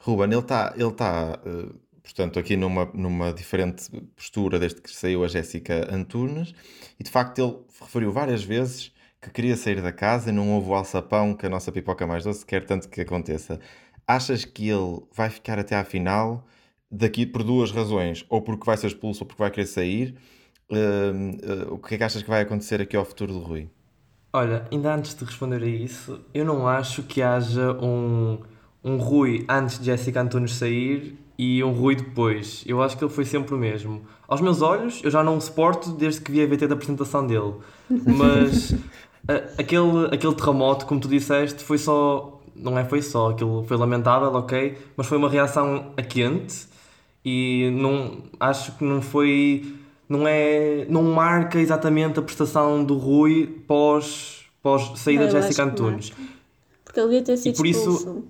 Ruben, 0.00 0.26
ele 0.26 0.40
está, 0.40 0.74
ele 0.76 0.92
tá, 0.92 1.40
uh, 1.46 1.74
portanto, 2.02 2.40
aqui 2.40 2.56
numa, 2.56 2.86
numa 2.86 3.32
diferente 3.32 3.88
postura 4.16 4.58
desde 4.58 4.80
que 4.80 4.90
saiu 4.90 5.22
a 5.22 5.28
Jéssica 5.28 5.88
Antunes 5.94 6.52
e 6.98 7.04
de 7.04 7.10
facto 7.10 7.38
ele 7.38 7.56
referiu 7.80 8.10
várias 8.10 8.42
vezes 8.42 8.92
que 9.28 9.34
queria 9.34 9.56
sair 9.56 9.80
da 9.80 9.92
casa 9.92 10.30
e 10.30 10.32
não 10.32 10.50
houve 10.52 10.70
o 10.70 10.74
alçapão 10.74 11.34
que 11.34 11.46
a 11.46 11.48
nossa 11.48 11.70
pipoca 11.70 12.06
mais 12.06 12.24
doce 12.24 12.44
quer 12.44 12.64
tanto 12.64 12.88
que 12.88 13.00
aconteça. 13.00 13.60
Achas 14.06 14.44
que 14.44 14.68
ele 14.68 15.02
vai 15.14 15.30
ficar 15.30 15.58
até 15.58 15.76
à 15.76 15.84
final 15.84 16.44
daqui 16.90 17.26
por 17.26 17.42
duas 17.42 17.70
razões, 17.70 18.24
ou 18.28 18.40
porque 18.40 18.64
vai 18.64 18.76
ser 18.76 18.86
expulso 18.86 19.22
ou 19.22 19.26
porque 19.26 19.42
vai 19.42 19.50
querer 19.50 19.66
sair? 19.66 20.14
Uh, 20.70 21.70
uh, 21.70 21.74
o 21.74 21.78
que 21.78 21.94
é 21.94 21.98
que 21.98 22.04
achas 22.04 22.22
que 22.22 22.28
vai 22.28 22.42
acontecer 22.42 22.80
aqui 22.80 22.96
ao 22.96 23.04
futuro 23.04 23.32
do 23.32 23.40
Rui? 23.40 23.70
Olha, 24.32 24.66
ainda 24.70 24.94
antes 24.94 25.14
de 25.14 25.24
responder 25.24 25.62
a 25.62 25.66
isso, 25.66 26.20
eu 26.34 26.44
não 26.44 26.68
acho 26.68 27.02
que 27.02 27.22
haja 27.22 27.72
um, 27.72 28.38
um 28.84 28.96
Rui 28.96 29.44
antes 29.48 29.78
de 29.78 29.86
Jessica 29.86 30.20
Antunes 30.20 30.54
sair 30.54 31.18
e 31.38 31.62
um 31.64 31.72
Rui 31.72 31.94
depois. 31.94 32.62
Eu 32.66 32.82
acho 32.82 32.98
que 32.98 33.04
ele 33.04 33.12
foi 33.12 33.24
sempre 33.24 33.54
o 33.54 33.58
mesmo. 33.58 34.02
Aos 34.26 34.40
meus 34.40 34.60
olhos, 34.60 35.00
eu 35.02 35.10
já 35.10 35.22
não 35.22 35.38
o 35.38 35.40
suporto 35.40 35.92
desde 35.92 36.20
que 36.20 36.30
vi 36.30 36.42
a 36.42 36.46
VT 36.46 36.66
da 36.66 36.74
apresentação 36.74 37.26
dele. 37.26 37.54
Mas 37.88 38.74
aquele, 39.56 40.06
aquele 40.12 40.34
terremoto, 40.34 40.86
como 40.86 41.00
tu 41.00 41.08
disseste, 41.08 41.62
foi 41.62 41.78
só. 41.78 42.40
Não 42.54 42.76
é 42.76 42.84
foi 42.84 43.00
só, 43.00 43.30
aquilo 43.30 43.64
foi 43.68 43.76
lamentável, 43.76 44.32
ok, 44.34 44.76
mas 44.96 45.06
foi 45.06 45.16
uma 45.16 45.28
reação 45.28 45.92
a 45.96 46.02
quente 46.02 46.66
e 47.24 47.70
não 47.72 48.22
acho 48.40 48.76
que 48.76 48.84
não 48.84 49.02
foi. 49.02 49.74
Não 50.08 50.26
é. 50.26 50.86
Não 50.88 51.02
marca 51.02 51.58
exatamente 51.60 52.18
a 52.18 52.22
prestação 52.22 52.82
do 52.82 52.96
Rui 52.96 53.46
pós, 53.66 54.44
pós 54.62 54.98
saída 54.98 55.26
de 55.26 55.32
Jessica 55.32 55.64
Antunes. 55.64 56.12
Porque 56.84 56.98
ele 56.98 57.08
devia 57.08 57.24
ter 57.24 57.36
sido 57.36 57.56
por 57.56 57.66
isso, 57.66 57.90
expulso. 57.90 58.24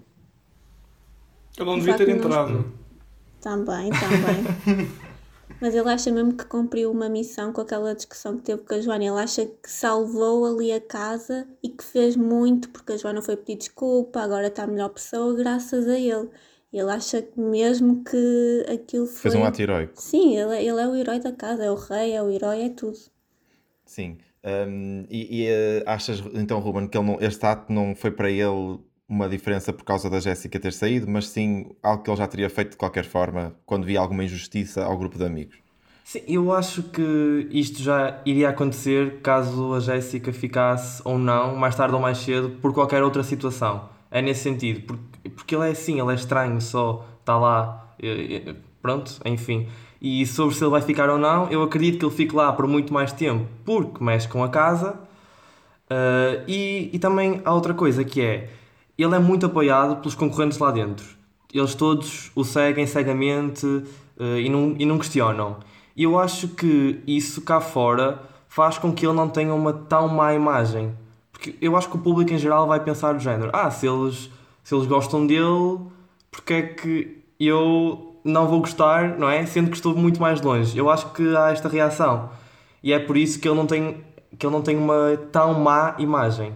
Ele 1.57 1.71
não 1.71 1.79
devia 1.79 1.95
ter 1.95 2.09
entrado. 2.09 2.65
Também, 3.41 3.91
também. 3.91 4.91
Mas 5.61 5.75
ele 5.75 5.89
acha 5.89 6.11
mesmo 6.13 6.35
que 6.35 6.45
cumpriu 6.45 6.91
uma 6.91 7.09
missão 7.09 7.53
com 7.53 7.61
aquela 7.61 7.95
discussão 7.95 8.37
que 8.37 8.45
teve 8.45 8.63
com 8.63 8.75
a 8.75 8.81
Joana. 8.81 9.05
Ele 9.05 9.19
acha 9.19 9.45
que 9.45 9.71
salvou 9.71 10.47
ali 10.47 10.73
a 10.73 10.81
casa 10.81 11.49
e 11.63 11.69
que 11.69 11.83
fez 11.83 12.17
muito 12.17 12.69
porque 12.71 12.93
a 12.93 12.97
Joana 12.97 13.21
foi 13.21 13.37
pedir 13.37 13.57
desculpa, 13.57 14.21
agora 14.21 14.47
está 14.47 14.65
a 14.65 14.67
melhor 14.67 14.91
pessoa 14.91 15.35
graças 15.35 15.89
a 15.89 15.99
ele. 15.99 16.29
Ele 16.73 16.91
acha 16.91 17.27
mesmo 17.37 18.05
que 18.05 18.67
aquilo 18.73 19.07
foi. 19.07 19.31
Fez 19.31 19.35
um 19.35 19.45
ato 19.45 19.61
heróico. 19.61 20.01
Sim, 20.01 20.37
ele, 20.37 20.55
é, 20.55 20.65
ele 20.65 20.81
é 20.81 20.87
o 20.87 20.95
herói 20.95 21.19
da 21.19 21.33
casa, 21.33 21.65
é 21.65 21.71
o 21.71 21.75
rei, 21.75 22.13
é 22.13 22.23
o 22.23 22.31
herói, 22.31 22.67
é 22.67 22.69
tudo. 22.69 22.99
Sim. 23.85 24.19
Um, 24.45 25.07
e, 25.11 25.45
e 25.45 25.51
uh, 25.51 25.85
achas 25.87 26.23
então, 26.35 26.61
Ruben, 26.61 26.87
que 26.87 26.97
ele 26.97 27.07
não, 27.07 27.19
este 27.21 27.45
ato 27.45 27.73
não 27.73 27.97
foi 27.97 28.11
para 28.11 28.31
ele 28.31 28.79
uma 29.09 29.29
diferença 29.29 29.73
por 29.73 29.85
causa 29.85 30.11
da 30.11 30.21
Jéssica 30.21 30.61
ter 30.61 30.73
saído, 30.73 31.11
mas 31.11 31.29
sim 31.29 31.71
algo 31.83 32.03
que 32.03 32.11
ele 32.11 32.17
já 32.17 32.27
teria 32.27 32.51
feito 32.51 32.73
de 32.73 32.77
qualquer 32.77 33.05
forma 33.05 33.55
quando 33.65 33.87
via 33.87 33.99
alguma 33.99 34.23
injustiça 34.23 34.85
ao 34.85 34.99
grupo 34.99 35.17
de 35.17 35.25
amigos. 35.25 35.57
Sim, 36.05 36.23
eu 36.27 36.53
acho 36.53 36.83
que 36.85 37.49
isto 37.51 37.83
já 37.83 38.21
iria 38.25 38.49
acontecer 38.51 39.21
caso 39.21 39.75
a 39.75 39.81
Jéssica 39.81 40.33
ficasse 40.33 41.03
ou 41.05 41.19
não, 41.19 41.57
mais 41.57 41.75
tarde 41.75 41.95
ou 41.95 42.01
mais 42.01 42.19
cedo, 42.19 42.51
por 42.63 42.73
qualquer 42.73 43.03
outra 43.03 43.23
situação. 43.23 43.89
É 44.11 44.23
nesse 44.23 44.41
sentido, 44.41 44.87
porque, 44.87 45.29
porque 45.31 45.55
ele 45.55 45.69
é 45.69 45.71
assim, 45.73 46.01
ele 46.01 46.11
é 46.11 46.15
estranho, 46.15 46.61
só 46.61 47.07
está 47.21 47.37
lá, 47.37 47.95
pronto, 48.81 49.21
enfim. 49.25 49.69
E 50.01 50.25
sobre 50.27 50.55
se 50.55 50.63
ele 50.63 50.71
vai 50.71 50.81
ficar 50.81 51.11
ou 51.11 51.19
não, 51.19 51.51
eu 51.51 51.63
acredito 51.63 51.99
que 51.99 52.05
ele 52.05 52.15
fique 52.15 52.35
lá 52.35 52.53
por 52.53 52.67
muito 52.67 52.93
mais 52.93 53.13
tempo, 53.13 53.47
porque 53.65 54.03
mexe 54.03 54.29
com 54.29 54.43
a 54.43 54.49
casa. 54.49 54.99
Uh, 55.91 56.45
e, 56.47 56.91
e 56.93 56.99
também 56.99 57.41
há 57.45 57.53
outra 57.53 57.75
coisa 57.75 58.05
que 58.05 58.21
é, 58.21 58.51
ele 58.99 59.15
é 59.15 59.19
muito 59.19 59.47
apoiado 59.47 59.97
pelos 59.97 60.15
concorrentes 60.15 60.59
lá 60.59 60.71
dentro. 60.71 61.07
Eles 61.53 61.75
todos 61.75 62.31
o 62.35 62.45
seguem 62.45 62.87
cegamente 62.87 63.65
uh, 63.67 64.39
e, 64.39 64.49
não, 64.49 64.75
e 64.79 64.85
não 64.85 64.99
questionam. 64.99 65.57
E 65.97 66.03
eu 66.03 66.19
acho 66.19 66.49
que 66.49 67.01
isso 67.07 67.43
cá 67.43 67.61
fora 67.61 68.21
faz 68.49 68.77
com 68.77 68.93
que 68.93 69.07
ele 69.07 69.15
não 69.15 69.29
tenha 69.29 69.55
uma 69.55 69.73
tão 69.73 70.09
má 70.09 70.35
imagem. 70.35 70.95
Porque 71.33 71.55
eu 71.61 71.77
acho 71.77 71.89
que 71.89 71.97
o 71.97 72.01
público 72.01 72.33
em 72.33 72.39
geral 72.39 72.67
vai 72.67 72.81
pensar 72.81 73.15
do 73.15 73.21
género: 73.21 73.51
ah, 73.53 73.71
se 73.71 73.87
eles, 73.87 74.31
se 74.63 74.75
eles 74.75 74.87
gostam 74.87 75.27
dele, 75.27 75.79
porque 76.31 76.55
é 76.55 76.63
que 76.63 77.25
eu 77.39 78.21
não 78.25 78.47
vou 78.47 78.61
gostar, 78.61 79.19
não 79.19 79.29
é? 79.29 79.47
Sendo 79.47 79.71
que 79.71 79.77
estou 79.77 79.95
muito 79.95 80.21
mais 80.21 80.41
longe. 80.41 80.77
Eu 80.77 80.91
acho 80.91 81.13
que 81.13 81.37
há 81.37 81.51
esta 81.51 81.69
reação. 81.69 82.31
E 82.83 82.93
é 82.93 82.99
por 82.99 83.17
isso 83.17 83.41
que 83.41 83.49
ele 83.49 83.57
não 83.57 83.67
tem, 83.67 84.05
que 84.39 84.45
ele 84.45 84.53
não 84.53 84.63
tem 84.63 84.77
uma 84.77 85.17
tão 85.33 85.55
má 85.55 85.95
imagem. 85.99 86.53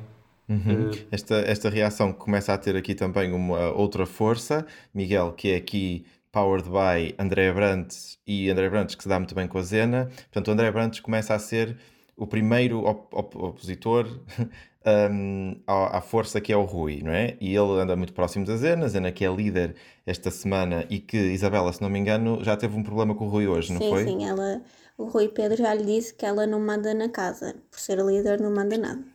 Uhum. 0.49 0.91
Esta, 1.11 1.37
esta 1.37 1.71
reação 1.71 2.13
começa 2.13 2.53
a 2.53 2.59
ter 2.59 2.77
aqui 2.77 2.95
também 2.95 3.33
uma 3.33 3.71
outra 3.73 4.05
força, 4.07 4.67
Miguel, 4.93 5.33
que 5.33 5.51
é 5.51 5.57
aqui 5.57 6.05
powered 6.33 6.69
by 6.69 7.15
André 7.19 7.53
Brantes 7.53 8.19
e 8.27 8.51
André 8.51 8.69
Brantes 8.71 8.95
que 8.95 9.03
se 9.03 9.09
dá 9.09 9.19
muito 9.19 9.35
bem 9.35 9.47
com 9.47 9.59
a 9.59 9.63
Zena. 9.63 10.07
Portanto, 10.07 10.49
o 10.49 10.51
André 10.51 10.71
Brantes 10.71 11.01
começa 11.01 11.35
a 11.35 11.39
ser 11.39 11.77
o 12.17 12.27
primeiro 12.27 12.85
op 12.85 13.15
op 13.15 13.37
opositor 13.37 14.07
um, 15.11 15.57
à, 15.67 15.99
à, 15.99 16.01
força 16.01 16.41
que 16.41 16.53
é 16.53 16.57
o 16.57 16.65
Rui, 16.65 17.03
não 17.03 17.13
é? 17.13 17.37
E 17.41 17.55
ele 17.55 17.81
anda 17.81 17.95
muito 17.95 18.13
próximo 18.13 18.45
da 18.45 18.57
Zena, 18.57 18.89
Zena 18.89 19.13
que 19.13 19.25
é 19.25 19.33
líder 19.33 19.75
esta 20.07 20.31
semana 20.31 20.87
e 20.91 20.99
que, 20.99 21.17
Isabela, 21.17 21.73
se 21.73 21.81
não 21.81 21.89
me 21.89 21.99
engano, 21.99 22.43
já 22.43 22.57
teve 22.57 22.77
um 22.77 22.83
problema 22.83 23.15
com 23.15 23.27
o 23.27 23.29
Rui 23.29 23.47
hoje, 23.47 23.73
não 23.73 23.81
sim, 23.81 23.91
foi? 23.91 24.05
Sim, 24.05 24.25
ela, 24.25 24.63
o 24.99 25.05
Rui 25.05 25.29
Pedro 25.29 25.59
já 25.59 25.73
lhe 25.75 25.85
disse 25.85 26.15
que 26.15 26.27
ela 26.27 26.47
não 26.47 26.61
manda 26.61 26.93
na 26.95 27.09
casa, 27.09 27.55
por 27.71 27.79
ser 27.79 27.99
líder 27.99 28.41
não 28.41 28.51
manda 28.51 28.77
nada. 28.77 29.12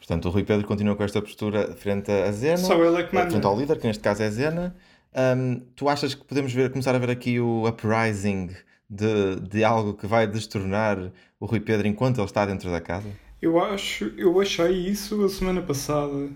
Portanto, 0.00 0.26
o 0.26 0.30
Rui 0.30 0.42
Pedro 0.44 0.66
continua 0.66 0.96
com 0.96 1.04
esta 1.04 1.20
postura 1.20 1.76
frente 1.76 2.10
à 2.10 2.32
Zena. 2.32 2.56
Só 2.56 2.82
ele 2.82 2.96
é 2.96 3.02
que 3.04 3.14
manda. 3.14 3.30
Frente 3.30 3.46
ao 3.46 3.56
líder, 3.56 3.78
que 3.78 3.86
neste 3.86 4.02
caso 4.02 4.22
é 4.22 4.30
Zena. 4.30 4.74
Um, 5.14 5.60
tu 5.76 5.88
achas 5.88 6.14
que 6.14 6.24
podemos 6.24 6.52
ver, 6.52 6.70
começar 6.70 6.94
a 6.94 6.98
ver 6.98 7.10
aqui 7.10 7.38
o 7.38 7.68
uprising 7.68 8.50
de, 8.88 9.36
de 9.36 9.62
algo 9.62 9.94
que 9.94 10.06
vai 10.06 10.26
destornar 10.26 11.12
o 11.38 11.46
Rui 11.46 11.60
Pedro 11.60 11.86
enquanto 11.86 12.18
ele 12.18 12.24
está 12.24 12.46
dentro 12.46 12.70
da 12.70 12.80
casa? 12.80 13.08
Eu 13.42 13.62
acho, 13.62 14.12
eu 14.16 14.40
achei 14.40 14.70
isso 14.88 15.22
a 15.24 15.28
semana 15.28 15.60
passada. 15.60 16.30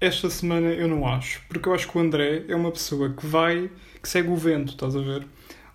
Esta 0.00 0.30
semana 0.30 0.68
eu 0.68 0.88
não 0.88 1.06
acho, 1.06 1.42
porque 1.46 1.68
eu 1.68 1.74
acho 1.74 1.86
que 1.86 1.98
o 1.98 2.00
André 2.00 2.44
é 2.48 2.56
uma 2.56 2.70
pessoa 2.70 3.10
que 3.10 3.26
vai, 3.26 3.70
que 4.02 4.08
segue 4.08 4.30
o 4.30 4.36
vento, 4.36 4.72
estás 4.72 4.96
a 4.96 5.00
ver? 5.00 5.26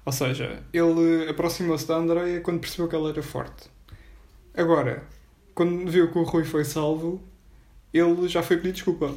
Ou 0.03 0.12
seja, 0.12 0.63
ele 0.73 1.29
aproximou-se 1.29 1.88
da 1.88 1.95
Andréia 1.95 2.41
quando 2.41 2.60
percebeu 2.60 2.88
que 2.88 2.95
ela 2.95 3.10
era 3.10 3.21
forte. 3.21 3.69
Agora, 4.55 5.03
quando 5.53 5.89
viu 5.89 6.12
que 6.12 6.17
o 6.17 6.23
Rui 6.23 6.43
foi 6.43 6.63
salvo, 6.63 7.21
ele 7.97 8.27
já 8.27 8.43
foi 8.43 8.58
pedir 8.58 8.73
desculpa. 8.73 9.13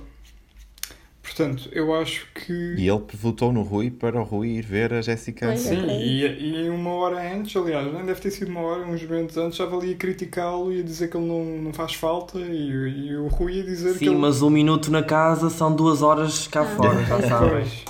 Portanto, 1.23 1.69
eu 1.73 1.95
acho 1.95 2.27
que. 2.33 2.75
E 2.79 2.89
ele 2.89 3.03
votou 3.15 3.53
no 3.53 3.63
Rui 3.63 3.91
para 3.91 4.19
o 4.19 4.25
Rui 4.25 4.49
ir 4.49 4.65
ver 4.65 4.95
a 4.95 5.03
Jéssica. 5.03 5.55
Sim, 5.57 5.87
e, 5.87 6.65
e 6.65 6.69
uma 6.71 6.91
hora 6.91 7.35
antes, 7.35 7.55
aliás, 7.55 7.93
nem 7.93 8.05
deve 8.07 8.21
ter 8.21 8.31
sido 8.31 8.49
uma 8.49 8.61
hora, 8.61 8.87
uns 8.87 9.03
momentos 9.03 9.37
antes, 9.37 9.59
já 9.59 9.67
valia 9.67 9.95
criticá-lo 9.95 10.73
e 10.73 10.81
a 10.81 10.83
dizer 10.83 11.09
que 11.09 11.17
ele 11.17 11.27
não, 11.27 11.45
não 11.45 11.73
faz 11.73 11.95
falta 11.95 12.39
e, 12.39 12.71
e 12.71 13.17
o 13.17 13.29
Rui 13.29 13.57
ia 13.57 13.63
dizer 13.63 13.93
Sim, 13.93 13.99
que. 13.99 14.05
Sim, 14.07 14.11
ele... 14.11 14.17
mas 14.17 14.41
um 14.41 14.49
minuto 14.49 14.91
na 14.91 15.03
casa 15.03 15.51
são 15.51 15.75
duas 15.75 16.03
horas 16.03 16.49
cá 16.49 16.63
ah, 16.63 16.77
fora, 16.77 17.05
já 17.05 17.21
sabes. 17.29 17.85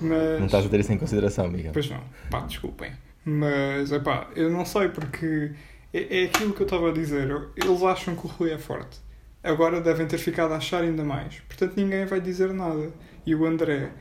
Mas... 0.00 0.38
Não 0.38 0.46
estás 0.46 0.64
a 0.64 0.68
ter 0.68 0.80
isso 0.80 0.92
em 0.92 0.98
consideração, 0.98 1.48
Miguel. 1.48 1.72
Pois 1.72 1.90
não, 1.90 2.00
pá, 2.30 2.40
desculpem. 2.40 2.92
Mas, 3.24 3.92
é 3.92 3.98
pá, 3.98 4.28
eu 4.34 4.50
não 4.50 4.64
sei 4.64 4.88
porque 4.88 5.52
é, 5.92 6.22
é 6.22 6.24
aquilo 6.24 6.52
que 6.52 6.62
eu 6.62 6.66
estava 6.66 6.88
a 6.88 6.92
dizer. 6.92 7.28
Eles 7.54 7.82
acham 7.82 8.16
que 8.16 8.26
o 8.26 8.30
Rui 8.30 8.50
é 8.50 8.58
forte 8.58 8.98
agora 9.42 9.80
devem 9.80 10.06
ter 10.06 10.18
ficado 10.18 10.52
a 10.52 10.56
achar 10.56 10.82
ainda 10.82 11.04
mais. 11.04 11.40
Portanto, 11.40 11.74
ninguém 11.76 12.06
vai 12.06 12.20
dizer 12.20 12.52
nada. 12.52 12.92
E 13.26 13.34
o 13.34 13.44
André 13.44 13.92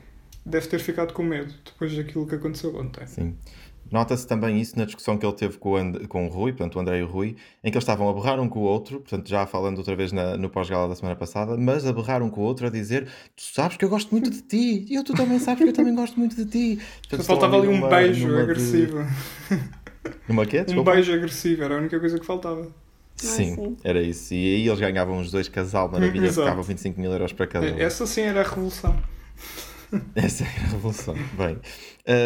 deve 0.46 0.68
ter 0.68 0.80
ficado 0.80 1.14
com 1.14 1.24
medo 1.24 1.54
depois 1.66 1.96
daquilo 1.96 2.28
que 2.28 2.36
aconteceu 2.36 2.76
ontem. 2.76 3.06
Sim. 3.08 3.36
Nota-se 3.92 4.26
também 4.26 4.60
isso 4.62 4.80
na 4.80 4.86
discussão 4.86 5.18
que 5.18 5.26
ele 5.26 5.36
teve 5.36 5.58
com 5.58 5.72
o, 5.72 5.76
And 5.76 5.92
com 6.08 6.26
o 6.26 6.30
Rui, 6.30 6.54
portanto, 6.54 6.78
o 6.78 6.80
André 6.80 7.00
e 7.00 7.04
o 7.04 7.08
Rui, 7.08 7.36
em 7.62 7.70
que 7.70 7.78
eles 7.78 7.84
estavam 7.84 8.08
a 8.08 8.14
berrar 8.14 8.40
um 8.40 8.48
com 8.48 8.60
o 8.60 8.62
outro, 8.62 9.02
portanto, 9.02 9.28
já 9.28 9.46
falando 9.46 9.80
outra 9.80 9.94
vez 9.98 10.14
na, 10.14 10.38
no 10.38 10.50
pós-gala 10.50 10.88
da 10.88 10.96
semana 10.96 11.14
passada, 11.14 11.58
mas 11.58 11.86
a 11.86 11.92
berrar 11.92 12.24
um 12.24 12.30
com 12.30 12.40
o 12.40 12.44
outro 12.46 12.68
a 12.68 12.70
dizer: 12.70 13.06
Tu 13.36 13.44
sabes 13.44 13.76
que 13.76 13.84
eu 13.84 13.90
gosto 13.90 14.10
muito 14.12 14.30
de 14.30 14.42
ti, 14.44 14.86
e 14.90 14.96
eu, 14.96 15.04
tu 15.04 15.14
também 15.14 15.40
sabes 15.40 15.64
que 15.64 15.70
eu 15.70 15.74
também 15.74 15.94
gosto 15.94 16.18
muito 16.18 16.38
de 16.38 16.46
ti. 16.46 16.82
Portanto, 17.00 17.24
Só 17.24 17.34
faltava 17.34 17.58
ali 17.58 17.68
um 17.68 17.90
beijo 17.90 18.34
agressivo. 18.38 19.04
De... 19.50 19.82
Numa 20.30 20.46
quê? 20.46 20.66
Um 20.70 20.84
beijo 20.84 21.14
agressivo, 21.14 21.64
era 21.64 21.76
a 21.76 21.78
única 21.78 22.00
coisa 22.00 22.18
que 22.18 22.26
faltava. 22.26 22.74
Sim, 23.22 23.56
sim, 23.56 23.78
era 23.84 24.02
isso. 24.02 24.34
E 24.34 24.56
aí 24.56 24.68
eles 24.68 24.80
ganhavam 24.80 25.20
os 25.20 25.32
dois 25.32 25.48
casal 25.48 25.90
maravilha, 25.90 26.26
Exato. 26.26 26.48
ficavam 26.48 26.64
25 26.64 27.00
mil 27.00 27.12
euros 27.12 27.34
para 27.34 27.48
cada 27.48 27.68
um. 27.68 27.80
Essa 27.80 28.06
sim 28.06 28.22
era 28.22 28.42
a 28.42 28.44
revolução. 28.44 28.96
Essa 30.16 30.44
era 30.44 30.54
a 30.54 30.68
revolução. 30.70 31.16
Bem, 31.34 31.60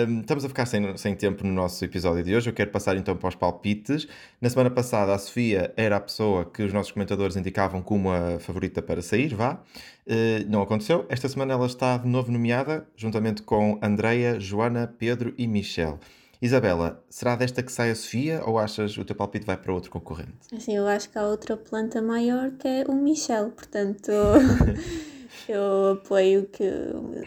um, 0.07 0.21
estamos 0.21 0.45
a 0.45 0.47
ficar 0.47 0.65
sem, 0.65 0.95
sem 0.97 1.15
tempo 1.15 1.45
no 1.45 1.51
nosso 1.51 1.83
episódio 1.83 2.23
de 2.23 2.35
hoje. 2.35 2.49
Eu 2.49 2.53
quero 2.53 2.69
passar 2.71 2.95
então 2.95 3.15
para 3.15 3.27
os 3.27 3.35
palpites. 3.35 4.07
Na 4.39 4.49
semana 4.49 4.69
passada, 4.69 5.13
a 5.13 5.17
Sofia 5.17 5.73
era 5.75 5.97
a 5.97 5.99
pessoa 5.99 6.45
que 6.45 6.63
os 6.63 6.71
nossos 6.71 6.91
comentadores 6.91 7.35
indicavam 7.35 7.81
como 7.81 8.11
a 8.11 8.39
favorita 8.39 8.81
para 8.81 9.01
sair, 9.01 9.33
vá. 9.33 9.59
Uh, 10.07 10.47
não 10.47 10.61
aconteceu. 10.61 11.05
Esta 11.09 11.27
semana 11.27 11.53
ela 11.53 11.65
está 11.65 11.97
de 11.97 12.07
novo 12.07 12.31
nomeada, 12.31 12.87
juntamente 12.95 13.41
com 13.41 13.79
Andreia, 13.81 14.39
Joana, 14.39 14.87
Pedro 14.87 15.33
e 15.37 15.47
Michel. 15.47 15.99
Isabela, 16.41 17.03
será 17.09 17.35
desta 17.35 17.63
que 17.63 17.71
sai 17.71 17.91
a 17.91 17.95
Sofia 17.95 18.41
ou 18.45 18.57
achas 18.57 18.97
o 18.97 19.05
teu 19.05 19.15
palpite 19.15 19.45
vai 19.45 19.57
para 19.57 19.73
outro 19.73 19.91
concorrente? 19.91 20.33
Assim, 20.55 20.75
eu 20.75 20.87
acho 20.87 21.09
que 21.09 21.17
há 21.17 21.27
outra 21.27 21.55
planta 21.55 22.01
maior 22.01 22.51
que 22.51 22.67
é 22.67 22.83
o 22.87 22.93
Michel, 22.93 23.51
portanto 23.51 24.11
eu 25.47 25.93
apoio 25.93 26.45
que 26.47 26.63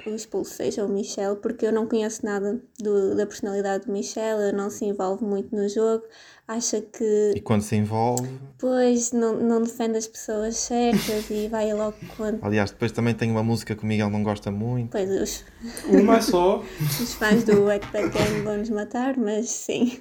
o 0.07 0.15
expulso 0.15 0.53
seja 0.53 0.85
o 0.85 0.89
Michel, 0.89 1.37
porque 1.37 1.67
eu 1.67 1.73
não 1.73 1.87
conheço 1.87 2.25
nada 2.25 2.61
do, 2.79 3.15
da 3.15 3.27
personalidade 3.27 3.87
do 3.87 3.93
Michel, 3.93 4.41
ele 4.41 4.57
não 4.57 4.71
se 4.71 4.85
envolve 4.85 5.25
muito 5.25 5.55
no 5.55 5.69
jogo, 5.69 6.05
acha 6.49 6.81
que. 6.81 7.33
E 7.37 7.41
quando 7.41 7.61
se 7.61 7.77
envolve. 7.77 8.29
Pois, 8.59 9.13
não, 9.13 9.35
não 9.35 9.63
defende 9.63 9.99
as 9.99 10.09
pessoas 10.09 10.57
certas 10.57 11.31
e 11.31 11.47
vai 11.47 11.73
logo 11.75 11.97
quando. 12.17 12.43
Aliás, 12.43 12.71
depois 12.71 12.91
também 12.91 13.15
tem 13.15 13.31
uma 13.31 13.43
música 13.45 13.77
que 13.77 13.85
o 13.85 13.87
Miguel 13.87 14.09
não 14.09 14.23
gosta 14.23 14.51
muito. 14.51 14.91
Pois, 14.91 15.11
os. 15.11 15.45
Uma 15.87 16.17
é 16.17 16.21
só. 16.23 16.59
os 16.81 17.15
fãs 17.15 17.45
do 17.45 17.67
Gang 17.67 18.43
vão 18.43 18.57
nos 18.57 18.71
matar, 18.71 19.17
mas 19.17 19.51
sim. 19.51 20.01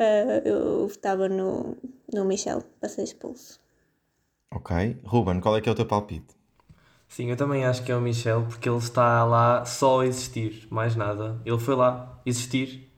Uh, 0.00 0.48
eu 0.48 0.88
votava 0.88 1.28
no, 1.28 1.76
no 2.12 2.24
Michel 2.24 2.62
para 2.80 2.88
ser 2.88 3.04
expulso. 3.04 3.60
Ok. 4.52 4.96
Ruben, 5.04 5.40
qual 5.40 5.56
é 5.56 5.60
que 5.60 5.68
é 5.68 5.72
o 5.72 5.74
teu 5.74 5.86
palpite? 5.86 6.34
Sim, 7.06 7.30
eu 7.30 7.36
também 7.36 7.64
acho 7.64 7.84
que 7.84 7.92
é 7.92 7.96
o 7.96 8.00
Michel, 8.00 8.44
porque 8.48 8.68
ele 8.68 8.78
está 8.78 9.24
lá 9.24 9.64
só 9.64 10.00
a 10.00 10.06
existir, 10.06 10.66
mais 10.68 10.96
nada. 10.96 11.40
Ele 11.44 11.58
foi 11.58 11.76
lá 11.76 12.20
existir 12.26 12.92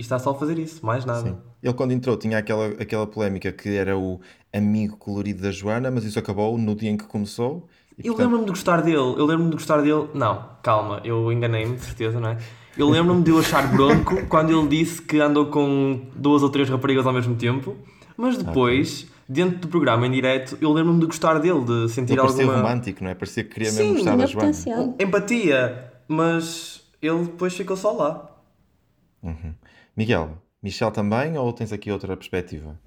e 0.00 0.02
está 0.02 0.18
só 0.18 0.30
a 0.30 0.34
fazer 0.34 0.58
isso, 0.58 0.84
mais 0.84 1.04
nada. 1.04 1.28
Sim. 1.28 1.36
Ele, 1.62 1.74
quando 1.74 1.92
entrou, 1.92 2.16
tinha 2.16 2.38
aquela, 2.38 2.68
aquela 2.68 3.06
polémica 3.06 3.52
que 3.52 3.76
era 3.76 3.98
o 3.98 4.18
amigo 4.50 4.96
colorido 4.96 5.42
da 5.42 5.50
Joana, 5.50 5.90
mas 5.90 6.04
isso 6.04 6.18
acabou 6.18 6.56
no 6.56 6.74
dia 6.74 6.88
em 6.88 6.96
que 6.96 7.04
começou. 7.04 7.68
E, 7.98 8.06
eu 8.06 8.14
portanto... 8.14 8.18
lembro-me 8.18 8.44
de 8.46 8.50
gostar 8.50 8.80
dele. 8.80 8.96
Eu 8.96 9.26
lembro-me 9.26 9.50
de 9.50 9.56
gostar 9.56 9.82
dele. 9.82 10.08
Não, 10.14 10.42
calma, 10.62 11.02
eu 11.04 11.30
enganei-me, 11.30 11.76
de 11.76 11.82
certeza, 11.82 12.18
não 12.18 12.30
é? 12.30 12.38
Eu 12.78 12.88
lembro-me 12.88 13.22
de 13.22 13.30
eu 13.30 13.38
achar 13.38 13.70
bronco 13.70 14.24
quando 14.28 14.58
ele 14.58 14.68
disse 14.68 15.02
que 15.02 15.20
andou 15.20 15.46
com 15.46 16.06
duas 16.16 16.42
ou 16.42 16.48
três 16.48 16.66
raparigas 16.70 17.06
ao 17.06 17.12
mesmo 17.12 17.36
tempo, 17.36 17.76
mas 18.16 18.38
depois. 18.38 19.02
Okay 19.02 19.20
dentro 19.30 19.58
do 19.60 19.68
programa 19.68 20.08
em 20.08 20.10
direto, 20.10 20.58
eu 20.60 20.72
lembro-me 20.72 20.98
de 20.98 21.06
gostar 21.06 21.38
dele, 21.38 21.60
de 21.60 21.88
sentir 21.88 22.14
ele 22.14 22.22
parecia 22.22 22.42
alguma... 22.42 22.62
romântico, 22.62 23.04
não 23.04 23.12
é? 23.12 23.14
Parecia 23.14 23.44
que 23.44 23.50
queria 23.50 23.70
mesmo 23.70 23.94
gostar 23.94 24.16
da 24.16 24.26
Joana. 24.26 24.96
Empatia, 24.98 25.92
mas 26.08 26.82
ele 27.00 27.26
depois 27.26 27.54
ficou 27.54 27.76
só 27.76 27.92
lá. 27.92 28.30
Uhum. 29.22 29.54
Miguel, 29.96 30.42
Michel 30.62 30.90
também 30.90 31.36
ou 31.38 31.52
tens 31.52 31.72
aqui 31.72 31.90
outra 31.92 32.16
perspectiva? 32.16 32.78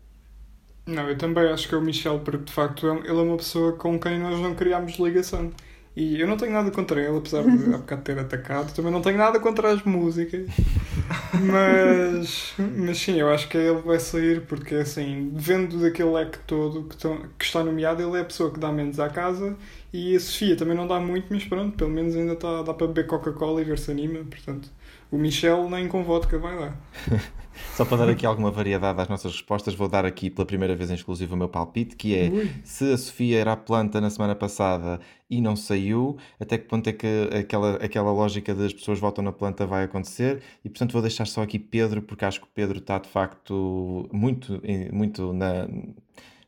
Não, 0.86 1.08
eu 1.10 1.18
também 1.18 1.46
acho 1.48 1.68
que 1.70 1.76
é 1.76 1.78
o 1.78 1.82
Michel, 1.82 2.20
porque 2.20 2.44
de 2.46 2.52
facto 2.52 2.88
ele 2.88 3.08
é 3.08 3.14
uma 3.14 3.38
pessoa 3.38 3.74
com 3.78 3.98
quem 4.00 4.20
nós 4.20 4.40
não 4.40 4.54
criámos 4.56 4.94
ligação. 5.00 5.52
E 5.96 6.20
eu 6.20 6.28
não 6.28 6.38
tenho 6.38 6.52
nada 6.52 6.72
contra 6.72 7.00
ele, 7.02 7.18
apesar 7.18 7.44
de 7.48 7.74
há 7.74 7.78
bocado 7.78 8.02
ter 8.02 8.18
atacado. 8.18 8.74
Também 8.74 8.92
não 8.92 9.02
tenho 9.02 9.18
nada 9.18 9.40
contra 9.40 9.72
as 9.72 9.84
músicas. 9.84 10.52
Mas, 11.34 12.54
mas 12.58 12.98
sim, 12.98 13.20
eu 13.20 13.30
acho 13.30 13.50
que 13.50 13.58
ele 13.58 13.82
vai 13.82 14.00
sair 14.00 14.42
porque, 14.46 14.76
assim, 14.76 15.32
vendo 15.36 15.80
daquele 15.82 16.10
leque 16.12 16.40
todo 16.48 16.84
que, 16.88 16.96
tão, 16.98 17.28
que 17.38 17.44
está 17.46 17.64
nomeado, 17.64 18.02
ele 18.02 18.18
é 18.18 18.22
a 18.22 18.26
pessoa 18.26 18.52
que 18.52 18.60
dá 18.60 18.72
menos 18.72 19.00
à 19.00 19.10
casa. 19.10 19.58
E 19.92 20.16
a 20.16 20.20
Sofia 20.20 20.56
também 20.56 20.76
não 20.78 20.88
dá 20.88 21.00
muito, 21.00 21.28
mas 21.30 21.44
pronto, 21.44 21.76
pelo 21.78 21.90
menos 21.90 22.16
ainda 22.16 22.34
está, 22.34 22.62
dá 22.64 22.74
para 22.74 22.88
beber 22.88 23.08
Coca-Cola 23.08 23.62
e 23.62 23.64
ver 23.66 23.80
se 23.80 23.92
anima. 23.92 24.24
Portanto, 24.24 24.70
o 25.14 25.18
Michel 25.18 25.70
nem 25.70 25.88
com 25.88 26.04
vodka 26.04 26.40
vai 26.40 26.56
lá. 26.56 26.76
Só 27.76 27.86
para 27.86 27.98
dar 27.98 28.10
aqui 28.10 28.26
alguma 28.26 28.50
variedade 28.50 29.00
às 29.00 29.08
nossas 29.08 29.32
respostas, 29.32 29.76
vou 29.76 29.88
dar 29.88 30.06
aqui 30.06 30.28
pela 30.28 30.44
primeira 30.44 30.76
vez 30.76 30.90
em 30.90 30.96
exclusivo 30.96 31.36
o 31.36 31.38
meu 31.38 31.48
palpite, 31.48 31.96
que 31.96 32.18
é 32.18 32.30
Ui. 32.32 32.50
se 32.64 32.92
a 32.92 32.98
Sofia 32.98 33.40
era 33.40 33.52
a 33.52 33.56
planta 33.56 34.02
na 34.02 34.10
semana 34.10 34.34
passada 34.34 35.00
e 35.30 35.40
não 35.40 35.56
saiu, 35.56 36.18
até 36.40 36.58
que 36.58 36.68
ponto 36.68 36.90
é 36.90 36.94
que 36.94 37.30
aquela, 37.32 37.76
aquela 37.76 38.12
lógica 38.12 38.56
das 38.56 38.74
pessoas 38.74 39.00
votam 39.00 39.24
na 39.24 39.32
planta 39.32 39.68
vai 39.68 39.84
acontecer? 39.84 40.42
E 40.66 40.70
portanto 40.70 40.94
vou 40.94 41.02
deixar 41.04 41.28
só 41.28 41.44
aqui 41.44 41.60
Pedro, 41.60 42.02
porque 42.02 42.26
acho 42.26 42.40
que 42.42 42.48
o 42.48 42.52
Pedro 42.52 42.80
está 42.80 42.98
de 42.98 43.08
facto 43.08 44.10
muito, 44.12 44.60
muito 44.92 45.32
na, 45.32 45.68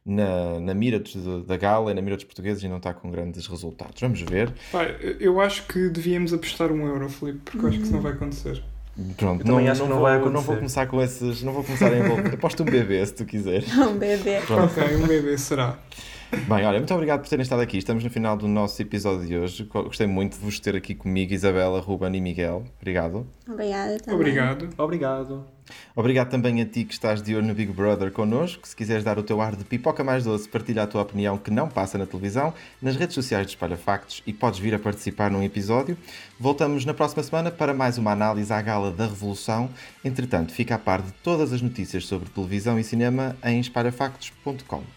na, 0.06 0.60
na 0.60 0.74
mira 0.74 1.00
de, 1.00 1.44
da 1.44 1.58
gala 1.58 1.92
e 1.92 1.94
na 1.94 2.02
mira 2.02 2.16
dos 2.16 2.26
portugueses 2.26 2.62
e 2.64 2.68
não 2.68 2.78
está 2.78 2.94
com 2.94 3.10
grandes 3.10 3.48
resultados. 3.48 4.00
Vamos 4.00 4.22
ver. 4.22 4.54
Pai, 4.72 4.96
eu 5.20 5.42
acho 5.42 5.66
que 5.68 5.90
devíamos 5.90 6.32
apostar 6.34 6.72
um 6.72 6.86
euro, 6.88 7.10
Filipe, 7.10 7.40
porque 7.44 7.58
eu 7.66 7.70
acho 7.70 7.78
que 7.80 7.84
isso 7.86 7.94
não 7.94 8.02
vai 8.02 8.12
acontecer. 8.14 8.64
Pronto, 9.18 9.42
Eu 9.42 9.46
também 9.46 9.68
acho 9.68 9.82
que 9.84 9.90
não 9.90 10.00
vai 10.00 10.18
vou, 10.20 10.28
não 10.32 10.40
vou 10.42 10.56
acontecer. 10.56 10.58
começar 10.58 10.88
com 10.88 11.02
esses. 11.02 11.44
Não 11.44 11.52
vou 11.52 11.64
começar 11.66 11.92
a 11.92 11.98
envolver. 11.98 12.34
Aposto 12.36 12.64
um 12.64 12.66
bebê 12.66 13.06
se 13.06 13.14
tu 13.14 13.26
quiseres. 13.26 13.68
Um 13.76 13.98
bebê. 13.98 14.40
Pronto. 14.46 14.72
Ok, 14.80 14.96
um 14.96 15.06
bebê 15.08 15.38
será. 15.38 15.78
Bem, 16.32 16.66
olha, 16.66 16.80
muito 16.80 16.94
obrigado 16.94 17.22
por 17.22 17.30
terem 17.30 17.44
estado 17.44 17.62
aqui. 17.62 17.78
Estamos 17.78 18.04
no 18.04 18.10
final 18.10 18.38
do 18.38 18.48
nosso 18.48 18.82
episódio 18.82 19.28
de 19.28 19.38
hoje. 19.38 19.64
Gostei 19.66 20.08
muito 20.08 20.38
de 20.38 20.44
vos 20.44 20.60
ter 20.60 20.76
aqui 20.78 20.96
comigo, 20.96 21.34
Isabela, 21.34 21.80
Ruben 21.82 22.16
e 22.16 22.22
Miguel. 22.22 22.64
Obrigado. 22.80 23.28
Obrigada 23.48 23.98
também. 24.00 24.16
Obrigado. 24.20 24.70
Obrigado. 24.78 25.55
Obrigado 25.96 26.30
também 26.30 26.62
a 26.62 26.66
ti 26.66 26.84
que 26.84 26.94
estás 26.94 27.22
de 27.22 27.36
olho 27.36 27.48
no 27.48 27.54
Big 27.54 27.72
Brother 27.72 28.12
connosco. 28.12 28.68
Se 28.68 28.76
quiseres 28.76 29.04
dar 29.04 29.18
o 29.18 29.24
teu 29.24 29.42
ar 29.42 29.56
de 29.56 29.64
pipoca 29.64 30.04
mais 30.04 30.24
doce, 30.24 30.48
partilha 30.48 30.84
a 30.84 30.88
tua 30.88 31.02
opinião 31.02 31.38
que 31.38 31.52
não 31.52 31.68
passa 31.68 31.98
na 31.98 32.06
televisão, 32.06 32.54
nas 32.82 32.96
redes 32.96 33.16
sociais 33.16 33.46
de 33.46 33.54
Espalha 33.54 33.78
Factos 33.78 34.22
e 34.26 34.34
podes 34.34 34.60
vir 34.60 34.74
a 34.76 34.80
participar 34.80 35.32
num 35.32 35.44
episódio. 35.44 35.98
Voltamos 36.40 36.86
na 36.86 36.94
próxima 36.94 37.24
semana 37.24 37.52
para 37.52 37.74
mais 37.74 37.98
uma 37.98 38.12
análise 38.12 38.52
à 38.52 38.62
gala 38.62 38.92
da 38.92 39.06
Revolução. 39.06 39.70
Entretanto, 40.04 40.54
fica 40.54 40.76
a 40.76 40.80
par 40.80 41.02
de 41.02 41.12
todas 41.24 41.52
as 41.54 41.62
notícias 41.62 42.06
sobre 42.06 42.30
televisão 42.30 42.80
e 42.80 42.84
cinema 42.84 43.36
em 43.44 43.60
espalhafactos.com. 43.60 44.95